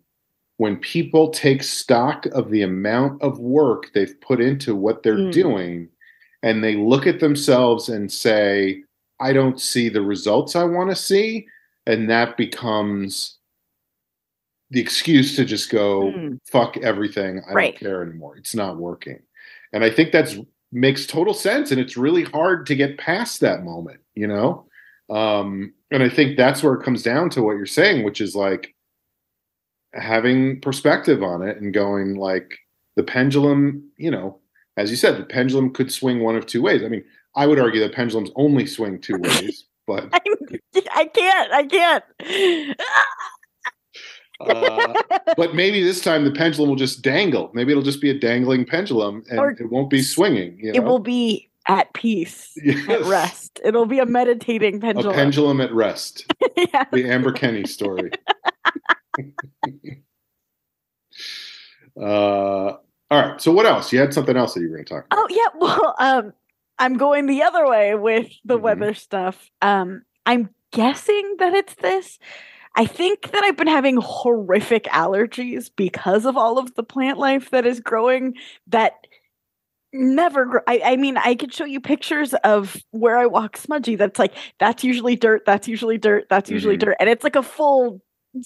when 0.57 0.77
people 0.77 1.29
take 1.29 1.63
stock 1.63 2.25
of 2.27 2.49
the 2.51 2.61
amount 2.61 3.21
of 3.21 3.39
work 3.39 3.91
they've 3.93 4.19
put 4.21 4.39
into 4.41 4.75
what 4.75 5.03
they're 5.03 5.17
Mm. 5.17 5.31
doing 5.31 5.89
and 6.43 6.63
they 6.63 6.75
look 6.75 7.07
at 7.07 7.19
themselves 7.19 7.89
and 7.89 8.11
say, 8.11 8.83
I 9.19 9.33
don't 9.33 9.59
see 9.59 9.89
the 9.89 10.01
results 10.01 10.55
I 10.55 10.63
want 10.65 10.89
to 10.89 10.95
see. 10.95 11.47
And 11.87 12.09
that 12.09 12.37
becomes 12.37 13.34
the 14.75 14.81
excuse 14.81 15.37
to 15.37 15.45
just 15.45 15.69
go, 15.69 16.11
Mm. 16.11 16.37
fuck 16.51 16.75
everything. 16.77 17.41
I 17.49 17.53
Right. 17.53 17.73
don't 17.73 17.79
care 17.79 18.03
anymore. 18.03 18.35
It's 18.35 18.53
not 18.53 18.75
working. 18.77 19.21
And 19.71 19.85
I 19.85 19.89
think 19.89 20.11
that's 20.11 20.35
makes 20.73 21.05
total 21.07 21.33
sense. 21.33 21.71
And 21.71 21.79
it's 21.79 21.95
really 21.95 22.23
hard 22.23 22.65
to 22.67 22.75
get 22.75 22.97
past 22.97 23.39
that 23.39 23.63
moment, 23.63 24.01
you 24.15 24.27
know? 24.27 24.67
Um, 25.09 25.73
and 25.91 26.03
I 26.03 26.09
think 26.09 26.35
that's 26.35 26.61
where 26.61 26.73
it 26.73 26.83
comes 26.83 27.01
down 27.03 27.29
to 27.31 27.41
what 27.41 27.55
you're 27.55 27.65
saying, 27.65 28.03
which 28.03 28.19
is 28.19 28.35
like 28.35 28.75
having 29.93 30.59
perspective 30.59 31.23
on 31.23 31.41
it 31.41 31.55
and 31.61 31.73
going 31.73 32.15
like 32.15 32.53
the 32.97 33.03
pendulum, 33.03 33.89
you 33.97 34.11
know, 34.11 34.39
as 34.75 34.89
you 34.91 34.97
said, 34.97 35.17
the 35.17 35.23
pendulum 35.23 35.71
could 35.71 35.89
swing 35.89 36.19
one 36.19 36.35
of 36.35 36.45
two 36.45 36.61
ways. 36.61 36.83
I 36.83 36.89
mean, 36.89 37.05
I 37.37 37.47
would 37.47 37.59
argue 37.59 37.79
that 37.79 37.93
pendulums 37.95 38.31
only 38.35 38.65
swing 38.65 38.99
two 38.99 39.17
ways. 39.19 39.67
but 39.87 40.09
I, 40.11 40.19
I 40.93 41.05
can't. 41.05 41.51
I 41.53 41.63
can't. 41.65 42.03
Uh, 44.41 44.93
but 45.37 45.55
maybe 45.55 45.81
this 45.83 46.01
time 46.01 46.23
the 46.25 46.31
pendulum 46.31 46.69
will 46.69 46.75
just 46.75 47.01
dangle. 47.01 47.51
Maybe 47.53 47.71
it'll 47.71 47.83
just 47.83 48.01
be 48.01 48.09
a 48.09 48.19
dangling 48.19 48.65
pendulum, 48.65 49.23
and 49.29 49.39
Or 49.39 49.49
it 49.51 49.71
won't 49.71 49.89
be 49.89 50.01
swinging. 50.01 50.57
You 50.59 50.73
know? 50.73 50.77
It 50.77 50.83
will 50.83 50.99
be 50.99 51.49
at 51.67 51.93
peace, 51.93 52.55
at 52.89 53.01
rest. 53.05 53.59
It'll 53.63 53.85
be 53.87 53.99
a 53.99 54.05
meditating 54.05 54.79
pendulum. 54.81 55.11
A 55.11 55.13
pendulum. 55.15 55.61
at 55.61 55.73
rest. 55.73 56.25
yeah. 56.57 56.85
The 56.91 57.09
Amber 57.09 57.31
Kenny 57.31 57.65
story. 57.65 58.11
uh, 61.99 62.03
all 62.03 62.77
right. 63.11 63.41
So 63.41 63.51
what 63.51 63.65
else? 63.65 63.91
You 63.91 63.99
had 63.99 64.13
something 64.13 64.35
else 64.35 64.53
that 64.53 64.61
you 64.61 64.69
were 64.69 64.75
going 64.77 64.85
to 64.85 64.93
talk 64.93 65.05
about. 65.05 65.19
Oh 65.19 65.27
yeah. 65.29 65.45
Well, 65.59 65.95
um, 65.99 66.33
I'm 66.77 66.97
going 66.97 67.25
the 67.27 67.43
other 67.43 67.67
way 67.67 67.95
with 67.95 68.29
the 68.43 68.57
Mhm. 68.57 68.61
weather 68.61 68.93
stuff. 68.93 69.49
Um, 69.61 70.03
I'm 70.25 70.49
guessing 70.71 71.35
that 71.39 71.53
it's 71.53 71.75
this. 71.75 72.19
I 72.75 72.85
think 72.85 73.31
that 73.31 73.43
I've 73.43 73.55
been 73.57 73.67
having 73.67 73.97
horrific 73.97 74.83
allergies 74.85 75.69
because 75.75 76.25
of 76.25 76.35
all 76.35 76.57
of 76.57 76.75
the 76.75 76.83
plant 76.83 77.17
life 77.17 77.49
that 77.51 77.65
is 77.65 77.79
growing 77.79 78.33
that 78.67 78.93
never 79.93 80.45
grow. 80.45 80.61
I, 80.67 80.81
I 80.83 80.95
mean, 80.97 81.17
I 81.17 81.35
could 81.35 81.53
show 81.53 81.63
you 81.65 81.79
pictures 81.79 82.33
of 82.43 82.75
where 82.91 83.17
I 83.17 83.27
walk 83.27 83.55
smudgy 83.55 83.95
that's 83.95 84.19
like, 84.19 84.33
that's 84.59 84.83
usually 84.83 85.15
dirt, 85.15 85.43
that's 85.45 85.67
usually 85.69 85.97
dirt, 85.97 86.25
that's 86.29 86.49
usually 86.49 86.75
Mhm. 86.75 86.81
dirt. 86.81 86.97
And 86.99 87.09
it's 87.09 87.23
like 87.23 87.37
a 87.37 87.43
full 87.43 88.01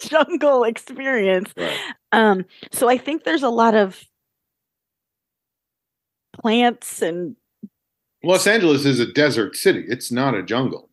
jungle 0.00 0.64
experience. 0.64 1.50
Right. 1.56 1.78
Um, 2.12 2.44
so 2.72 2.90
I 2.90 2.98
think 2.98 3.24
there's 3.24 3.42
a 3.42 3.48
lot 3.48 3.74
of 3.74 4.02
plants 6.34 7.00
and 7.02 7.36
Los 8.24 8.46
Angeles 8.46 8.84
is 8.84 9.00
a 9.00 9.10
desert 9.12 9.56
city. 9.56 9.84
It's 9.88 10.12
not 10.12 10.34
a 10.34 10.42
jungle. 10.42 10.90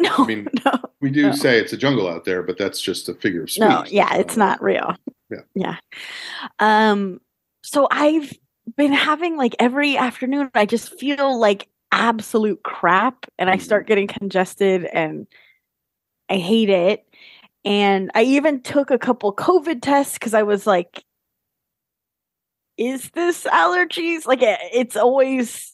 no, 0.08 0.14
I 0.18 0.26
mean, 0.26 0.48
no, 0.64 0.72
We 1.00 1.10
do 1.10 1.26
No. 1.26 1.32
say 1.32 1.58
it's 1.58 1.72
a 1.72 1.76
jungle 1.76 2.08
out 2.08 2.24
there, 2.24 2.42
but 2.42 2.58
that's 2.58 2.80
just 2.80 3.08
a 3.08 3.14
figure 3.14 3.42
of 3.44 3.50
speech. 3.50 3.60
no, 3.60 3.84
yeah, 3.86 4.14
it's 4.16 4.36
not 4.36 4.62
real. 4.62 4.96
Yeah. 5.30 5.40
yeah. 5.54 5.76
Um, 6.58 7.20
so 7.62 7.86
I've 7.90 8.32
been 8.76 8.92
having 8.92 9.36
like 9.36 9.54
every 9.58 9.96
afternoon, 9.96 10.50
I 10.54 10.66
just 10.66 10.98
feel 10.98 11.38
like 11.38 11.68
absolute 11.92 12.62
crap, 12.62 13.26
and 13.38 13.50
I 13.50 13.58
start 13.58 13.86
getting 13.86 14.06
congested, 14.06 14.84
and 14.84 15.26
I 16.28 16.36
hate 16.38 16.70
it. 16.70 17.04
And 17.64 18.10
I 18.14 18.22
even 18.22 18.62
took 18.62 18.90
a 18.90 18.98
couple 18.98 19.34
COVID 19.34 19.82
tests 19.82 20.14
because 20.14 20.32
I 20.34 20.42
was 20.44 20.66
like, 20.66 21.04
"Is 22.78 23.10
this 23.10 23.44
allergies?" 23.44 24.26
Like 24.26 24.42
it, 24.42 24.58
it's 24.72 24.96
always, 24.96 25.70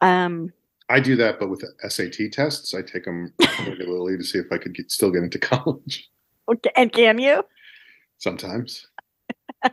um, 0.00 0.52
I 0.88 1.00
do 1.00 1.16
that, 1.16 1.38
but 1.38 1.48
with 1.48 1.64
SAT 1.88 2.32
tests, 2.32 2.74
I 2.74 2.82
take 2.82 3.04
them 3.04 3.32
regularly 3.66 4.16
to 4.18 4.24
see 4.24 4.38
if 4.38 4.46
I 4.52 4.58
could 4.58 4.74
get, 4.74 4.90
still 4.90 5.10
get 5.10 5.22
into 5.22 5.38
college. 5.38 6.08
okay, 6.50 6.70
and 6.76 6.92
can 6.92 7.18
you? 7.18 7.44
Sometimes. 8.18 8.86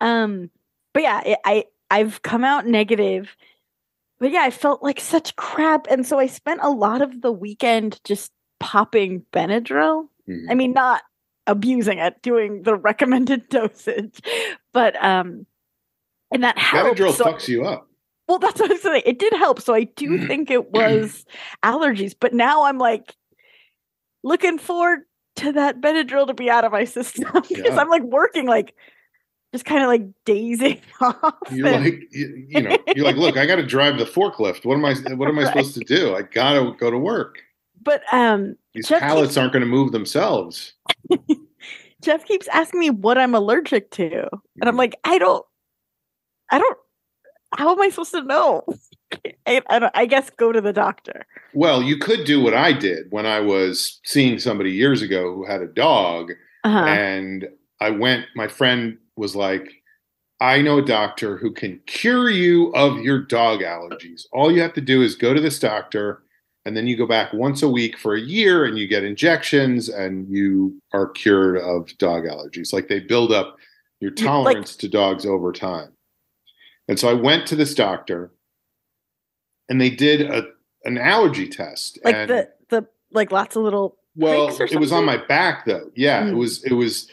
um 0.00 0.50
but 0.92 1.02
yeah 1.02 1.22
it, 1.24 1.38
i 1.44 1.64
i've 1.90 2.20
come 2.22 2.44
out 2.44 2.66
negative 2.66 3.34
but 4.18 4.30
yeah 4.30 4.42
i 4.42 4.50
felt 4.50 4.82
like 4.82 5.00
such 5.00 5.34
crap 5.36 5.86
and 5.90 6.06
so 6.06 6.18
i 6.18 6.26
spent 6.26 6.60
a 6.62 6.68
lot 6.70 7.00
of 7.00 7.22
the 7.22 7.32
weekend 7.32 7.98
just 8.04 8.32
popping 8.60 9.24
benadryl 9.32 10.08
Mhm. 10.28 10.46
i 10.50 10.54
mean 10.54 10.72
not 10.72 11.02
abusing 11.46 11.98
it 11.98 12.20
doing 12.22 12.62
the 12.64 12.74
recommended 12.76 13.48
dosage 13.50 14.20
but 14.74 15.02
um 15.02 15.46
and 16.30 16.44
that 16.44 16.58
helped 16.58 16.98
Benadryl 17.00 17.12
so- 17.14 17.24
fucks 17.24 17.48
you 17.48 17.64
up. 17.64 17.87
Well 18.28 18.38
that's 18.38 18.60
what 18.60 18.70
i'm 18.70 18.78
saying 18.78 19.02
it 19.06 19.18
did 19.18 19.32
help 19.34 19.60
so 19.60 19.74
i 19.74 19.84
do 19.84 20.26
think 20.26 20.50
it 20.50 20.70
was 20.72 21.24
allergies 21.64 22.14
but 22.18 22.32
now 22.34 22.64
i'm 22.64 22.78
like 22.78 23.14
looking 24.22 24.58
forward 24.58 25.00
to 25.36 25.52
that 25.52 25.80
benadryl 25.80 26.26
to 26.26 26.34
be 26.34 26.50
out 26.50 26.64
of 26.64 26.72
my 26.72 26.84
system 26.84 27.24
because 27.32 27.50
Yeah. 27.50 27.76
i'm 27.80 27.88
like 27.88 28.02
working 28.02 28.46
like 28.46 28.74
just 29.52 29.64
kind 29.64 29.82
of 29.82 29.88
like 29.88 30.02
dazing 30.26 30.80
off 31.00 31.34
You're 31.50 31.68
and- 31.68 31.84
like, 31.84 32.00
you, 32.10 32.46
you 32.48 32.60
know, 32.62 32.76
you're 32.94 33.06
like, 33.06 33.16
look, 33.16 33.38
I 33.38 33.46
got 33.46 33.56
to 33.56 33.62
drive 33.64 33.96
the 33.98 34.04
forklift. 34.04 34.66
What 34.66 34.74
am 34.74 34.84
I? 34.84 34.92
What 35.14 35.26
am 35.26 35.38
I 35.38 35.42
Right. 35.44 35.46
supposed 35.48 35.72
to 35.72 35.80
do? 35.80 36.14
I 36.14 36.20
got 36.20 36.52
to 36.52 36.74
go 36.78 36.90
to 36.90 36.98
work. 36.98 37.38
but 37.80 38.02
um 38.12 38.56
These 38.74 38.88
Jeff 38.88 39.00
pallets 39.00 39.28
keeps- 39.28 39.36
aren't 39.38 39.54
going 39.54 39.62
to 39.62 39.66
move 39.66 39.92
themselves. 39.92 40.74
jeff 42.02 42.26
keeps 42.26 42.46
asking 42.48 42.78
me 42.78 42.90
what 42.90 43.16
i'm 43.18 43.34
allergic 43.34 43.90
to 43.92 44.28
and 44.60 44.68
i'm 44.68 44.76
like 44.76 44.94
i 45.04 45.16
don't 45.18 45.44
i 46.50 46.58
don't 46.58 46.78
how 47.56 47.72
am 47.72 47.80
i 47.80 47.88
supposed 47.88 48.12
to 48.12 48.22
know 48.22 48.64
I, 49.46 49.62
I, 49.70 49.78
don't, 49.78 49.96
I 49.96 50.04
guess 50.04 50.28
go 50.28 50.52
to 50.52 50.60
the 50.60 50.72
doctor 50.72 51.26
Well, 51.54 51.82
you 51.82 51.96
could 51.96 52.24
do 52.26 52.42
what 52.42 52.52
I 52.52 52.74
did 52.74 53.06
when 53.08 53.24
I 53.24 53.40
was 53.40 54.00
seeing 54.04 54.38
somebody 54.38 54.70
years 54.72 55.00
ago 55.00 55.34
who 55.34 55.46
had 55.46 55.62
a 55.62 55.66
dog, 55.66 56.32
uh-huh. 56.64 56.84
and 56.84 57.48
I 57.80 57.88
went. 57.88 58.26
My 58.36 58.48
friend 58.48 58.98
was 59.16 59.34
like, 59.34 59.66
"I 60.42 60.60
know 60.60 60.78
a 60.78 60.84
doctor 60.84 61.38
who 61.38 61.50
can 61.52 61.80
cure 61.86 62.28
you 62.28 62.70
of 62.74 62.98
your 62.98 63.22
dog 63.22 63.60
allergies. 63.60 64.26
All 64.30 64.52
you 64.52 64.60
have 64.60 64.74
to 64.74 64.82
do 64.82 65.00
is 65.00 65.14
go 65.14 65.32
to 65.32 65.40
this 65.40 65.58
doctor." 65.58 66.22
And 66.66 66.76
then 66.76 66.86
you 66.86 66.98
go 66.98 67.06
back 67.06 67.32
once 67.32 67.62
a 67.62 67.68
week 67.68 67.96
for 67.96 68.14
a 68.14 68.20
year 68.20 68.66
and 68.66 68.76
you 68.76 68.86
get 68.86 69.04
injections 69.04 69.88
and 69.88 70.28
you 70.28 70.78
are 70.92 71.08
cured 71.08 71.56
of 71.56 71.96
dog 71.96 72.24
allergies. 72.24 72.74
Like 72.74 72.88
they 72.88 73.00
build 73.00 73.32
up 73.32 73.56
your 74.00 74.10
You- 74.10 74.16
like- 74.16 74.26
tolerance 74.26 74.76
to 74.76 74.88
dogs 74.88 75.24
over 75.24 75.50
time. 75.50 75.92
And 76.88 76.98
so 76.98 77.08
I 77.08 77.12
went 77.12 77.46
to 77.48 77.56
this 77.56 77.74
doctor 77.74 78.30
and 79.68 79.80
they 79.80 79.90
did 79.90 80.22
a 80.22 80.48
an 80.84 80.96
allergy 80.98 81.48
test. 81.48 81.98
like 82.04 82.14
and 82.14 82.30
the 82.30 82.48
the 82.70 82.86
like 83.12 83.30
lots 83.32 83.56
of 83.56 83.62
little 83.62 83.96
well, 84.16 84.48
it 84.60 84.80
was 84.80 84.90
on 84.90 85.04
my 85.04 85.16
back 85.16 85.64
though. 85.64 85.90
Yeah, 85.94 86.26
it 86.26 86.32
Mm. 86.32 86.38
was 86.38 86.64
it 86.64 86.72
was 86.72 87.08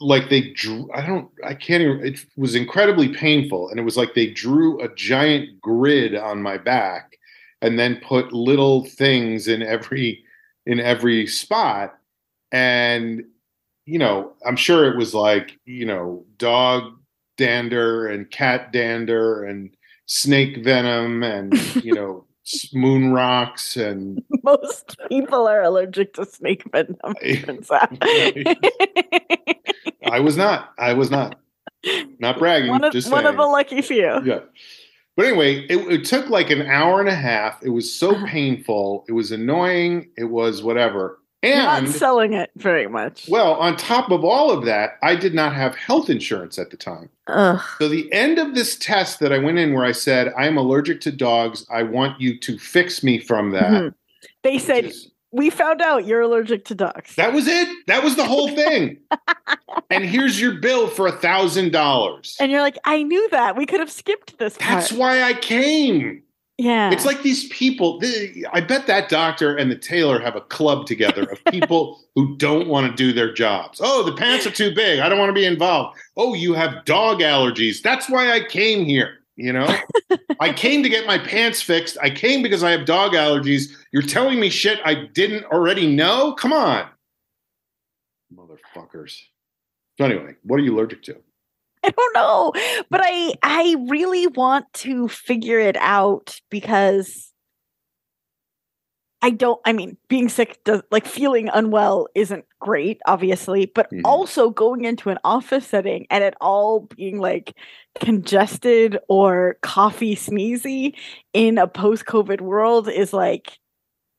like 0.00 0.28
they 0.30 0.50
drew 0.52 0.88
I 0.94 1.04
don't 1.04 1.30
I 1.44 1.54
can't 1.54 1.82
even 1.82 2.04
it 2.06 2.24
was 2.36 2.54
incredibly 2.54 3.08
painful 3.08 3.70
and 3.70 3.80
it 3.80 3.82
was 3.82 3.96
like 3.96 4.14
they 4.14 4.26
drew 4.30 4.80
a 4.82 4.94
giant 4.94 5.60
grid 5.60 6.14
on 6.14 6.42
my 6.42 6.58
back 6.58 7.18
and 7.62 7.78
then 7.78 8.00
put 8.06 8.32
little 8.32 8.84
things 8.84 9.48
in 9.48 9.62
every 9.62 10.22
in 10.66 10.78
every 10.80 11.26
spot 11.26 11.98
and 12.52 13.24
you 13.88 13.98
know, 14.00 14.32
I'm 14.44 14.56
sure 14.56 14.90
it 14.90 14.96
was 14.96 15.14
like, 15.14 15.58
you 15.64 15.86
know, 15.86 16.24
dog 16.38 16.98
dander 17.36 18.06
and 18.06 18.30
cat 18.30 18.72
dander 18.72 19.44
and 19.44 19.70
snake 20.06 20.64
venom 20.64 21.22
and 21.22 21.54
you 21.84 21.92
know 21.92 22.24
moon 22.72 23.12
rocks 23.12 23.76
and 23.76 24.22
most 24.42 24.96
people 25.08 25.46
are 25.46 25.62
allergic 25.62 26.14
to 26.14 26.24
snake 26.24 26.62
venom 26.70 26.96
turns 27.44 27.70
out. 27.70 27.92
I 30.10 30.20
was 30.20 30.36
not. 30.36 30.72
I 30.78 30.92
was 30.92 31.10
not. 31.10 31.38
Not 32.18 32.38
bragging. 32.38 32.70
one 32.70 32.84
of, 32.84 32.92
just 32.92 33.10
one 33.10 33.26
of 33.26 33.36
the 33.36 33.46
lucky 33.46 33.82
few 33.82 34.20
yeah. 34.24 34.40
But 35.16 35.26
anyway, 35.26 35.66
it, 35.70 35.78
it 35.90 36.04
took 36.04 36.28
like 36.28 36.50
an 36.50 36.62
hour 36.62 37.00
and 37.00 37.08
a 37.08 37.14
half. 37.14 37.62
It 37.62 37.70
was 37.70 37.92
so 37.92 38.14
painful. 38.26 39.04
It 39.08 39.12
was 39.12 39.32
annoying. 39.32 40.10
It 40.16 40.24
was 40.24 40.62
whatever. 40.62 41.20
You're 41.46 41.56
not 41.62 41.88
selling 41.88 42.32
it 42.32 42.50
very 42.56 42.86
much 42.86 43.26
well, 43.28 43.54
on 43.54 43.76
top 43.76 44.10
of 44.10 44.24
all 44.24 44.50
of 44.50 44.64
that, 44.64 44.98
I 45.02 45.16
did 45.16 45.34
not 45.34 45.54
have 45.54 45.74
health 45.74 46.10
insurance 46.10 46.58
at 46.58 46.70
the 46.70 46.76
time. 46.76 47.08
Ugh. 47.28 47.60
So 47.78 47.88
the 47.88 48.12
end 48.12 48.38
of 48.38 48.54
this 48.54 48.76
test 48.76 49.20
that 49.20 49.32
I 49.32 49.38
went 49.38 49.58
in 49.58 49.72
where 49.72 49.84
I 49.84 49.92
said, 49.92 50.32
I 50.36 50.46
am 50.46 50.56
allergic 50.56 51.00
to 51.02 51.12
dogs. 51.12 51.66
I 51.70 51.82
want 51.82 52.20
you 52.20 52.38
to 52.38 52.58
fix 52.58 53.02
me 53.02 53.18
from 53.18 53.50
that. 53.52 53.70
Mhm. 53.70 53.94
they 54.42 54.58
said 54.58 54.84
is- 54.86 55.10
we 55.32 55.50
found 55.50 55.82
out 55.82 56.06
you're 56.06 56.20
allergic 56.22 56.64
to 56.64 56.74
dogs 56.74 57.14
that 57.16 57.32
was 57.32 57.46
it. 57.46 57.68
That 57.88 58.02
was 58.04 58.16
the 58.16 58.24
whole 58.24 58.48
thing. 58.48 58.98
and 59.90 60.04
here's 60.04 60.40
your 60.40 60.52
bill 60.52 60.88
for 60.88 61.06
a 61.08 61.12
thousand 61.12 61.72
dollars. 61.72 62.36
and 62.40 62.50
you're 62.50 62.62
like 62.62 62.78
i 62.84 63.02
knew 63.02 63.28
that 63.30 63.56
we 63.56 63.66
could 63.66 63.80
have 63.80 63.90
skipped 63.90 64.38
this 64.38 64.56
That's 64.56 64.88
part 64.88 64.98
why 64.98 65.22
I 65.22 65.34
came. 65.34 66.22
Yeah 66.58 66.90
It's 66.90 67.04
like 67.04 67.22
these 67.22 67.48
people. 67.48 67.98
The, 67.98 68.46
I 68.52 68.60
bet 68.60 68.86
that 68.86 69.08
doctor 69.08 69.56
and 69.56 69.70
the 69.70 69.76
tailor 69.76 70.18
have 70.20 70.36
a 70.36 70.40
club 70.40 70.86
together 70.86 71.24
of 71.24 71.44
people 71.50 72.00
who 72.14 72.36
don't 72.36 72.68
want 72.68 72.90
to 72.90 72.96
do 72.96 73.12
their 73.12 73.32
jobs. 73.32 73.80
Oh, 73.82 74.02
the 74.02 74.14
pants 74.14 74.46
are 74.46 74.50
too 74.50 74.74
big. 74.74 75.00
I 75.00 75.08
don't 75.08 75.18
want 75.18 75.30
to 75.30 75.34
be 75.34 75.44
involved. 75.44 75.98
Oh, 76.16 76.34
you 76.34 76.54
have 76.54 76.84
dog 76.84 77.20
allergies. 77.20 77.82
That's 77.82 78.08
why 78.08 78.32
I 78.32 78.40
came 78.40 78.84
here. 78.84 79.18
You 79.36 79.52
know, 79.52 79.68
I 80.40 80.52
came 80.52 80.82
to 80.82 80.88
get 80.88 81.06
my 81.06 81.18
pants 81.18 81.60
fixed. 81.60 81.98
I 82.02 82.08
came 82.08 82.42
because 82.42 82.62
I 82.62 82.70
have 82.70 82.86
dog 82.86 83.12
allergies. 83.12 83.70
You're 83.92 84.02
telling 84.02 84.40
me 84.40 84.48
shit 84.48 84.80
I 84.84 84.94
didn't 85.12 85.44
already 85.46 85.94
know? 85.94 86.32
Come 86.32 86.54
on, 86.54 86.88
motherfuckers. 88.34 89.20
So 89.98 90.04
anyway, 90.06 90.36
what 90.42 90.58
are 90.58 90.62
you 90.62 90.74
allergic 90.74 91.02
to? 91.04 91.16
I 91.88 91.90
don't 91.90 92.14
know, 92.14 92.52
but 92.90 93.00
I 93.04 93.34
I 93.42 93.76
really 93.88 94.26
want 94.26 94.72
to 94.74 95.08
figure 95.08 95.60
it 95.60 95.76
out 95.76 96.40
because 96.50 97.32
I 99.22 99.30
don't. 99.30 99.60
I 99.64 99.72
mean, 99.72 99.96
being 100.08 100.28
sick, 100.28 100.62
does, 100.64 100.82
like 100.90 101.06
feeling 101.06 101.48
unwell, 101.52 102.06
isn't 102.14 102.44
great, 102.60 103.00
obviously. 103.06 103.66
But 103.66 103.90
Mhm. 103.92 104.02
also 104.04 104.50
going 104.50 104.84
into 104.84 105.08
an 105.10 105.18
office 105.24 105.66
setting 105.66 106.06
and 106.10 106.22
it 106.22 106.34
all 106.40 106.80
being 106.96 107.18
like 107.18 107.54
congested 107.98 108.98
or 109.08 109.56
coffee 109.62 110.14
sneezy 110.16 110.94
in 111.32 111.58
a 111.58 111.66
post-COVID 111.66 112.40
world 112.42 112.88
is 112.88 113.12
like 113.12 113.58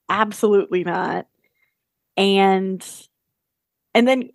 absolutely 0.10 0.84
not. 0.84 1.28
And 2.18 2.86
and 3.94 4.08
then 4.08 4.30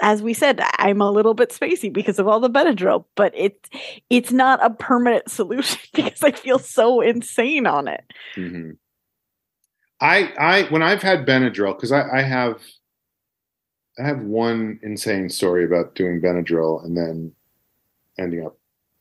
as 0.00 0.22
we 0.22 0.34
said, 0.34 0.60
I'm 0.78 1.00
a 1.00 1.10
little 1.10 1.34
bit 1.34 1.50
spacey 1.50 1.92
because 1.92 2.18
of 2.18 2.26
all 2.28 2.40
the 2.40 2.50
Benadryl, 2.50 3.04
but 3.14 3.32
it's 3.36 3.68
it's 4.08 4.32
not 4.32 4.64
a 4.64 4.70
permanent 4.70 5.30
solution 5.30 5.78
because 5.94 6.22
I 6.22 6.32
feel 6.32 6.58
so 6.58 7.00
insane 7.00 7.66
on 7.66 7.88
it. 7.88 8.04
hmm 8.34 8.72
I 10.00 10.32
I 10.38 10.62
when 10.70 10.82
I've 10.82 11.02
had 11.02 11.26
Benadryl 11.26 11.76
because 11.76 11.92
I, 11.92 12.08
I 12.18 12.22
have 12.22 12.62
I 13.98 14.06
have 14.06 14.20
one 14.22 14.80
insane 14.82 15.28
story 15.28 15.64
about 15.64 15.94
doing 15.94 16.20
Benadryl 16.20 16.84
and 16.84 16.96
then 16.96 17.32
ending 18.18 18.46
up 18.46 18.56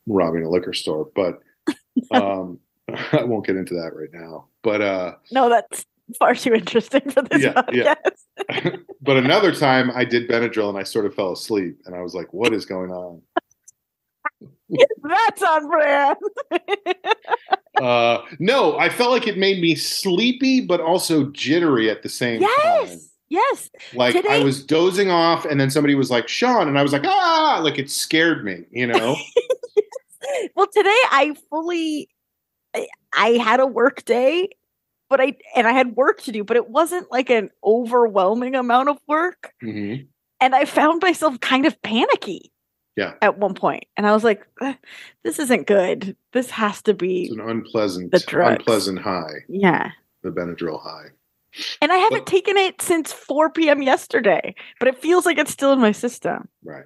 robbing 0.07 0.43
a 0.43 0.49
liquor 0.49 0.73
store, 0.73 1.09
but 1.15 1.39
um, 2.11 2.59
I 3.11 3.23
won't 3.23 3.45
get 3.45 3.55
into 3.55 3.75
that 3.75 3.95
right 3.95 4.09
now. 4.11 4.47
But 4.61 4.81
uh, 4.81 5.15
No, 5.31 5.47
that's 5.49 5.85
far 6.17 6.35
too 6.35 6.53
interesting 6.53 7.09
for 7.11 7.21
this 7.21 7.41
Yeah, 7.43 7.53
podcast. 7.53 7.73
yeah. 7.73 7.95
but 9.01 9.17
another 9.17 9.53
time 9.53 9.91
I 9.93 10.05
did 10.05 10.27
Benadryl 10.29 10.69
and 10.69 10.77
I 10.77 10.83
sort 10.83 11.05
of 11.05 11.13
fell 11.13 11.31
asleep 11.33 11.79
and 11.85 11.95
I 11.95 12.01
was 12.01 12.13
like, 12.15 12.33
"What 12.33 12.53
is 12.53 12.65
going 12.65 12.91
on?" 12.91 13.21
That's 15.03 15.43
on 15.43 15.67
brand. 15.67 16.17
Uh, 17.79 18.25
no, 18.39 18.77
I 18.77 18.89
felt 18.89 19.09
like 19.11 19.25
it 19.25 19.37
made 19.37 19.61
me 19.61 19.73
sleepy 19.73 20.59
but 20.59 20.81
also 20.81 21.27
jittery 21.27 21.89
at 21.89 22.03
the 22.03 22.09
same 22.09 22.41
time. 22.41 22.49
yes. 22.57 23.09
Yes. 23.29 23.69
Like 23.93 24.25
I 24.25 24.43
was 24.43 24.65
dozing 24.65 25.09
off, 25.09 25.45
and 25.45 25.61
then 25.61 25.69
somebody 25.69 25.95
was 25.95 26.11
like, 26.11 26.27
"Sean," 26.27 26.67
and 26.67 26.77
I 26.77 26.81
was 26.83 26.91
like, 26.91 27.05
"Ah!" 27.05 27.61
Like 27.63 27.79
it 27.79 27.89
scared 27.89 28.43
me, 28.43 28.65
you 28.71 28.85
know. 28.87 29.15
Well, 30.55 30.67
today 30.67 30.89
I 31.11 31.35
fully 31.49 32.09
I, 32.75 32.87
I 33.13 33.29
had 33.41 33.59
a 33.61 33.65
work 33.67 34.03
day, 34.03 34.49
but 35.09 35.19
I 35.19 35.35
and 35.55 35.67
I 35.67 35.71
had 35.73 35.95
work 35.95 36.21
to 36.23 36.31
do, 36.31 36.43
but 36.43 36.57
it 36.57 36.69
wasn't 36.69 37.11
like 37.11 37.29
an 37.29 37.49
overwhelming 37.63 38.55
amount 38.55 38.89
of 38.89 38.97
work. 39.07 39.53
Mhm. 39.63 40.07
And 40.41 40.55
I 40.55 40.65
found 40.65 41.01
myself 41.01 41.39
kind 41.39 41.65
of 41.65 41.81
panicky. 41.81 42.51
Yeah. 42.95 43.13
At 43.21 43.37
one 43.37 43.53
point. 43.53 43.85
And 43.95 44.05
I 44.05 44.11
was 44.13 44.23
like, 44.25 44.45
"Eh, 44.61 44.73
this 45.23 45.39
isn't 45.39 45.67
good. 45.67 46.17
This 46.33 46.49
has 46.51 46.81
to 46.83 46.91
It's 46.91 46.97
be 46.99 47.29
an 47.31 47.39
unpleasant, 47.39 48.11
The 48.11 48.19
drugs. 48.19 48.57
unpleasant 48.59 48.99
high, 48.99 49.31
yeah. 49.47 49.91
the 50.21 50.31
Benadryl 50.31 50.81
high. 50.81 51.07
And 51.81 51.91
I 51.93 51.95
haven't 51.97 52.27
taken 52.27 52.57
it 52.57 52.81
since 52.81 53.11
4 53.13 53.49
p.m. 53.51 53.81
yesterday, 53.81 54.53
but 54.79 54.87
it 54.89 55.01
feels 55.01 55.25
like 55.25 55.37
it's 55.37 55.51
still 55.51 55.71
in 55.73 55.79
my 55.79 55.91
system. 55.93 56.47
Right. 56.63 56.83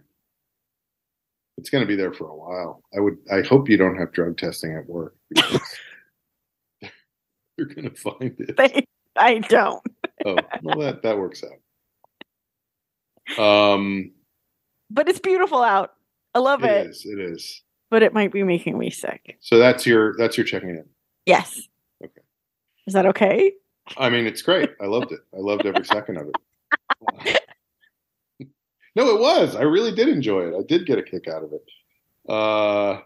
It's 1.57 1.69
going 1.69 1.81
to 1.81 1.87
be 1.87 1.95
there 1.95 2.13
for 2.13 2.27
a 2.27 2.35
while. 2.35 2.81
I 2.95 2.99
would. 2.99 3.17
I 3.31 3.41
hope 3.41 3.67
you 3.69 3.77
don't 3.77 3.97
have 3.97 4.11
drug 4.11 4.37
testing 4.37 4.75
at 4.75 4.87
work. 4.87 5.15
You're 7.57 7.67
going 7.67 7.89
to 7.89 7.95
find 7.95 8.35
it. 8.39 8.57
They, 8.57 8.85
I 9.15 9.39
don't. 9.39 9.81
Oh, 10.25 10.37
well, 10.63 10.79
that 10.79 11.03
that 11.03 11.17
works 11.17 11.43
out. 11.43 11.51
Um, 13.39 14.11
But 14.89 15.07
it's 15.07 15.19
beautiful 15.19 15.61
out. 15.61 15.93
I 16.33 16.39
love 16.39 16.63
it 16.63 16.71
it, 16.71 16.87
is. 16.87 17.05
It 17.05 17.19
is. 17.19 17.61
but 17.91 18.01
it 18.03 18.13
might 18.13 18.31
be 18.31 18.43
making 18.43 18.77
me 18.77 18.89
sick. 18.89 19.37
So 19.39 19.59
that's 19.59 19.85
your 19.85 20.15
that's 20.17 20.35
your 20.37 20.45
checking 20.45 20.69
in. 20.69 20.85
Yes. 21.25 21.61
Okay. 22.03 22.21
Is 22.87 22.93
that 22.93 23.05
okay? 23.07 23.53
I 23.97 24.09
mean, 24.09 24.25
it's 24.25 24.41
great. 24.41 24.71
I 24.81 24.85
loved 24.85 25.11
it. 25.11 25.19
I 25.33 25.39
loved 25.39 25.65
every 25.65 25.85
second 25.85 26.17
of 26.17 26.27
it. 27.19 27.41
no, 28.95 29.09
it 29.15 29.19
was. 29.19 29.55
I 29.55 29.61
really 29.63 29.93
did 29.93 30.09
enjoy 30.09 30.47
it. 30.47 30.55
I 30.57 30.63
did 30.63 30.85
get 30.85 30.97
a 30.97 31.03
kick 31.03 31.27
out 31.27 31.43
of 31.43 31.51
it. 31.53 31.63
Uh, 32.27 33.01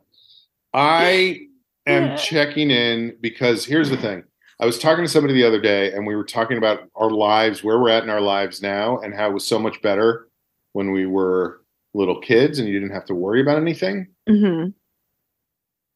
I 0.74 1.48
am 1.88 2.18
checking 2.18 2.70
in 2.70 3.18
because 3.22 3.66
here's 3.66 3.90
the 3.90 3.98
thing. 3.98 4.24
I 4.60 4.66
was 4.66 4.80
talking 4.80 5.04
to 5.04 5.10
somebody 5.10 5.34
the 5.34 5.44
other 5.48 5.62
day, 5.62 5.92
and 5.92 6.08
we 6.08 6.16
were 6.16 6.24
talking 6.24 6.58
about 6.58 6.90
our 6.96 7.12
lives, 7.12 7.64
where 7.64 7.80
we're 7.80 7.90
at 7.90 8.04
in 8.04 8.10
our 8.10 8.22
lives 8.22 8.62
now, 8.62 9.00
and 9.00 9.14
how 9.14 9.30
it 9.30 9.34
was 9.34 9.46
so 9.46 9.60
much 9.60 9.82
better 9.82 10.28
when 10.74 10.92
we 10.92 11.06
were 11.06 11.62
little 11.94 12.20
kids 12.20 12.60
and 12.60 12.68
you 12.68 12.80
didn't 12.80 12.94
have 12.94 13.06
to 13.06 13.16
worry 13.16 13.42
about 13.42 13.58
anything. 13.58 14.08
hmm 14.28 14.68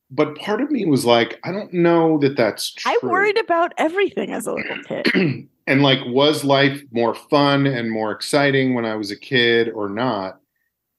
But 0.09 0.36
part 0.36 0.62
of 0.62 0.72
me 0.72 0.86
was 0.86 1.05
like, 1.05 1.39
I 1.43 1.51
don't 1.51 1.74
know 1.74 2.18
that 2.20 2.36
that's 2.36 2.74
true. 2.74 2.91
I 2.91 2.97
worried 3.05 3.38
about 3.38 3.74
everything 3.78 4.32
as 4.32 4.47
a 4.47 4.53
little 4.53 4.84
kid. 4.84 5.07
and 5.68 5.82
like 5.82 5.99
was 6.05 6.43
life 6.43 6.84
more 6.91 7.14
fun 7.14 7.66
and 7.68 7.91
more 7.91 8.12
exciting 8.12 8.74
when 8.74 8.86
i 8.86 8.95
was 8.95 9.12
a 9.12 9.16
kid 9.16 9.70
or 9.70 9.89
not 9.89 10.39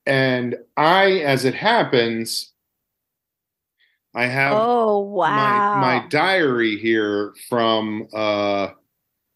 and 0.06 0.56
i 0.76 1.12
as 1.20 1.44
it 1.44 1.54
happens 1.54 2.51
i 4.14 4.26
have 4.26 4.54
oh 4.54 4.98
wow! 5.00 5.80
my 5.80 5.98
my 6.00 6.06
diary 6.08 6.76
here 6.76 7.34
from 7.48 8.06
uh 8.12 8.68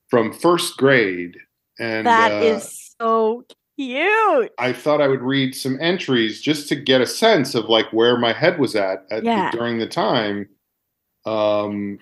from 0.08 0.32
first 0.32 0.76
grade 0.76 1.36
and 1.78 2.06
That 2.06 2.32
uh, 2.32 2.46
is 2.46 2.94
so 2.98 3.44
cute. 3.76 4.52
I 4.58 4.72
thought 4.72 5.00
I 5.00 5.08
would 5.08 5.22
read 5.22 5.54
some 5.54 5.78
entries 5.80 6.40
just 6.40 6.68
to 6.68 6.76
get 6.76 7.00
a 7.00 7.06
sense 7.06 7.54
of 7.54 7.66
like 7.66 7.92
where 7.92 8.16
my 8.16 8.32
head 8.32 8.58
was 8.58 8.74
at, 8.74 9.04
at 9.10 9.24
the- 9.52 9.56
during 9.56 9.78
the 9.78 9.86
time. 9.86 10.48
Um, 11.26 11.98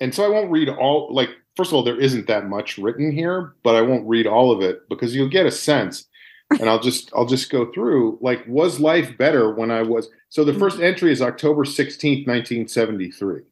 and 0.00 0.14
so 0.14 0.24
I 0.24 0.28
won't 0.28 0.50
read 0.50 0.68
all. 0.68 1.12
Like, 1.12 1.30
first 1.56 1.70
of 1.70 1.74
all, 1.74 1.82
there 1.82 1.98
isn't 1.98 2.26
that 2.26 2.48
much 2.48 2.76
written 2.78 3.10
here, 3.10 3.54
but 3.64 3.74
I 3.74 3.80
won't 3.80 4.06
read 4.06 4.26
all 4.26 4.52
of 4.52 4.60
it 4.60 4.88
because 4.88 5.14
you'll 5.14 5.28
get 5.28 5.46
a 5.46 5.50
sense. 5.50 6.06
And 6.50 6.68
I'll 6.70 6.80
just 6.80 7.10
I'll 7.14 7.26
just 7.26 7.50
go 7.50 7.72
through 7.72 8.18
like 8.20 8.46
was 8.46 8.78
life 8.78 9.16
better 9.18 9.54
when 9.54 9.70
I 9.70 9.82
was 9.82 10.08
so 10.28 10.44
the 10.44 10.54
first 10.54 10.80
entry 10.80 11.10
is 11.10 11.20
October 11.20 11.64
16th, 11.64 12.26
1973. 12.26 13.42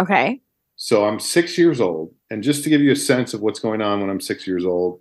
Okay. 0.00 0.40
So 0.76 1.04
I'm 1.04 1.20
six 1.20 1.58
years 1.58 1.80
old. 1.80 2.14
And 2.30 2.42
just 2.42 2.64
to 2.64 2.70
give 2.70 2.80
you 2.80 2.92
a 2.92 2.96
sense 2.96 3.34
of 3.34 3.40
what's 3.40 3.60
going 3.60 3.82
on 3.82 4.00
when 4.00 4.10
I'm 4.10 4.20
six 4.20 4.46
years 4.46 4.64
old, 4.64 5.00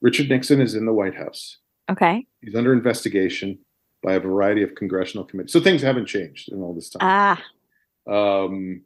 Richard 0.00 0.28
Nixon 0.28 0.60
is 0.60 0.74
in 0.74 0.84
the 0.84 0.92
White 0.92 1.14
House. 1.14 1.58
Okay. 1.90 2.26
He's 2.40 2.54
under 2.54 2.72
investigation 2.72 3.58
by 4.02 4.14
a 4.14 4.20
variety 4.20 4.62
of 4.62 4.74
congressional 4.74 5.24
committees. 5.24 5.52
So 5.52 5.60
things 5.60 5.80
haven't 5.80 6.06
changed 6.06 6.52
in 6.52 6.60
all 6.60 6.74
this 6.74 6.90
time. 6.90 7.00
Ah. 7.02 7.42
Um, 8.10 8.82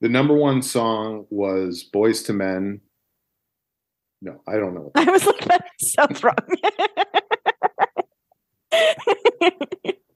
the 0.00 0.08
number 0.08 0.34
one 0.34 0.62
song 0.62 1.26
was 1.30 1.88
Boyz 1.92 2.28
II 2.28 2.36
Men. 2.36 2.80
No, 4.22 4.40
I 4.48 4.52
don't 4.56 4.74
know. 4.74 4.90
I 4.94 5.04
was 5.10 5.26
like, 5.26 5.44
that 5.46 5.64
sounds 5.80 6.22
wrong. 6.24 6.34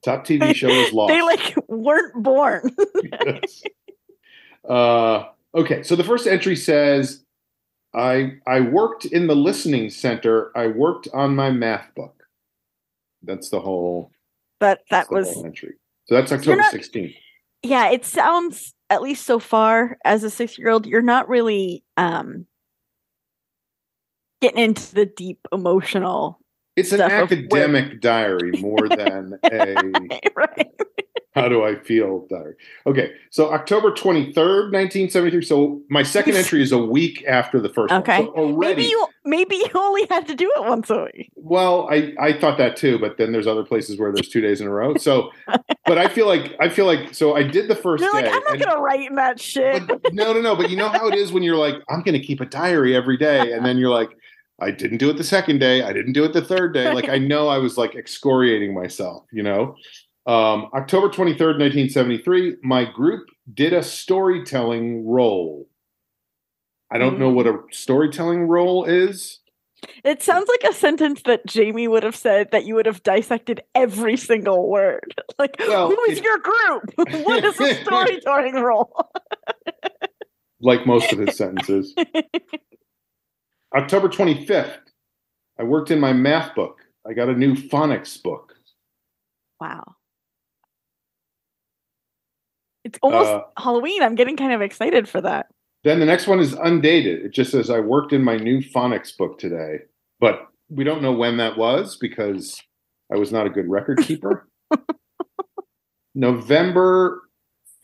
Top 0.02 0.24
TV 0.26 0.54
show 0.54 0.68
is 0.68 0.92
Lost. 0.92 1.12
they 1.12 1.20
like 1.22 1.54
weren't 1.68 2.22
born. 2.22 2.74
Yes. 3.26 3.62
uh, 4.68 5.24
okay, 5.54 5.82
so 5.82 5.94
the 5.96 6.04
first 6.04 6.26
entry 6.26 6.56
says, 6.56 7.22
"I 7.94 8.38
I 8.46 8.60
worked 8.60 9.04
in 9.04 9.26
the 9.26 9.36
listening 9.36 9.90
center. 9.90 10.50
I 10.56 10.68
worked 10.68 11.08
on 11.12 11.34
my 11.36 11.50
math 11.50 11.94
book." 11.94 12.22
That's 13.22 13.50
the 13.50 13.60
whole. 13.60 14.10
That 14.60 14.80
that's 14.90 15.08
that 15.08 15.14
was 15.14 15.44
entry. 15.44 15.74
So 16.06 16.14
that's 16.14 16.32
October 16.32 16.62
sixteenth. 16.70 17.12
yeah, 17.62 17.90
it 17.90 18.04
sounds 18.06 18.74
at 18.88 19.02
least 19.02 19.24
so 19.26 19.38
far 19.38 19.96
as 20.04 20.24
a 20.24 20.26
6-year-old 20.26 20.84
you're 20.84 21.00
not 21.00 21.28
really 21.28 21.84
um 21.96 22.44
getting 24.40 24.62
into 24.62 24.94
the 24.94 25.06
deep 25.06 25.38
emotional 25.52 26.40
It's 26.76 26.92
an 26.92 27.00
academic 27.00 28.00
diary 28.00 28.52
more 28.60 28.88
than 28.88 29.38
a 29.44 29.74
right. 30.36 30.68
how 31.34 31.48
do 31.48 31.62
I 31.62 31.76
feel 31.76 32.26
diary. 32.28 32.54
Okay, 32.86 33.12
so 33.30 33.52
October 33.52 33.92
23rd, 33.92 34.72
1973. 34.72 35.42
So 35.44 35.80
my 35.88 36.02
second 36.02 36.36
entry 36.36 36.60
is 36.62 36.72
a 36.72 36.78
week 36.78 37.24
after 37.28 37.60
the 37.60 37.68
first 37.68 37.92
Okay. 37.92 38.24
one. 38.24 38.26
So 38.26 38.32
already, 38.34 38.74
Maybe 38.74 38.88
you 38.88 39.06
maybe 39.24 39.56
you 39.56 39.66
only 39.74 40.06
had 40.10 40.26
to 40.28 40.34
do 40.34 40.50
it 40.56 40.64
once 40.64 40.90
a 40.90 41.04
week. 41.14 41.30
well, 41.36 41.88
I, 41.90 42.14
I 42.18 42.32
thought 42.32 42.58
that 42.58 42.76
too, 42.76 42.98
but 42.98 43.16
then 43.18 43.30
there's 43.32 43.46
other 43.46 43.64
places 43.64 43.98
where 43.98 44.10
there's 44.12 44.28
two 44.28 44.40
days 44.40 44.60
in 44.60 44.66
a 44.66 44.70
row. 44.70 44.96
So, 44.96 45.30
but 45.86 45.98
I 45.98 46.08
feel 46.08 46.26
like, 46.26 46.56
I 46.58 46.68
feel 46.68 46.86
like, 46.86 47.14
so 47.14 47.36
I 47.36 47.42
did 47.44 47.68
the 47.68 47.74
1st 47.76 48.00
You're 48.00 48.12
like, 48.12 48.24
day. 48.24 48.30
I'm 48.32 48.42
not 48.44 48.52
and- 48.54 48.64
gonna 48.64 48.80
write 48.80 49.08
in 49.08 49.14
that 49.16 49.38
shit. 49.40 49.86
but 49.86 50.12
no, 50.14 50.32
no, 50.32 50.40
no. 50.40 50.56
But 50.56 50.70
you 50.70 50.76
know 50.76 50.88
how 50.88 51.06
it 51.08 51.14
is 51.14 51.30
when 51.32 51.42
you're 51.42 51.56
like, 51.58 51.74
I'm 51.88 52.02
going 52.02 52.18
to 52.20 52.26
keep 52.26 52.40
a 52.40 52.46
diary 52.46 52.96
every 52.96 53.16
day. 53.18 53.52
And 53.52 53.64
then 53.64 53.76
you're 53.78 53.90
like, 53.90 54.10
I 54.60 54.70
didn't 54.70 54.98
do 54.98 55.10
it 55.10 55.16
the 55.16 55.24
second 55.24 55.58
day. 55.58 55.82
I 55.82 55.92
didn't 55.92 56.12
do 56.12 56.24
it 56.24 56.32
the 56.32 56.42
third 56.44 56.74
day. 56.74 56.92
Like, 56.92 57.08
I 57.08 57.18
know 57.32 57.48
I 57.48 57.58
was 57.58 57.76
like 57.78 57.94
excoriating 57.94 58.74
myself, 58.74 59.24
you 59.32 59.42
know? 59.42 59.76
Um, 60.26 60.68
October 60.74 61.08
23rd, 61.08 61.58
1973, 61.58 62.56
my 62.62 62.84
group 62.84 63.28
did 63.52 63.72
a 63.72 63.82
storytelling 63.82 65.06
role. 65.06 65.66
I 66.92 66.98
don't 66.98 67.18
know 67.18 67.30
what 67.30 67.46
a 67.46 67.58
storytelling 67.70 68.42
role 68.48 68.84
is. 68.84 69.38
It 70.04 70.22
sounds 70.22 70.46
like 70.48 70.70
a 70.70 70.74
sentence 70.74 71.22
that 71.22 71.46
Jamie 71.46 71.88
would 71.88 72.02
have 72.02 72.14
said 72.16 72.50
that 72.50 72.66
you 72.66 72.74
would 72.74 72.84
have 72.84 73.02
dissected 73.02 73.62
every 73.74 74.16
single 74.16 74.68
word. 74.68 75.14
Like, 75.38 75.56
Well, 75.58 75.88
who 75.88 75.98
is 76.10 76.18
it- 76.18 76.24
your 76.24 76.36
group? 76.38 76.92
what 77.24 77.42
is 77.42 77.58
a 77.58 77.74
storytelling 77.82 78.56
role? 78.56 79.10
like 80.60 80.84
most 80.86 81.10
of 81.14 81.18
his 81.18 81.34
sentences. 81.34 81.94
October 83.74 84.08
25th, 84.08 84.76
I 85.58 85.62
worked 85.62 85.90
in 85.90 86.00
my 86.00 86.12
math 86.12 86.54
book. 86.54 86.80
I 87.08 87.12
got 87.12 87.28
a 87.28 87.34
new 87.34 87.54
phonics 87.54 88.20
book. 88.22 88.54
wow. 89.60 89.94
It's 92.82 92.98
almost 93.02 93.28
Uh, 93.30 93.42
Halloween. 93.58 94.02
I'm 94.02 94.14
getting 94.14 94.36
kind 94.38 94.52
of 94.54 94.62
excited 94.62 95.06
for 95.08 95.20
that. 95.20 95.46
Then 95.84 96.00
the 96.00 96.06
next 96.06 96.26
one 96.26 96.40
is 96.40 96.54
undated. 96.54 97.24
It 97.24 97.30
just 97.32 97.50
says 97.50 97.68
I 97.70 97.78
worked 97.80 98.12
in 98.14 98.22
my 98.24 98.36
new 98.38 98.60
phonics 98.60 99.14
book 99.16 99.38
today, 99.38 99.80
but 100.18 100.48
we 100.70 100.82
don't 100.84 101.02
know 101.02 101.12
when 101.12 101.36
that 101.36 101.58
was 101.58 101.96
because 101.96 102.60
I 103.12 103.16
was 103.16 103.32
not 103.32 103.46
a 103.46 103.50
good 103.50 103.68
record 103.68 103.98
keeper. 104.02 104.48
November 106.14 107.22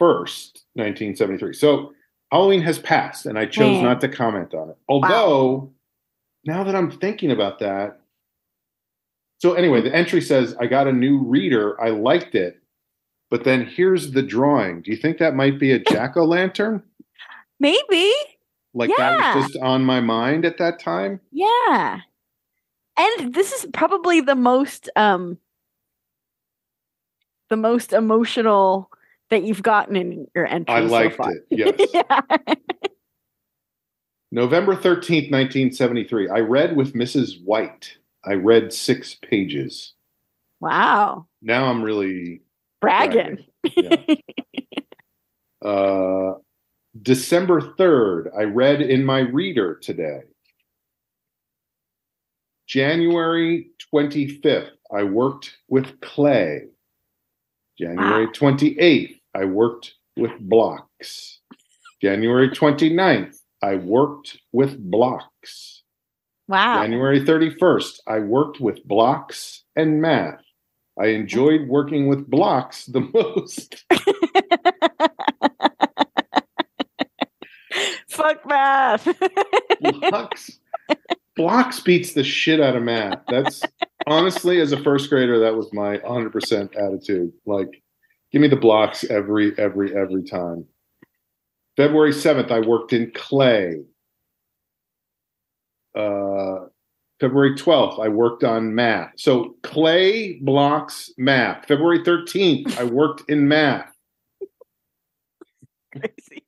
1st, 0.00 0.62
1973. 0.74 1.52
So 1.52 1.92
Halloween 2.32 2.62
has 2.62 2.78
passed 2.78 3.26
and 3.26 3.38
I 3.38 3.46
chose 3.46 3.76
Man. 3.76 3.84
not 3.84 4.00
to 4.00 4.08
comment 4.08 4.54
on 4.54 4.70
it. 4.70 4.76
Although, 4.88 5.72
now 6.46 6.64
that 6.64 6.74
I'm 6.74 6.90
thinking 6.90 7.30
about 7.30 7.58
that, 7.60 8.00
so 9.38 9.54
anyway, 9.54 9.82
the 9.82 9.94
entry 9.94 10.20
says, 10.20 10.54
I 10.58 10.66
got 10.66 10.86
a 10.86 10.92
new 10.92 11.18
reader. 11.18 11.80
I 11.80 11.90
liked 11.90 12.34
it. 12.34 12.60
But 13.30 13.44
then 13.44 13.66
here's 13.66 14.12
the 14.12 14.22
drawing. 14.22 14.82
Do 14.82 14.90
you 14.90 14.96
think 14.96 15.18
that 15.18 15.34
might 15.34 15.58
be 15.58 15.72
a 15.72 15.78
jack 15.78 16.16
o' 16.16 16.24
lantern? 16.24 16.82
Maybe. 17.58 18.12
Like 18.72 18.90
that 18.96 19.36
was 19.36 19.46
just 19.46 19.58
on 19.62 19.84
my 19.84 20.00
mind 20.00 20.44
at 20.44 20.58
that 20.58 20.78
time? 20.78 21.20
Yeah. 21.32 22.00
And 22.98 23.34
this 23.34 23.52
is 23.52 23.66
probably 23.72 24.20
the 24.20 24.34
most 24.34 24.88
um 24.96 25.38
the 27.48 27.56
most 27.56 27.92
emotional 27.92 28.90
that 29.30 29.42
you've 29.44 29.62
gotten 29.62 29.96
in 29.96 30.26
your 30.34 30.46
entry. 30.46 30.74
I 30.74 30.86
so 30.86 30.92
liked 30.92 31.16
far. 31.16 31.32
it. 31.32 31.46
Yes. 31.50 31.88
yeah. 31.94 32.20
November 34.36 34.76
13th, 34.76 35.30
1973. 35.32 36.28
I 36.28 36.40
read 36.40 36.76
with 36.76 36.92
Mrs. 36.92 37.42
White. 37.42 37.96
I 38.22 38.34
read 38.34 38.70
six 38.70 39.14
pages. 39.14 39.94
Wow. 40.60 41.26
Now 41.40 41.70
I'm 41.70 41.82
really 41.82 42.42
Bragging. 42.82 43.46
bragging. 43.62 44.18
Yeah. 45.62 45.70
Uh, 45.70 46.34
December 47.00 47.62
3rd, 47.62 48.28
I 48.38 48.42
read 48.42 48.82
in 48.82 49.06
my 49.06 49.20
reader 49.20 49.74
today. 49.76 50.20
January 52.66 53.70
25th, 53.94 54.68
I 54.94 55.04
worked 55.04 55.56
with 55.68 55.98
clay. 56.02 56.66
January 57.78 58.26
Wow. 58.26 58.32
28th, 58.32 59.18
I 59.34 59.46
worked 59.46 59.94
with 60.18 60.32
blocks. 60.40 61.40
January 62.02 62.50
29th, 62.50 63.38
I 63.62 63.76
worked 63.76 64.38
with 64.52 64.78
blocks. 64.78 65.82
wow. 66.48 66.82
January 66.82 67.20
31st, 67.20 68.00
I 68.06 68.18
worked 68.20 68.60
with 68.60 68.84
blocks 68.84 69.64
and 69.74 70.00
math. 70.00 70.42
I 70.98 71.06
enjoyed 71.08 71.68
working 71.68 72.06
with 72.08 72.28
blocks 72.30 72.86
the 72.86 73.00
most. 73.14 73.84
Fuck 78.08 78.46
math. 78.46 79.06
blocks 80.00 80.58
blocks 81.36 81.80
beats 81.80 82.14
the 82.14 82.24
shit 82.24 82.60
out 82.60 82.74
of 82.76 82.82
math 82.82 83.18
that's 83.28 83.62
honestly 84.06 84.58
as 84.60 84.72
a 84.72 84.82
first 84.82 85.10
grader 85.10 85.38
that 85.38 85.54
was 85.54 85.70
my 85.72 85.98
100% 85.98 86.74
attitude 86.76 87.30
like 87.44 87.82
give 88.32 88.40
me 88.40 88.48
the 88.48 88.56
blocks 88.56 89.04
every 89.04 89.52
every 89.58 89.94
every 89.94 90.22
time 90.22 90.64
february 91.76 92.12
7th 92.12 92.50
i 92.50 92.60
worked 92.60 92.92
in 92.92 93.10
clay 93.12 93.82
uh 95.94 96.66
february 97.20 97.54
12th 97.54 98.00
i 98.00 98.08
worked 98.08 98.44
on 98.44 98.74
math 98.74 99.12
so 99.16 99.56
clay 99.62 100.34
blocks 100.40 101.10
math 101.18 101.66
february 101.66 102.00
13th 102.00 102.78
i 102.78 102.84
worked 102.84 103.28
in 103.30 103.48
math 103.48 103.92
Crazy. 106.00 106.44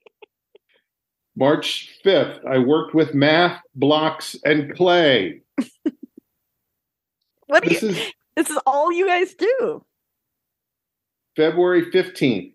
March 1.36 1.94
5th, 2.04 2.44
I 2.44 2.58
worked 2.58 2.94
with 2.94 3.14
math, 3.14 3.60
blocks, 3.74 4.36
and 4.44 4.74
clay. 4.74 5.42
What 7.46 7.62
do 7.62 7.70
This 7.70 7.82
you, 7.82 7.88
is 7.90 8.12
this 8.36 8.50
is 8.50 8.58
all 8.66 8.92
you 8.92 9.06
guys 9.06 9.34
do. 9.34 9.84
February 11.36 11.90
15th. 11.90 12.52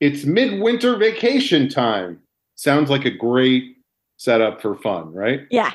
It's 0.00 0.24
midwinter 0.24 0.96
vacation 0.96 1.68
time. 1.68 2.20
Sounds 2.56 2.90
like 2.90 3.04
a 3.04 3.10
great 3.10 3.76
setup 4.16 4.60
for 4.60 4.76
fun, 4.76 5.12
right? 5.12 5.42
Yeah. 5.50 5.72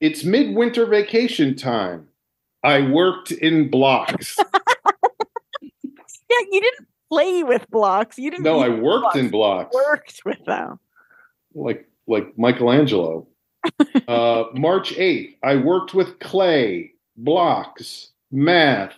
It's 0.00 0.24
midwinter 0.24 0.86
vacation 0.86 1.56
time. 1.56 2.08
I 2.64 2.82
worked 2.82 3.32
in 3.32 3.70
blocks. 3.70 4.36
Yeah, 6.30 6.46
you 6.52 6.60
didn't 6.60 6.88
play 7.10 7.42
with 7.42 7.68
blocks. 7.70 8.18
You 8.18 8.30
didn't 8.30 8.44
No, 8.44 8.60
I 8.60 8.68
worked 8.68 9.16
in 9.16 9.30
blocks. 9.30 9.72
blocks. 9.72 9.74
You 9.74 9.90
worked 9.90 10.22
with 10.24 10.44
them. 10.46 10.78
Like 11.54 11.88
like 12.06 12.36
Michelangelo. 12.38 13.26
uh, 14.08 14.44
March 14.54 14.92
8th, 14.94 15.36
I 15.42 15.56
worked 15.56 15.92
with 15.94 16.18
clay, 16.20 16.92
blocks, 17.16 18.12
math. 18.30 18.94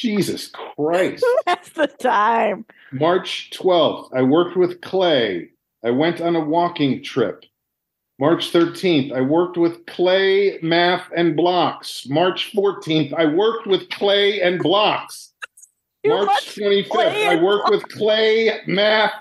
Jesus 0.00 0.48
Christ. 0.48 1.24
Has 1.46 1.70
the 1.70 1.88
time? 1.88 2.64
March 2.92 3.50
12th, 3.54 4.10
I 4.16 4.22
worked 4.22 4.56
with 4.56 4.80
clay. 4.80 5.50
I 5.84 5.90
went 5.90 6.20
on 6.20 6.36
a 6.36 6.44
walking 6.44 7.02
trip. 7.02 7.44
March 8.20 8.52
13th, 8.52 9.12
I 9.12 9.20
worked 9.20 9.56
with 9.56 9.86
clay, 9.86 10.58
math, 10.62 11.08
and 11.16 11.36
blocks. 11.36 12.06
March 12.08 12.52
14th, 12.54 13.12
I 13.14 13.26
worked 13.26 13.66
with 13.66 13.88
clay 13.90 14.40
and 14.40 14.60
blocks. 14.60 15.32
March 16.06 16.28
25th, 16.56 17.26
I 17.28 17.42
worked 17.42 17.70
with 17.70 17.88
clay, 17.88 18.60
math, 18.66 19.12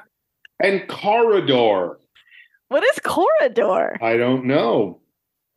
and 0.60 0.88
corridor. 0.88 2.00
What 2.70 2.84
is 2.84 3.00
corridor? 3.04 3.98
I 4.02 4.18
don't 4.18 4.46
know. 4.46 5.00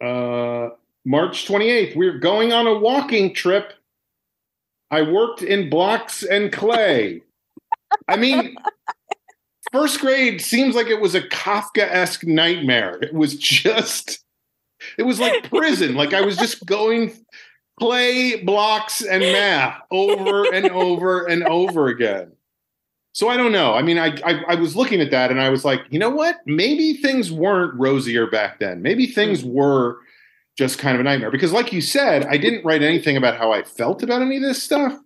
Uh, 0.02 0.70
March 1.04 1.46
28th, 1.46 1.96
we're 1.96 2.18
going 2.18 2.52
on 2.52 2.66
a 2.66 2.78
walking 2.78 3.34
trip. 3.34 3.72
I 4.90 5.02
worked 5.02 5.42
in 5.42 5.70
blocks 5.70 6.22
and 6.22 6.52
clay. 6.52 7.22
I 8.08 8.16
mean, 8.16 8.56
first 9.72 10.00
grade 10.00 10.40
seems 10.40 10.74
like 10.74 10.88
it 10.88 11.00
was 11.00 11.14
a 11.14 11.22
Kafka 11.22 11.82
esque 11.82 12.26
nightmare. 12.26 12.98
It 13.00 13.14
was 13.14 13.36
just, 13.36 14.24
it 14.98 15.04
was 15.04 15.20
like 15.20 15.48
prison. 15.48 15.94
like 15.94 16.14
I 16.14 16.22
was 16.22 16.36
just 16.36 16.64
going 16.66 17.12
clay, 17.78 18.42
blocks, 18.42 19.02
and 19.02 19.22
math 19.22 19.80
over 19.90 20.52
and 20.52 20.70
over 20.70 21.26
and 21.26 21.44
over 21.44 21.88
again. 21.88 22.32
So 23.12 23.28
I 23.28 23.36
don't 23.36 23.52
know. 23.52 23.74
I 23.74 23.82
mean, 23.82 23.98
I, 23.98 24.16
I 24.24 24.44
I 24.48 24.54
was 24.54 24.76
looking 24.76 25.00
at 25.00 25.10
that 25.10 25.30
and 25.30 25.40
I 25.40 25.50
was 25.50 25.64
like, 25.64 25.80
you 25.90 25.98
know 25.98 26.10
what? 26.10 26.36
Maybe 26.46 26.94
things 26.94 27.32
weren't 27.32 27.74
rosier 27.74 28.28
back 28.28 28.60
then. 28.60 28.82
Maybe 28.82 29.06
things 29.06 29.42
hmm. 29.42 29.52
were 29.52 29.98
just 30.56 30.78
kind 30.78 30.94
of 30.94 31.00
a 31.00 31.04
nightmare. 31.04 31.30
Because, 31.30 31.52
like 31.52 31.72
you 31.72 31.80
said, 31.80 32.26
I 32.26 32.36
didn't 32.36 32.64
write 32.64 32.82
anything 32.82 33.16
about 33.16 33.36
how 33.36 33.52
I 33.52 33.62
felt 33.62 34.02
about 34.02 34.22
any 34.22 34.36
of 34.36 34.42
this 34.42 34.62
stuff. 34.62 34.98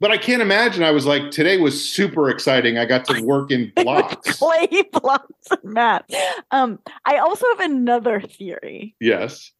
But 0.00 0.12
I 0.12 0.16
can't 0.16 0.42
imagine. 0.42 0.84
I 0.84 0.92
was 0.92 1.06
like, 1.06 1.32
today 1.32 1.56
was 1.56 1.84
super 1.84 2.30
exciting. 2.30 2.78
I 2.78 2.84
got 2.84 3.04
to 3.06 3.20
work 3.24 3.50
in 3.50 3.72
blocks. 3.74 4.38
Clay 4.38 4.82
blocks 4.92 5.50
and 5.50 5.74
math. 5.74 6.04
Um, 6.52 6.78
I 7.04 7.18
also 7.18 7.44
have 7.56 7.70
another 7.70 8.20
theory 8.20 8.94
yes, 9.00 9.50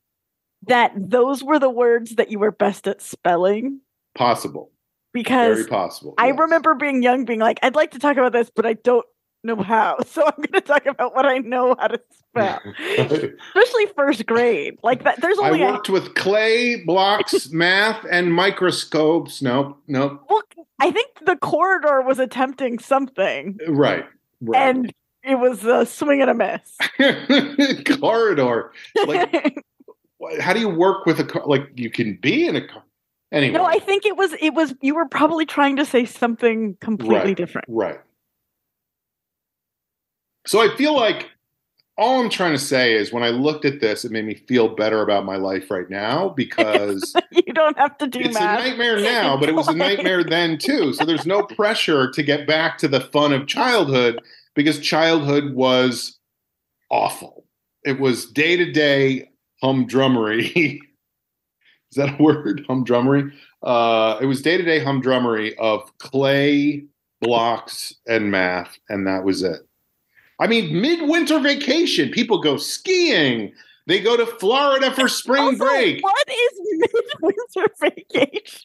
that 0.66 0.92
those 0.94 1.42
were 1.42 1.58
the 1.58 1.70
words 1.70 2.14
that 2.14 2.30
you 2.30 2.38
were 2.38 2.52
best 2.52 2.86
at 2.86 3.02
spelling 3.02 3.80
possible. 4.14 4.70
because 5.12 5.58
Very 5.58 5.68
possible. 5.68 6.14
I 6.18 6.28
yes. 6.28 6.38
remember 6.38 6.74
being 6.74 7.02
young, 7.02 7.24
being 7.24 7.40
like, 7.40 7.58
I'd 7.62 7.74
like 7.74 7.90
to 7.92 7.98
talk 7.98 8.16
about 8.16 8.32
this, 8.32 8.50
but 8.54 8.64
I 8.64 8.74
don't 8.74 9.06
know 9.42 9.56
how. 9.56 9.98
So 10.06 10.24
I'm 10.24 10.36
going 10.36 10.52
to 10.52 10.60
talk 10.60 10.86
about 10.86 11.16
what 11.16 11.26
I 11.26 11.38
know 11.38 11.74
how 11.78 11.88
to 11.88 12.00
especially 12.36 13.86
first 13.96 14.26
grade. 14.26 14.78
Like 14.82 15.04
that, 15.04 15.20
there's 15.20 15.38
I 15.38 15.48
only 15.48 15.62
a, 15.62 15.72
worked 15.72 15.88
with 15.88 16.14
clay, 16.14 16.76
blocks, 16.84 17.50
math, 17.50 18.04
and 18.10 18.32
microscopes. 18.32 19.42
Nope, 19.42 19.78
nope. 19.88 20.22
well, 20.28 20.42
I 20.78 20.90
think 20.90 21.08
the 21.24 21.36
corridor 21.36 22.02
was 22.02 22.18
attempting 22.18 22.78
something, 22.78 23.58
Right, 23.66 24.04
right. 24.40 24.60
and 24.68 24.92
it 25.24 25.36
was 25.38 25.64
a 25.64 25.84
swing 25.86 26.22
and 26.22 26.30
a 26.30 26.34
miss. 26.34 26.76
corridor. 28.00 28.72
Like, 29.06 29.64
how 30.40 30.52
do 30.52 30.60
you 30.60 30.68
work 30.68 31.06
with 31.06 31.18
a 31.18 31.24
car? 31.24 31.42
Like, 31.46 31.68
you 31.74 31.90
can 31.90 32.16
be 32.20 32.46
in 32.46 32.54
a 32.56 32.66
car. 32.66 32.84
Anyway, 33.32 33.52
no, 33.58 33.64
I 33.64 33.78
think 33.78 34.06
it 34.06 34.16
was 34.16 34.32
it 34.40 34.54
was 34.54 34.74
you 34.80 34.94
were 34.94 35.06
probably 35.06 35.44
trying 35.44 35.76
to 35.76 35.84
say 35.84 36.04
something 36.06 36.76
completely 36.80 37.16
Right. 37.18 37.36
different. 37.36 37.66
right. 37.68 37.98
So 40.46 40.60
I 40.62 40.74
feel 40.76 40.96
like 40.96 41.28
all 41.98 42.20
I'm 42.20 42.30
trying 42.30 42.52
to 42.52 42.58
say 42.58 42.94
is 42.94 43.12
when 43.12 43.24
I 43.24 43.30
looked 43.30 43.64
at 43.64 43.80
this, 43.80 44.04
it 44.04 44.12
made 44.12 44.24
me 44.24 44.34
feel 44.34 44.68
better 44.68 45.02
about 45.02 45.24
my 45.24 45.34
life 45.36 45.68
right 45.68 45.90
now 45.90 46.28
because 46.28 47.12
you 47.32 47.52
don't 47.52 47.76
have 47.76 47.98
to 47.98 48.06
do 48.06 48.20
it's 48.20 48.34
math. 48.34 48.60
a 48.60 48.68
nightmare 48.68 49.00
now, 49.00 49.36
but 49.36 49.48
it 49.48 49.56
was 49.56 49.66
a 49.66 49.74
nightmare 49.74 50.22
then 50.22 50.58
too. 50.58 50.92
So 50.92 51.04
there's 51.04 51.26
no 51.26 51.42
pressure 51.42 52.08
to 52.12 52.22
get 52.22 52.46
back 52.46 52.78
to 52.78 52.88
the 52.88 53.00
fun 53.00 53.32
of 53.32 53.48
childhood 53.48 54.20
because 54.54 54.78
childhood 54.78 55.54
was 55.54 56.18
awful. 56.88 57.44
It 57.84 57.98
was 57.98 58.26
day 58.26 58.56
to 58.56 58.70
day 58.70 59.30
humdrummery. 59.62 60.78
Is 61.90 61.96
that 61.96 62.20
a 62.20 62.22
word? 62.22 62.64
Humdrummery? 62.68 63.32
Uh, 63.62 64.18
it 64.20 64.26
was 64.26 64.42
day 64.42 64.56
to 64.56 64.62
day 64.62 64.78
humdrummery 64.78 65.56
of 65.58 65.90
clay, 65.98 66.84
blocks, 67.22 67.94
and 68.06 68.30
math, 68.30 68.78
and 68.88 69.06
that 69.06 69.24
was 69.24 69.42
it. 69.42 69.67
I 70.40 70.46
mean, 70.46 70.80
midwinter 70.80 71.40
vacation. 71.40 72.10
People 72.10 72.40
go 72.40 72.56
skiing. 72.56 73.52
They 73.86 74.00
go 74.00 74.16
to 74.16 74.26
Florida 74.26 74.90
for 74.92 75.08
spring 75.08 75.42
Also, 75.42 75.64
break. 75.64 76.02
What 76.02 76.28
is 76.28 76.60
midwinter 77.20 77.74
vacation? 77.80 78.60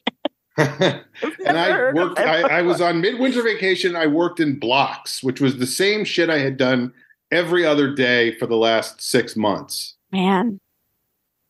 And 1.46 1.58
I 1.58 1.68
never 1.68 1.72
heard 1.72 1.98
of 1.98 2.08
worked. 2.10 2.18
I, 2.20 2.58
I 2.58 2.62
was 2.62 2.80
on 2.80 3.00
midwinter 3.00 3.42
vacation. 3.42 3.96
I 3.96 4.06
worked 4.06 4.38
in 4.38 4.58
blocks, 4.58 5.22
which 5.22 5.40
was 5.40 5.56
the 5.58 5.66
same 5.66 6.04
shit 6.04 6.30
I 6.30 6.38
had 6.38 6.56
done 6.56 6.92
every 7.32 7.66
other 7.66 7.92
day 7.92 8.38
for 8.38 8.46
the 8.46 8.56
last 8.56 9.02
six 9.02 9.34
months. 9.34 9.94
man. 10.12 10.60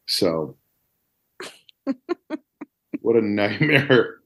So, 0.06 0.56
what 3.00 3.16
a 3.16 3.20
nightmare! 3.22 4.16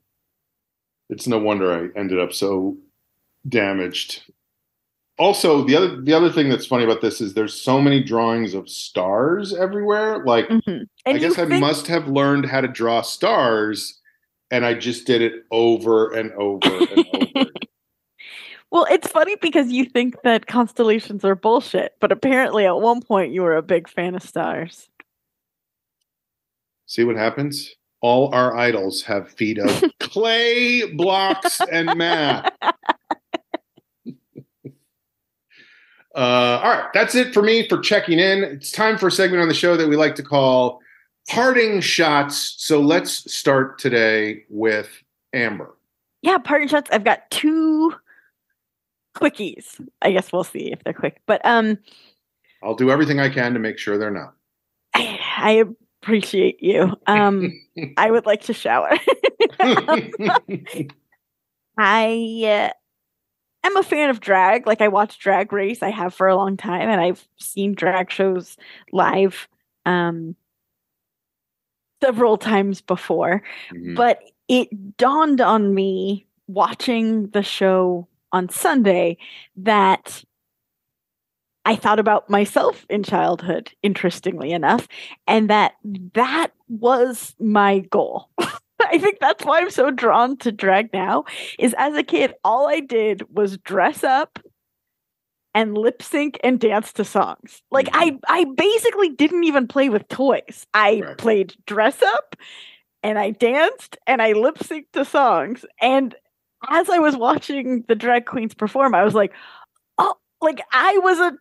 It's 1.09 1.27
no 1.27 1.39
wonder 1.39 1.73
I 1.73 1.99
ended 1.99 2.19
up 2.21 2.33
so 2.33 2.77
damaged. 3.49 4.23
Also, 5.19 5.65
the 5.65 5.75
other 5.75 6.01
the 6.01 6.13
other 6.13 6.31
thing 6.31 6.49
that's 6.49 6.67
funny 6.67 6.85
about 6.85 7.01
this 7.01 7.21
is 7.21 7.35
there's 7.35 7.55
so 7.55 7.81
many 7.81 8.03
drawings 8.03 8.55
of 8.55 8.69
stars 8.69 9.53
everywhere. 9.53 10.25
Like, 10.25 10.49
Mhm. 10.49 10.87
I 11.07 11.19
guess 11.19 11.39
I 11.39 11.45
must 11.45 11.87
have 11.89 12.07
learned 12.09 12.47
how 12.47 12.61
to 12.61 12.69
draw 12.69 13.03
stars, 13.03 14.01
and 14.51 14.65
I 14.65 14.75
just 14.75 15.07
did 15.07 15.21
it 15.23 15.45
over 15.51 16.13
and 16.13 16.33
over 16.33 16.69
and 16.69 17.07
over. 17.15 17.51
Well, 18.71 18.87
it's 18.91 19.09
funny 19.09 19.35
because 19.41 19.73
you 19.73 19.87
think 19.87 20.21
that 20.25 20.47
constellations 20.47 21.25
are 21.25 21.35
bullshit, 21.35 21.95
but 22.01 22.13
apparently 22.13 22.67
at 22.67 22.79
one 22.79 23.01
point 23.01 23.33
you 23.33 23.41
were 23.41 23.57
a 23.57 23.63
big 23.63 23.89
fan 23.89 24.15
of 24.15 24.23
stars. 24.23 24.91
See 26.85 27.03
what 27.03 27.17
happens? 27.17 27.75
All 28.03 28.29
our 28.35 28.55
idols 28.59 29.03
have 29.05 29.31
feet 29.31 29.57
of 29.59 29.85
clay, 30.01 30.85
blocks, 30.95 31.63
and 31.73 31.97
math. 31.97 32.53
Uh, 36.15 36.61
all 36.63 36.71
right, 36.71 36.89
that's 36.95 37.15
it 37.15 37.35
for 37.35 37.43
me 37.43 37.69
for 37.69 37.79
checking 37.79 38.19
in. 38.19 38.43
It's 38.43 38.73
time 38.73 38.99
for 38.99 39.09
a 39.09 39.13
segment 39.13 39.43
on 39.43 39.49
the 39.49 39.55
show 39.55 39.77
that 39.77 39.89
we 39.89 39.97
like 39.97 40.15
to 40.17 40.23
call 40.23 40.81
parting 41.29 41.81
shots. 41.81 42.55
So 42.59 42.81
let's 42.81 43.33
start 43.33 43.79
today 43.79 44.45
with 44.49 44.89
Amber. 45.33 45.77
Yeah, 46.23 46.39
parting 46.39 46.69
shots. 46.69 46.89
I've 46.91 47.05
got 47.05 47.31
two 47.31 47.95
quickies. 49.15 49.81
I 50.03 50.13
guess 50.13 50.33
we'll 50.33 50.45
see 50.45 50.73
if 50.73 50.83
they're 50.85 50.93
quick. 50.93 51.21
But 51.27 51.41
um 51.45 51.79
I'll 52.63 52.75
do 52.75 52.91
everything 52.91 53.21
I 53.21 53.29
can 53.29 53.55
to 53.55 53.61
make 53.61 53.79
sure 53.79 53.99
they're 53.99 54.11
not. 54.11 54.35
I, 54.95 55.21
I 55.37 55.65
appreciate 56.03 56.63
you. 56.63 56.97
Um 57.07 57.53
I 57.97 58.11
would 58.11 58.27
like 58.27 58.43
to 58.45 58.53
shower. 58.53 58.91
I 61.79 62.71
uh, 62.71 62.71
am 63.65 63.77
a 63.77 63.83
fan 63.83 64.11
of 64.11 64.21
drag. 64.21 64.67
Like 64.67 64.81
I 64.81 64.89
watch 64.89 65.19
Drag 65.19 65.53
Race. 65.53 65.83
I 65.83 65.91
have 65.91 66.15
for 66.15 66.29
a 66.29 66.37
long 66.37 66.57
time, 66.57 66.89
and 66.89 67.01
I've 67.01 67.27
seen 67.39 67.75
drag 67.75 68.11
shows 68.11 68.57
live 68.93 69.49
um, 69.87 70.37
several 72.03 72.37
times 72.39 72.81
before. 72.81 73.43
Mhm. 73.73 73.97
But 73.97 74.21
it 74.49 74.97
dawned 74.97 75.41
on 75.41 75.75
me 75.75 76.27
watching 76.47 77.29
the 77.31 77.43
show 77.43 78.09
on 78.33 78.49
Sunday 78.49 79.19
that 79.57 80.25
I 81.65 81.77
thought 81.77 81.99
about 81.99 82.31
myself 82.31 82.87
in 82.89 83.03
childhood, 83.03 83.71
interestingly 83.83 84.53
enough, 84.53 84.89
and 85.27 85.51
that 85.51 85.75
that 86.15 86.53
was 86.69 87.35
my 87.39 87.81
goal. 87.81 88.29
I 88.91 88.99
think 88.99 89.19
that's 89.21 89.45
why 89.45 89.61
I'm 89.61 89.71
so 89.71 89.91
drawn 89.91 90.37
to 90.39 90.53
drag 90.53 90.93
now. 90.93 91.25
Is 91.59 91.75
as 91.79 91.97
a 91.97 92.03
kid, 92.03 92.35
all 92.45 92.69
I 92.69 92.81
did 92.81 93.23
was 93.35 93.59
dress 93.59 94.05
up 94.05 94.39
and 95.55 95.77
lip 95.77 96.03
sync 96.03 96.39
and 96.45 96.61
dance 96.61 96.93
to 96.95 97.05
songs. 97.05 97.63
Like 97.71 97.87
mm-hmm. 97.87 98.17
I, 98.29 98.41
I 98.41 98.45
basically 98.57 99.11
didn't 99.11 99.45
even 99.45 99.67
play 99.67 99.89
with 99.89 100.07
toys. 100.09 100.67
I 100.75 101.03
Right. 101.05 101.19
played 101.19 101.55
dress 101.67 102.03
up, 102.03 102.37
and 103.03 103.19
I 103.19 103.31
danced 103.31 103.97
and 104.07 104.21
I 104.21 104.33
lip 104.33 104.59
synced 104.59 104.93
to 104.93 105.05
songs. 105.05 105.65
And 105.81 106.15
as 106.69 106.89
I 106.89 106.99
was 106.99 107.17
watching 107.17 107.85
the 107.89 107.95
drag 107.95 108.27
queens 108.27 108.55
perform, 108.55 108.95
I 108.95 109.05
was 109.05 109.15
like, 109.15 109.33
oh, 109.99 110.15
like 110.41 110.61
I 110.73 110.99
was 110.99 111.19
a 111.19 111.33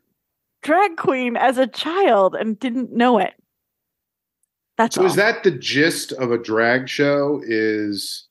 drag 0.63 0.97
queen 0.97 1.37
as 1.37 1.57
a 1.57 1.67
child 1.67 2.35
and 2.35 2.59
didn't 2.59 2.91
know 2.91 3.19
it. 3.19 3.33
That's 4.77 4.95
So 4.95 5.01
all. 5.01 5.07
is 5.07 5.15
that 5.15 5.43
the 5.43 5.51
gist 5.51 6.11
of 6.13 6.31
a 6.31 6.37
drag 6.37 6.87
show? 6.87 7.41
Is 7.45 8.27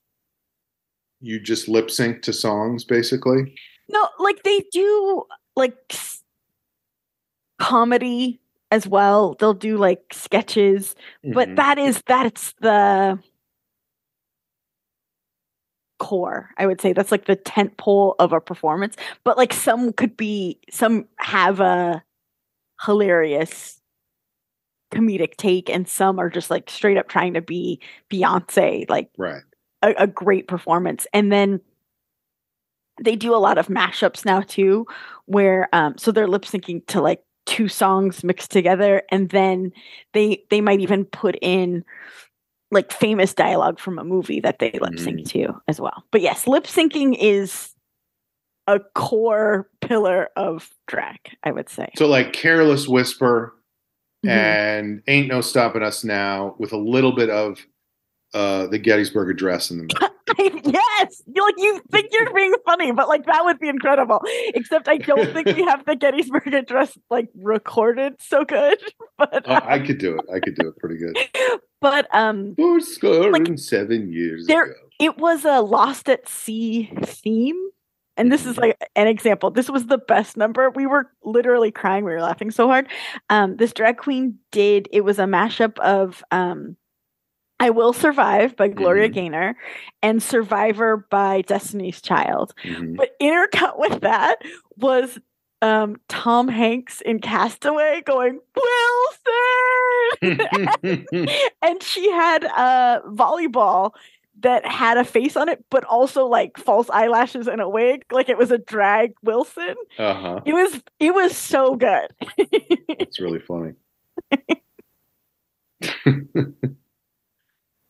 you 1.20 1.40
just 1.40 1.68
lip 1.68 1.90
sync 1.90 2.22
to 2.22 2.32
songs, 2.32 2.84
basically? 2.84 3.54
No, 3.88 4.08
like 4.18 4.42
they 4.42 4.60
do 4.72 5.24
like 5.56 5.76
comedy 7.58 8.40
as 8.70 8.86
well. 8.86 9.34
They'll 9.38 9.54
do 9.54 9.76
like 9.76 10.02
sketches, 10.12 10.94
but 11.24 11.48
Mhm. 11.48 11.56
that 11.56 11.78
is 11.78 12.02
that's 12.06 12.52
the 12.60 13.18
core. 15.98 16.50
I 16.58 16.66
would 16.66 16.80
say 16.80 16.92
that's 16.92 17.10
like 17.10 17.24
the 17.24 17.36
tent 17.36 17.76
pole 17.78 18.14
of 18.18 18.32
a 18.32 18.40
performance. 18.40 18.96
But 19.24 19.36
like 19.38 19.52
some 19.52 19.92
could 19.92 20.16
be 20.16 20.60
some 20.70 21.08
have 21.18 21.60
a 21.60 22.02
hilarious 22.84 23.80
comedic 24.92 25.36
take 25.36 25.68
and 25.68 25.88
some 25.88 26.18
are 26.18 26.30
just 26.30 26.50
like 26.50 26.70
straight 26.70 26.96
up 26.96 27.08
trying 27.08 27.34
to 27.34 27.40
be 27.40 27.80
Beyonce 28.10 28.88
like 28.88 29.10
right. 29.18 29.42
a, 29.82 29.94
a 29.98 30.06
great 30.06 30.48
performance. 30.48 31.06
And 31.12 31.32
then 31.32 31.60
they 33.02 33.16
do 33.16 33.34
a 33.34 33.38
lot 33.38 33.58
of 33.58 33.68
mashups 33.68 34.24
now 34.24 34.40
too, 34.40 34.86
where 35.26 35.68
um 35.72 35.98
so 35.98 36.12
they're 36.12 36.28
lip 36.28 36.42
syncing 36.42 36.86
to 36.86 37.00
like 37.00 37.22
two 37.46 37.68
songs 37.68 38.24
mixed 38.24 38.50
together, 38.50 39.02
and 39.10 39.30
then 39.30 39.72
they 40.12 40.42
they 40.50 40.60
might 40.60 40.80
even 40.80 41.04
put 41.04 41.36
in 41.40 41.84
like 42.70 42.92
famous 42.92 43.32
dialogue 43.32 43.78
from 43.78 43.98
a 43.98 44.04
movie 44.04 44.40
that 44.40 44.58
they 44.58 44.72
lip 44.80 44.98
sync 44.98 45.26
to 45.28 45.54
as 45.68 45.80
well. 45.80 46.04
But 46.10 46.20
yes, 46.20 46.46
lip 46.46 46.64
syncing 46.64 47.16
is 47.18 47.72
a 48.66 48.80
core 48.94 49.68
pillar 49.80 50.28
of 50.36 50.70
drag, 50.88 51.18
I 51.44 51.52
would 51.52 51.68
say. 51.68 51.90
So 51.96 52.08
like 52.08 52.32
Careless 52.32 52.88
Whisper 52.88 53.54
Mhm. 54.24 54.30
and 54.30 55.02
Ain't 55.08 55.28
No 55.28 55.40
Stopping 55.40 55.82
Us 55.82 56.04
Now 56.04 56.54
with 56.58 56.72
a 56.72 56.76
little 56.78 57.12
bit 57.12 57.30
of 57.30 57.64
uh 58.34 58.66
the 58.66 58.78
Gettysburg 58.78 59.30
Address 59.30 59.70
in 59.70 59.78
the 59.78 59.82
middle. 59.84 60.08
yes, 60.72 61.22
you 61.32 61.42
like 61.44 61.54
you 61.58 61.80
think 61.92 62.08
you're 62.12 62.32
being 62.34 62.52
funny, 62.66 62.90
but 62.92 63.08
like 63.08 63.24
that 63.26 63.44
would 63.44 63.58
be 63.60 63.68
incredible. 63.68 64.20
Except 64.54 64.88
I 64.88 64.96
don't 64.98 65.32
think 65.32 65.46
we 65.56 65.62
have 65.64 65.84
the 65.86 65.94
Gettysburg 65.96 66.52
Address 66.52 66.98
like 67.10 67.28
recorded 67.36 68.14
so 68.20 68.44
good. 68.44 68.78
But 69.18 69.48
Uh, 69.48 69.60
I 69.64 69.78
could 69.78 69.96
do 69.98 70.14
it. 70.18 70.26
I 70.30 70.40
could 70.40 70.56
do 70.56 70.68
it 70.68 70.76
pretty 70.76 70.98
good. 70.98 71.16
but 71.80 72.06
um, 72.14 72.54
Four 72.56 72.80
score 72.80 73.32
Like, 73.32 73.48
and 73.48 73.58
seven 73.58 74.12
years 74.12 74.46
there- 74.46 74.64
ago. 74.64 74.74
it 75.00 75.16
was 75.16 75.44
a 75.46 75.60
Lost 75.62 76.10
at 76.10 76.28
Sea 76.28 76.90
theme. 77.02 77.70
And 78.16 78.32
this 78.32 78.46
is 78.46 78.56
like 78.56 78.76
an 78.96 79.06
example. 79.06 79.50
This 79.50 79.68
was 79.68 79.86
the 79.86 79.98
best 79.98 80.36
number. 80.36 80.70
We 80.70 80.86
were 80.86 81.10
literally 81.24 81.70
crying. 81.70 82.04
We 82.04 82.12
were 82.12 82.20
laughing 82.22 82.50
so 82.50 82.66
hard. 82.66 82.88
Um, 83.30 83.56
this 83.56 83.72
drag 83.72 83.98
queen 83.98 84.38
did, 84.52 84.88
it 84.92 85.02
was 85.02 85.18
a 85.18 85.24
mashup 85.24 85.78
of 85.80 86.24
um, 86.30 86.76
I 87.60 87.70
Will 87.70 87.92
Survive 87.92 88.56
by 88.56 88.68
Gloria 88.68 89.08
Mhm. 89.08 89.14
Gaynor 89.14 89.56
and 90.02 90.22
Survivor 90.22 91.06
by 91.10 91.42
Destiny's 91.42 92.00
Child. 92.02 92.54
Mhm. 92.64 92.96
But 92.96 93.18
intercut 93.20 93.78
with 93.78 94.00
that 94.02 94.36
was 94.76 95.18
um, 95.62 95.96
Tom 96.08 96.48
Hanks 96.48 97.00
in 97.00 97.18
Castaway 97.18 98.02
going, 98.04 98.40
Wilson! 100.22 100.46
and 101.62 101.82
she 101.82 102.10
had 102.10 102.44
a 102.44 103.00
volleyball 103.08 103.92
that 104.40 104.66
had 104.66 104.98
a 104.98 105.04
face 105.04 105.36
on 105.36 105.48
it, 105.48 105.64
but 105.70 105.84
also 105.84 106.26
like 106.26 106.58
false 106.58 106.90
eyelashes 106.90 107.46
and 107.48 107.60
a 107.60 107.68
wig. 107.68 108.04
Like 108.10 108.28
it 108.28 108.36
was 108.38 108.50
a 108.50 108.58
drag 108.58 109.14
Wilson. 109.22 109.74
uh-huh. 109.98 110.40
It 110.44 110.52
was 110.52 110.82
it 111.00 111.14
was 111.14 111.36
so 111.36 111.76
good. 111.76 112.08
It's 112.98 113.20
really 113.20 113.40
funny. 113.40 113.74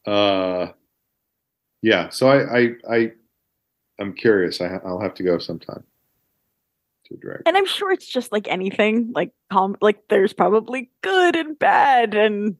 uh, 0.07 0.69
yeah. 1.83 2.09
So 2.11 2.29
I, 2.29 2.59
I, 2.59 2.71
I, 2.91 3.13
I'm 3.99 4.13
curious. 4.15 4.61
I, 4.61 4.79
I'll 4.85 5.01
have 5.01 5.15
to 5.15 5.23
go 5.23 5.39
sometime 5.39 5.85
to 7.07 7.17
drag. 7.17 7.43
and 7.47 7.57
I'm 7.57 7.67
sure 7.67 7.93
it's 7.93 8.07
just 8.07 8.33
like 8.33 8.49
anything. 8.49 9.13
Like 9.15 9.31
com- 9.51 9.77
like 9.81 10.09
there's 10.09 10.33
probably 10.33 10.91
good 11.03 11.37
and 11.37 11.59
bad 11.59 12.15
and 12.15 12.57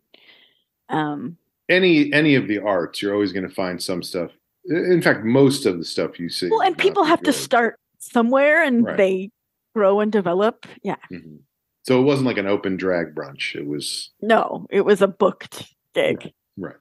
um 0.89 1.37
Any, 1.69 2.13
any 2.13 2.35
of 2.37 2.47
the 2.49 2.61
arts, 2.61 3.03
you're 3.03 3.13
always 3.13 3.33
going 3.33 3.49
to 3.49 3.55
find 3.55 3.83
some 3.83 4.03
stuff. 4.03 4.31
In 4.67 5.01
fact, 5.03 5.25
most 5.25 5.67
of 5.67 5.79
the 5.79 5.85
stuff 5.85 6.19
you 6.21 6.29
see. 6.29 6.49
well 6.51 6.63
and 6.63 6.77
people 6.77 7.05
have 7.05 7.23
to 7.23 7.33
start 7.33 7.79
somewhere 7.99 8.63
and 8.63 8.85
Right. 8.85 8.97
they 8.97 9.31
grow 9.75 10.01
and 10.01 10.11
develop. 10.13 10.67
Yeah. 10.83 10.97
Mhm. 11.11 11.39
So 11.85 12.01
it 12.01 12.05
wasn't 12.05 12.27
like 12.27 12.39
an 12.39 12.47
open 12.47 12.77
drag 12.77 13.15
brunch. 13.15 13.55
It 13.55 13.67
was 13.67 14.11
No, 14.21 14.67
it 14.71 14.81
was 14.85 15.03
a 15.03 15.07
booked 15.09 15.73
gig. 15.95 16.33
right. 16.57 16.77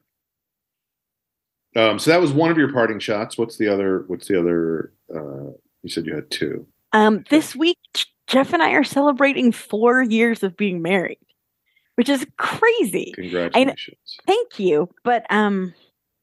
Um, 1.75 1.99
so 1.99 2.09
that 2.11 2.21
was 2.21 2.31
one 2.31 2.51
of 2.51 2.57
your 2.57 2.71
parting 2.71 2.99
shots. 2.99 3.37
What's 3.37 3.57
the 3.57 3.67
other? 3.67 4.05
What's 4.07 4.27
the 4.27 4.39
other? 4.39 4.93
Uh, 5.13 5.51
you 5.83 5.89
said 5.89 6.05
you 6.05 6.15
had 6.15 6.31
two. 6.31 6.65
Um, 6.93 7.23
this 7.29 7.55
week, 7.55 7.77
Jeff 8.27 8.53
and 8.53 8.63
I 8.63 8.71
are 8.71 8.83
celebrating 8.83 9.51
four 9.51 10.01
years 10.01 10.41
of 10.41 10.55
being 10.55 10.81
married, 10.81 11.19
which 11.95 12.09
is 12.09 12.25
crazy. 12.37 13.11
Congratulations. 13.15 14.17
Thank 14.27 14.59
you. 14.59 14.89
But 15.03 15.25
um 15.29 15.73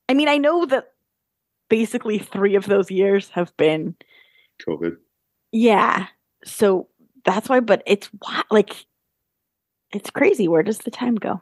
I 0.09 0.15
mean 0.15 0.29
I 0.29 0.39
know 0.39 0.67
that 0.67 0.93
basically 1.69 2.19
three 2.19 2.55
of 2.55 2.67
those 2.67 2.91
years 2.91 3.31
have 3.31 3.57
been 3.57 3.97
COVID. 4.67 4.97
yeah. 5.53 6.07
So 6.45 6.89
that's 7.25 7.49
why, 7.49 7.61
but 7.61 7.83
it's 7.87 8.11
like 8.51 8.87
it's 9.93 10.11
crazy. 10.11 10.49
Where 10.49 10.63
does 10.63 10.79
the 10.79 10.91
time 10.91 11.15
go? 11.17 11.41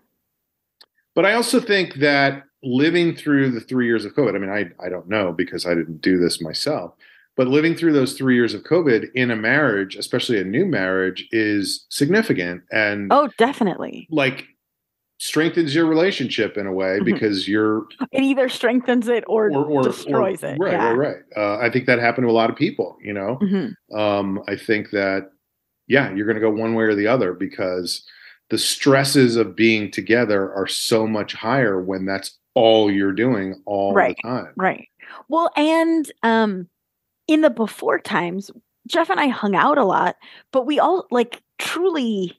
But 1.15 1.27
I 1.27 1.35
also 1.35 1.61
think 1.61 1.95
that 1.97 2.45
living 2.63 3.15
through 3.17 3.51
the 3.51 3.61
three 3.61 3.87
years 3.87 4.05
of 4.05 4.15
COVID, 4.15 4.35
I 4.35 4.39
mean, 4.39 4.51
I, 4.51 4.85
I 4.85 4.89
don't 4.89 5.09
know 5.09 5.33
because 5.33 5.67
I 5.67 5.75
didn't 5.75 6.03
do 6.03 6.19
this 6.19 6.41
myself, 6.41 6.95
but 7.37 7.49
living 7.49 7.75
through 7.75 7.93
those 7.93 8.15
three 8.15 8.35
years 8.35 8.55
of 8.55 8.63
COVID 8.65 9.09
in 9.15 9.31
a 9.31 9.37
marriage, 9.37 9.97
especially 9.97 10.41
a 10.41 10.45
new 10.45 10.67
marriage, 10.67 11.27
is 11.33 11.87
significant 11.91 12.63
and 12.73 13.13
Oh, 13.13 13.29
definitely. 13.39 14.07
like 14.11 14.47
strengthens 15.19 15.75
your 15.75 15.85
relationship 15.87 16.57
in 16.57 16.67
a 16.67 16.73
way 16.73 16.99
Mhm. 16.99 17.05
because 17.05 17.47
you're 17.47 17.87
It 18.11 18.23
either 18.23 18.49
strengthens 18.49 19.07
it 19.09 19.23
or, 19.27 19.51
or, 19.53 19.67
or 19.67 19.83
destroys 19.83 20.43
or- 20.43 20.49
it. 20.55 20.57
Right, 20.59 20.73
yeah. 20.73 20.89
right, 20.93 20.97
right. 20.99 21.17
Uh, 21.37 21.59
I 21.59 21.69
think 21.71 21.85
that 21.87 21.99
happened 21.99 22.27
to 22.27 22.31
a 22.31 22.33
lot 22.33 22.49
of 22.51 22.57
people, 22.57 22.97
you 23.03 23.13
know. 23.13 23.39
Mhm. 23.43 23.75
um, 23.95 24.43
I 24.49 24.57
think 24.57 24.91
that 24.91 25.31
yeah, 25.89 26.15
you're 26.15 26.25
going 26.25 26.37
to 26.37 26.41
go 26.41 26.51
one 26.51 26.75
way 26.75 26.85
or 26.85 26.95
the 26.95 27.09
other 27.09 27.33
because 27.35 28.07
the 28.49 28.59
stresses 28.59 29.35
of 29.35 29.57
being 29.57 29.91
together 29.91 30.53
are 30.55 30.69
so 30.69 31.05
much 31.05 31.35
higher 31.35 31.81
when 31.83 32.05
that's 32.07 32.39
all 32.55 32.89
you're 32.91 33.11
doing 33.13 33.61
all 33.67 33.93
Right. 33.93 34.17
the 34.23 34.29
time. 34.29 34.53
Right. 34.57 34.87
Well, 35.29 35.51
and 35.57 36.11
um 36.23 36.69
in 37.31 37.43
the 37.43 37.51
before 37.51 38.01
times, 38.01 38.51
Jeff 38.89 39.09
and 39.09 39.21
I 39.21 39.29
hung 39.29 39.55
out 39.55 39.79
a 39.79 39.85
lot, 39.85 40.17
but 40.53 40.67
we 40.67 40.81
all 40.81 41.07
like 41.13 41.41
truly 41.59 42.37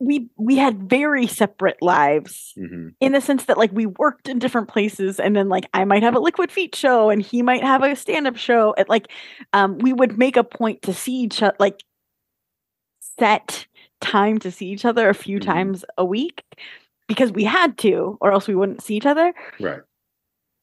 we 0.00 0.28
we 0.36 0.56
had 0.56 0.90
very 0.90 1.26
separate 1.28 1.80
lives 1.80 2.52
hmm 2.56 2.88
in 3.00 3.12
the 3.12 3.20
sense 3.20 3.46
that 3.46 3.58
like 3.58 3.72
we 3.72 3.86
worked 3.86 4.28
in 4.28 4.38
different 4.38 4.68
places 4.68 5.18
and 5.18 5.34
then 5.34 5.48
like 5.48 5.64
I 5.74 5.84
might 5.84 6.04
have 6.04 6.14
a 6.14 6.20
liquid 6.20 6.52
feet 6.52 6.72
show 6.74 7.10
and 7.10 7.20
he 7.20 7.42
might 7.42 7.64
have 7.64 7.82
a 7.82 7.96
stand-up 7.96 8.36
show 8.36 8.74
and 8.78 8.88
like 8.88 9.08
um 9.52 9.78
we 9.78 9.92
would 9.92 10.18
make 10.18 10.36
a 10.36 10.44
point 10.44 10.82
to 10.82 10.92
see 10.94 11.14
each 11.14 11.42
other 11.42 11.56
like 11.58 11.82
set 13.18 13.66
time 14.00 14.38
to 14.38 14.50
see 14.52 14.66
each 14.68 14.84
other 14.84 15.08
a 15.08 15.14
few 15.14 15.38
Mhm. 15.38 15.44
times 15.44 15.84
a 15.98 16.04
week 16.04 16.42
because 17.08 17.32
we 17.32 17.42
had 17.44 17.76
to 17.78 18.18
or 18.20 18.32
else 18.32 18.46
we 18.46 18.54
wouldn't 18.54 18.82
see 18.82 18.96
each 18.96 19.06
other 19.06 19.34
Right. 19.60 19.80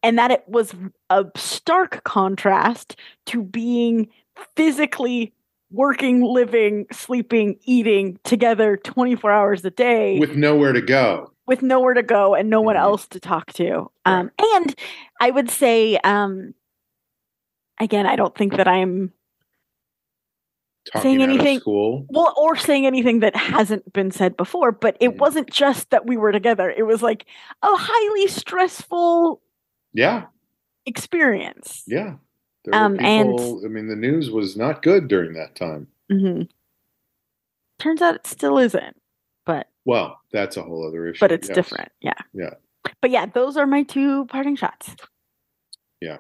And 0.04 0.18
that 0.18 0.32
it 0.32 0.44
was 0.48 0.74
a 1.10 1.26
stark 1.36 2.04
contrast 2.04 2.96
to 3.28 3.44
being 3.44 4.08
physically 4.56 5.34
working, 5.72 6.24
living, 6.24 6.86
sleeping, 6.92 7.58
eating 7.64 8.20
together 8.24 8.78
24 8.78 9.32
hours 9.32 9.64
a 9.66 9.70
day 9.70 10.18
with, 10.20 10.36
nowhere 10.36 10.74
to 10.74 10.82
go. 10.82 11.32
With 11.46 11.62
nowhere 11.62 11.94
to 11.94 12.04
go 12.04 12.34
and 12.34 12.50
no 12.50 12.62
one 12.62 12.76
Mhm. 12.76 12.80
else 12.82 13.08
to 13.10 13.20
talk 13.20 13.54
to. 13.54 13.92
Um, 14.06 14.32
and 14.56 14.74
I 15.22 15.30
would 15.30 15.50
say, 15.50 15.98
um, 15.98 16.54
again, 17.80 18.08
I 18.08 18.16
don't 18.16 18.36
think 18.36 18.56
that 18.58 18.68
I'm 18.68 19.14
Talking 20.94 21.02
Saying 21.20 21.22
anything- 21.22 21.60
school. 21.60 22.08
well 22.10 22.34
or 22.36 22.56
saying 22.56 22.88
anything 22.88 23.20
that 23.20 23.36
hasn't 23.36 23.92
been 23.94 24.10
said 24.10 24.36
before, 24.38 24.72
but 24.72 24.98
it 25.00 25.10
Mhm. 25.12 25.18
wasn't 25.18 25.52
just 25.52 25.92
that 25.92 26.08
we 26.08 26.18
were 26.18 26.32
together. 26.32 26.72
It 26.72 26.84
was 26.84 27.04
like 27.04 27.26
a 27.62 27.68
highly 27.76 28.26
stressful 28.28 29.40
Yeah. 29.94 30.26
experience. 30.86 31.84
Yeah. 31.88 32.16
Um, 32.74 32.94
were 32.94 33.02
and- 33.02 33.40
I 33.66 33.68
mean, 33.68 33.88
the 33.88 33.96
news 33.96 34.30
was 34.32 34.56
not 34.58 34.82
good 34.84 35.08
during 35.08 35.34
that 35.34 35.56
time. 35.56 35.88
hmm 36.10 36.44
Turns 37.80 38.02
out 38.02 38.16
it 38.16 38.28
still 38.28 38.58
isn't, 38.58 38.98
but 39.46 39.68
Well, 39.86 40.20
that's 40.34 40.58
a 40.58 40.62
whole 40.62 40.86
other 40.86 41.08
issue. 41.08 41.20
but 41.22 41.32
it's 41.32 41.48
yes. 41.48 41.56
different. 41.56 41.92
Yeah. 42.02 42.14
Yeah. 42.34 42.56
But 43.02 43.12
yeah, 43.12 43.26
those 43.28 43.56
are 43.56 43.66
my 43.66 43.84
two 43.84 44.26
parting 44.26 44.56
shots. 44.58 44.96
Yeah, 46.02 46.18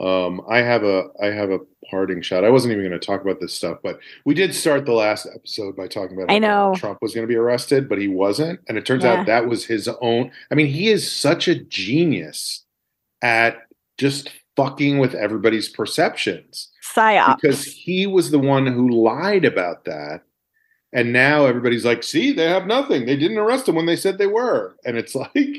um, 0.00 0.42
I 0.48 0.58
have 0.58 0.84
a 0.84 1.08
I 1.22 1.26
have 1.26 1.50
a 1.50 1.60
parting 1.90 2.20
shot. 2.22 2.44
I 2.44 2.50
wasn't 2.50 2.72
even 2.72 2.84
going 2.86 2.98
to 2.98 3.04
talk 3.06 3.20
about 3.22 3.40
this 3.40 3.52
stuff, 3.54 3.78
but 3.82 3.98
we 4.26 4.34
did 4.34 4.54
start 4.54 4.84
the 4.86 4.92
last 4.92 5.26
episode 5.34 5.76
by 5.76 5.88
talking 5.88 6.16
about 6.16 6.30
I 6.30 6.38
know. 6.38 6.74
Trump 6.76 6.98
was 7.02 7.14
going 7.14 7.26
to 7.26 7.32
be 7.32 7.36
arrested, 7.36 7.88
but 7.88 7.98
he 7.98 8.08
wasn't, 8.08 8.60
and 8.68 8.76
it 8.78 8.84
turns 8.86 9.04
Yeah. 9.04 9.14
out 9.20 9.26
that 9.26 9.46
was 9.46 9.64
his 9.66 9.88
own. 10.02 10.30
I 10.50 10.54
mean, 10.54 10.66
he 10.68 10.88
is 10.90 11.10
such 11.10 11.48
a 11.48 11.54
genius 11.54 12.64
at 13.22 13.58
just 13.98 14.30
fucking 14.56 14.98
with 14.98 15.14
everybody's 15.14 15.68
perceptions 15.68 16.70
Psyops. 16.94 17.40
because 17.40 17.64
he 17.64 18.06
was 18.06 18.30
the 18.30 18.38
one 18.38 18.66
who 18.66 18.88
lied 18.88 19.44
about 19.44 19.84
that. 19.84 20.22
And 20.92 21.12
now 21.12 21.46
everybody's 21.46 21.84
like, 21.84 22.02
see, 22.02 22.32
they 22.32 22.48
have 22.48 22.66
nothing. 22.66 23.06
They 23.06 23.16
didn't 23.16 23.38
arrest 23.38 23.68
him 23.68 23.74
when 23.74 23.86
they 23.86 23.96
said 23.96 24.18
they 24.18 24.26
were. 24.26 24.76
And 24.84 24.96
it's 24.96 25.14
like, 25.34 25.56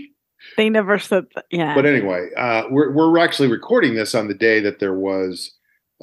they 0.57 0.69
never 0.69 0.97
said 0.97 1.27
that. 1.35 1.45
Yeah. 1.51 1.75
but 1.75 1.85
anyway, 1.85 2.29
uh, 2.35 2.63
we're 2.69 2.91
we're 2.93 3.19
actually 3.19 3.49
recording 3.49 3.95
this 3.95 4.15
on 4.15 4.27
the 4.27 4.33
day 4.33 4.59
that 4.61 4.79
there 4.79 4.93
was 4.93 5.51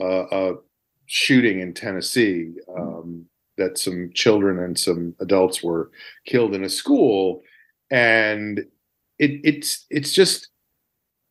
uh, 0.00 0.26
a 0.30 0.52
shooting 1.06 1.60
in 1.60 1.72
Tennessee. 1.72 2.52
Um, 2.76 3.26
that 3.56 3.78
some 3.78 4.10
children 4.14 4.58
and 4.58 4.78
some 4.78 5.14
adults 5.20 5.62
were 5.62 5.90
killed 6.26 6.54
in 6.54 6.64
a 6.64 6.68
school, 6.68 7.42
and 7.90 8.60
it, 9.18 9.40
it's 9.42 9.86
it's 9.90 10.12
just 10.12 10.48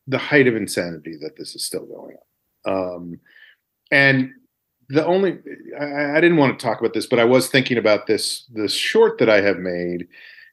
the 0.08 0.18
height 0.18 0.48
of 0.48 0.56
insanity 0.56 1.16
that 1.22 1.36
this 1.38 1.56
is 1.56 1.64
still 1.66 1.86
going 1.86 2.16
on. 2.68 2.96
Um, 2.96 3.20
and 3.92 4.32
the 4.90 5.06
only 5.06 5.40
I, 5.80 6.18
I 6.18 6.22
didn't 6.22 6.38
want 6.38 6.58
to 6.60 6.66
talk 6.66 6.80
about 6.80 6.94
this, 6.94 7.08
but 7.08 7.20
I 7.20 7.26
was 7.26 7.48
thinking 7.48 7.78
about 7.78 8.08
this 8.08 8.46
this 8.54 8.74
short 8.74 9.18
that 9.20 9.30
I 9.30 9.42
have 9.42 9.58
made 9.58 10.08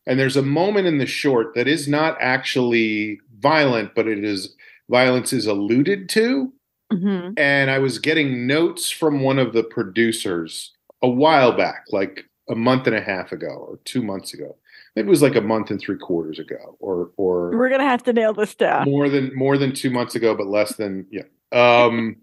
and 0.06 0.18
there's 0.18 0.36
a 0.36 0.42
moment 0.42 0.86
in 0.86 0.98
the 0.98 1.06
short 1.06 1.54
that 1.54 1.68
is 1.68 1.86
not 1.88 2.16
actually 2.20 3.20
violent 3.38 3.94
but 3.94 4.08
it 4.08 4.24
is 4.24 4.54
violence 4.90 5.32
is 5.32 5.46
alluded 5.46 6.08
to 6.10 6.52
Mhm. 6.92 7.34
and 7.38 7.70
i 7.70 7.78
was 7.78 7.98
getting 7.98 8.46
notes 8.46 8.90
from 8.90 9.22
one 9.22 9.38
of 9.38 9.52
the 9.54 9.62
producers 9.64 10.72
a 11.02 11.08
while 11.08 11.56
back 11.56 11.84
like 11.90 12.24
a 12.50 12.54
month 12.54 12.86
and 12.86 12.96
a 12.96 13.00
half 13.00 13.32
ago 13.32 13.48
or 13.48 13.78
two 13.84 14.02
months 14.02 14.34
ago 14.34 14.56
maybe 14.94 15.06
it 15.06 15.10
was 15.10 15.22
like 15.22 15.36
a 15.36 15.40
month 15.40 15.70
and 15.70 15.80
three 15.80 15.96
quarters 15.98 16.38
ago 16.38 16.76
or 16.80 17.10
or 17.16 17.50
We're 17.56 17.70
gonna 17.70 17.84
have 17.84 18.02
to 18.04 18.12
nail 18.12 18.32
this 18.34 18.54
down. 18.54 18.88
more 18.90 19.08
than 19.08 19.34
more 19.34 19.56
than 19.58 19.74
two 19.74 19.90
months 19.90 20.14
ago, 20.14 20.34
but 20.34 20.46
less 20.46 20.76
than 20.76 21.06
yeah. 21.10 21.22
Um, 21.52 22.16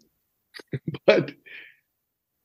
but 1.05 1.31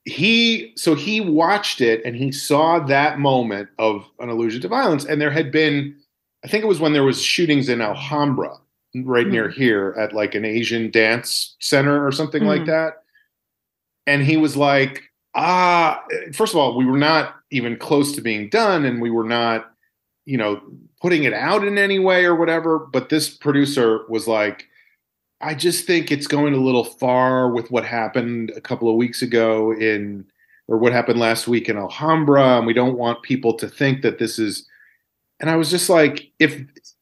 he 0.05 0.73
so 0.77 0.95
he 0.95 1.21
watched 1.21 1.81
it 1.81 2.03
and 2.05 2.15
he 2.15 2.31
saw 2.31 2.79
that 2.79 3.19
moment 3.19 3.69
of 3.79 4.05
an 4.21 4.29
allusion 4.29 4.61
to 4.63 4.69
violence, 4.69 5.05
and 5.05 5.21
there 5.21 5.31
had 5.31 5.51
been, 5.51 5.97
I 6.45 6.49
think 6.49 6.63
it 6.65 6.69
was 6.69 6.81
when 6.81 6.93
there 6.93 7.05
was 7.05 7.23
shootings 7.23 7.69
in 7.69 7.81
Alhambra, 7.81 8.57
right 8.97 9.27
near 9.27 9.49
here 9.49 9.95
at 9.99 10.13
like 10.13 10.35
an 10.35 10.45
Asian 10.45 10.91
dance 10.91 11.57
center 11.61 12.07
or 12.07 12.13
something 12.13 12.45
like 12.45 12.63
Mhm. 12.63 12.67
that, 12.67 13.03
and 14.07 14.23
he 14.23 14.37
was 14.37 14.57
like, 14.57 15.05
ah, 15.35 16.05
first 16.35 16.53
of 16.53 16.59
all, 16.61 16.77
we 16.77 16.85
were 16.85 16.99
not 16.99 17.37
even 17.51 17.77
close 17.79 18.13
to 18.13 18.21
being 18.21 18.51
done, 18.51 18.85
and 18.85 19.01
we 19.01 19.11
were 19.11 19.25
not 19.25 19.73
you 20.25 20.39
know, 20.39 20.61
putting 21.01 21.25
it 21.25 21.35
out 21.35 21.65
in 21.65 21.79
any 21.79 21.99
way 21.99 22.25
or 22.25 22.35
whatever. 22.35 22.79
But 22.79 23.09
this 23.09 23.29
producer 23.29 24.07
was 24.09 24.27
like, 24.27 24.69
I 25.41 25.55
just 25.55 25.87
think 25.87 26.11
it's 26.11 26.27
going 26.27 26.55
a 26.55 26.59
little 26.59 26.85
far 26.85 27.51
with 27.51 27.71
what 27.71 27.85
happened 27.85 28.53
a 28.57 28.61
couple 28.61 28.89
of 28.89 28.97
weeks 28.97 29.21
ago 29.21 29.73
in, 29.73 30.25
or 30.69 30.79
what 30.79 30.93
happened 30.93 31.21
last 31.21 31.47
week 31.47 31.69
in 31.69 31.77
Alhambra. 31.77 32.59
And 32.59 32.67
we 32.67 32.73
don't 32.73 32.97
want 32.97 33.23
people 33.23 33.55
to 33.55 33.69
think 33.69 34.01
that 34.03 34.19
this 34.19 34.39
is, 34.39 34.67
and 35.41 35.51
I 35.51 35.57
was 35.57 35.71
just 35.71 35.91
like, 35.91 36.31
if, 36.39 36.59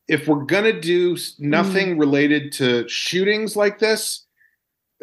if 0.08 0.26
we're 0.26 0.44
going 0.44 0.64
to 0.64 0.80
do 0.80 1.14
s- 1.14 1.34
mm-hmm. 1.34 1.50
nothing 1.50 1.98
related 1.98 2.50
to 2.54 2.88
shootings 2.88 3.54
like 3.54 3.78
this, 3.78 4.26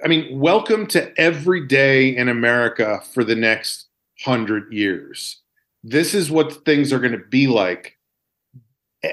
I 0.03 0.07
mean, 0.07 0.39
welcome 0.39 0.87
to 0.87 1.17
every 1.19 1.65
day 1.65 2.15
in 2.15 2.27
America 2.27 3.01
for 3.13 3.23
the 3.23 3.35
next 3.35 3.87
hundred 4.25 4.71
years. 4.73 5.41
This 5.83 6.13
is 6.13 6.29
what 6.29 6.65
things 6.65 6.91
are 6.91 6.99
going 6.99 7.13
to 7.13 7.25
be 7.29 7.47
like 7.47 7.97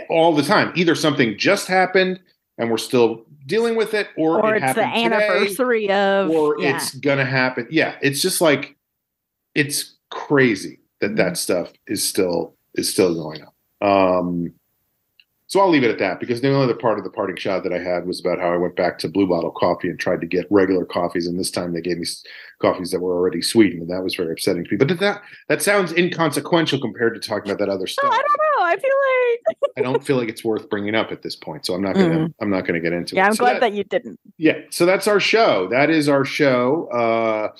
all 0.08 0.34
the 0.34 0.42
time. 0.42 0.72
Either 0.76 0.94
something 0.94 1.36
just 1.38 1.66
happened 1.68 2.20
and 2.58 2.70
we're 2.70 2.78
still 2.78 3.24
dealing 3.46 3.76
with 3.76 3.94
it, 3.94 4.08
or, 4.16 4.40
Or 4.44 4.54
it 4.54 4.62
it's 4.62 4.74
the 4.74 4.84
happened 4.84 5.12
today, 5.12 5.28
anniversary 5.28 5.90
of 5.90 6.30
or 6.30 6.58
yeah. 6.60 6.76
it's 6.76 6.94
gonna 6.96 7.24
happen. 7.24 7.66
Yeah, 7.70 7.96
it's 8.02 8.20
just 8.22 8.40
like 8.40 8.76
it's 9.54 9.96
crazy 10.10 10.80
that 11.00 11.08
Mm-hmm. 11.08 11.16
that 11.16 11.36
stuff 11.36 11.72
is 11.86 12.02
still 12.02 12.56
is 12.74 12.90
still 12.92 13.14
going 13.14 13.42
on. 13.42 14.18
Um, 14.18 14.52
so 15.48 15.60
I'll 15.60 15.70
leave 15.70 15.84
it 15.84 15.90
at 15.90 15.98
that 15.98 16.18
because 16.20 16.40
the 16.40 16.48
only 16.48 16.64
other 16.64 16.74
part 16.74 16.98
of 16.98 17.04
the 17.04 17.10
parting 17.10 17.36
shot 17.36 17.62
that 17.62 17.72
I 17.72 17.78
had 17.78 18.06
was 18.06 18.18
about 18.20 18.40
how 18.40 18.52
I 18.52 18.56
went 18.56 18.74
back 18.76 18.98
to 18.98 19.08
Blue 19.08 19.26
Bottle 19.28 19.50
Coffee 19.52 19.88
and 19.88 19.98
tried 19.98 20.20
to 20.20 20.26
get 20.26 20.46
regular 20.50 20.84
coffees, 20.84 21.26
and 21.26 21.38
this 21.38 21.50
time 21.50 21.72
they 21.72 21.80
gave 21.80 21.98
me 21.98 22.06
coffees 22.60 22.90
that 22.90 23.00
were 23.00 23.14
already 23.14 23.42
sweetened, 23.42 23.82
and 23.82 23.90
that 23.90 24.02
was 24.02 24.14
very 24.14 24.32
upsetting 24.32 24.64
to 24.64 24.70
me. 24.72 24.76
But 24.76 24.98
that 24.98 25.22
that 25.48 25.62
sounds 25.62 25.92
inconsequential 25.92 26.80
compared 26.80 27.14
to 27.14 27.20
talking 27.28 27.50
about 27.50 27.58
that 27.60 27.72
other 27.72 27.84
Oh, 27.84 27.86
stuff. 27.86 28.10
I 28.12 28.16
don't 28.16 28.40
know. 28.58 28.64
I 28.64 28.76
feel 28.76 28.90
like 29.56 29.72
I 29.78 29.82
don't 29.82 30.04
feel 30.04 30.16
like 30.16 30.28
it's 30.28 30.44
worth 30.44 30.68
bringing 30.68 30.94
up 30.94 31.12
at 31.12 31.22
this 31.22 31.36
point, 31.36 31.64
so 31.66 31.74
I'm 31.74 31.82
not 31.82 31.94
gonna 31.94 32.28
I'm 32.40 32.50
not 32.50 32.66
gonna 32.66 32.80
get 32.80 32.92
into 32.92 33.14
yeah. 33.14 33.20
it. 33.20 33.24
Yeah, 33.24 33.26
I'm 33.28 33.34
So 33.34 33.44
glad 33.44 33.62
that, 33.62 33.72
you 33.74 33.84
didn't. 33.84 34.18
yeah, 34.38 34.58
so 34.70 34.84
that's 34.86 35.06
our 35.06 35.20
show. 35.20 35.68
That 35.68 35.90
is 35.90 36.08
our 36.08 36.24
show. 36.24 36.88
Uh, 36.90 37.52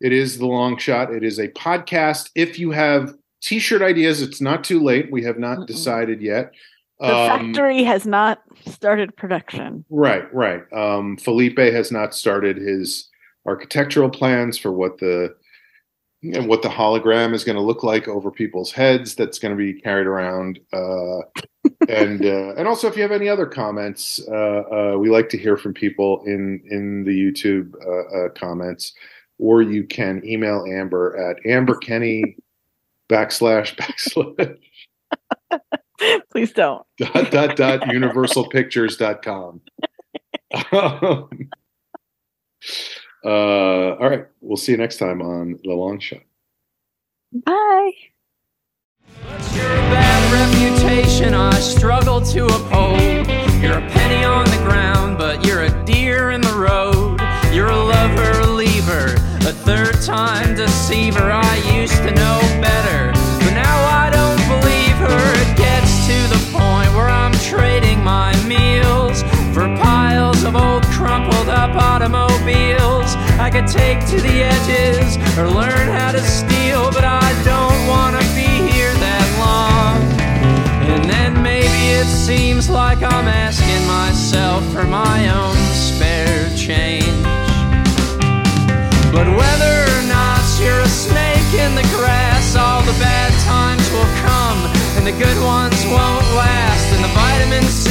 It 0.00 0.12
is 0.12 0.38
the 0.38 0.46
long 0.46 0.76
shot. 0.76 1.12
It 1.12 1.22
is 1.24 1.38
a 1.38 1.48
podcast. 1.48 2.30
If 2.34 2.58
you 2.58 2.72
have 2.72 3.14
t-shirt 3.40 3.80
ideas, 3.80 4.20
it's 4.22 4.40
not 4.40 4.62
too 4.64 4.80
late. 4.82 5.10
We 5.10 5.22
have 5.24 5.38
not 5.38 5.58
Mm-mm. 5.58 5.66
decided 5.66 6.20
yet. 6.20 6.52
The 7.00 7.06
Um, 7.06 7.52
factory 7.52 7.82
has 7.82 8.06
not 8.06 8.42
started 8.66 9.16
production. 9.16 9.84
Right, 9.90 10.32
right. 10.32 10.62
Um, 10.72 11.16
Felipe 11.16 11.58
has 11.58 11.90
not 11.90 12.14
started 12.14 12.56
his 12.56 13.08
architectural 13.46 14.10
plans 14.10 14.56
for 14.56 14.72
what 14.72 14.98
the 14.98 15.34
and 16.32 16.48
what 16.48 16.62
the 16.62 16.68
hologram 16.68 17.34
is 17.34 17.44
going 17.44 17.56
to 17.56 17.62
look 17.62 17.82
like 17.82 18.08
over 18.08 18.30
people's 18.30 18.72
heads. 18.72 19.14
That's 19.14 19.38
going 19.38 19.56
to 19.56 19.62
be 19.62 19.78
carried 19.80 20.06
around. 20.06 20.58
Uh, 20.72 21.18
and 21.88 22.24
uh, 22.24 22.54
and 22.56 22.66
also, 22.66 22.86
if 22.86 22.96
you 22.96 23.02
have 23.02 23.12
any 23.12 23.28
other 23.28 23.46
comments, 23.46 24.20
uh, 24.28 24.94
uh, 24.94 24.96
we 24.98 25.10
like 25.10 25.28
to 25.30 25.38
hear 25.38 25.56
from 25.56 25.74
people 25.74 26.22
in 26.24 26.62
in 26.70 27.04
the 27.04 27.10
YouTube 27.10 27.74
uh, 27.84 28.26
uh, 28.26 28.28
comments, 28.30 28.94
or 29.38 29.62
you 29.62 29.84
can 29.84 30.22
email 30.24 30.64
Amber 30.66 31.16
at 31.16 31.42
amberkenny 31.44 32.36
backslash 33.08 33.76
backslash 33.76 34.56
Please 36.30 36.52
don't. 36.52 36.86
dot 36.98 37.30
dot 37.30 37.56
dot 37.56 37.80
universalpictures.com. 37.82 39.60
um, 40.72 41.28
uh, 43.24 43.28
all 43.28 44.08
right. 44.10 44.26
We'll 44.40 44.56
see 44.56 44.72
you 44.72 44.78
next 44.78 44.98
time 44.98 45.22
on 45.22 45.58
The 45.62 45.72
Long 45.72 45.98
Shot. 45.98 46.20
Bye. 47.44 47.92
But 49.22 49.54
your 49.54 49.68
bad 49.68 50.32
reputation 50.32 51.34
I 51.34 51.58
struggle 51.60 52.20
to 52.20 52.46
uphold. 52.46 53.00
You're 53.62 53.78
a 53.78 53.90
penny 53.90 54.24
on 54.24 54.44
the 54.46 54.58
ground, 54.64 55.18
but 55.18 55.46
you're 55.46 55.62
a 55.64 55.84
deer 55.84 56.30
in 56.30 56.40
the 56.40 56.52
road. 56.52 57.20
You're 57.52 57.70
a 57.70 57.76
lover, 57.76 58.44
leaver, 58.52 59.14
a 59.48 59.52
third 59.52 60.00
time 60.02 60.54
deceiver. 60.54 61.30
I 61.32 61.56
used 61.80 61.96
to 61.96 62.10
know 62.10 62.40
better, 62.60 63.12
take 73.74 74.06
to 74.06 74.20
the 74.20 74.36
edges 74.54 75.18
or 75.36 75.50
learn 75.50 75.88
how 75.98 76.12
to 76.12 76.22
steal, 76.22 76.92
but 76.92 77.02
I 77.02 77.26
don't 77.42 77.80
wanna 77.90 78.22
be 78.38 78.46
here 78.70 78.94
that 79.02 79.28
long. 79.42 79.98
And 80.94 81.02
then 81.10 81.42
maybe 81.42 81.82
it 81.98 82.06
seems 82.06 82.70
like 82.70 83.02
I'm 83.02 83.26
asking 83.26 83.82
myself 83.88 84.62
for 84.72 84.84
my 84.84 85.18
own 85.26 85.58
spare 85.74 86.46
change. 86.54 87.18
But 89.10 89.26
whether 89.40 89.74
or 89.96 90.04
not 90.06 90.42
you're 90.62 90.82
a 90.86 90.94
snake 91.06 91.50
in 91.58 91.74
the 91.74 91.86
grass, 91.98 92.54
all 92.54 92.82
the 92.82 92.98
bad 93.02 93.32
times 93.42 93.84
will 93.90 94.12
come 94.22 94.58
and 94.96 95.04
the 95.04 95.16
good 95.18 95.40
ones 95.42 95.78
won't 95.90 96.28
last. 96.38 96.86
And 96.94 97.02
the 97.02 97.10
vitamin 97.10 97.64
C 97.64 97.90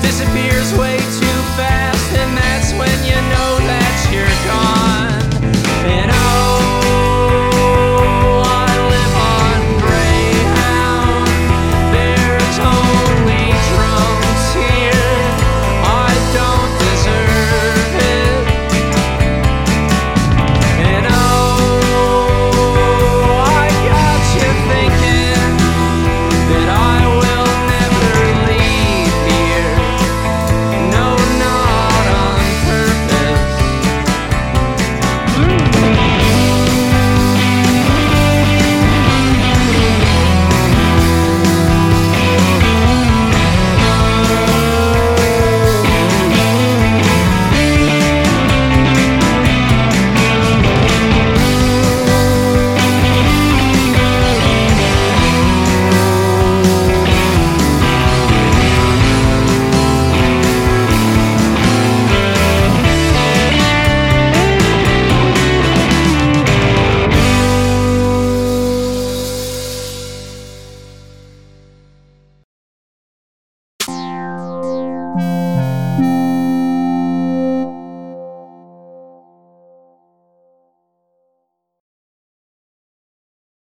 disappears 0.00 0.72
way 0.80 0.96
too 0.96 1.38
fast, 1.60 2.08
and 2.16 2.30
that's 2.40 2.72
when 2.72 2.96
you 3.04 3.20
know 3.28 3.52
that 3.68 3.79
you're 4.12 4.26
gone. 4.44 5.22
And 5.86 6.10
oh. 6.12 6.79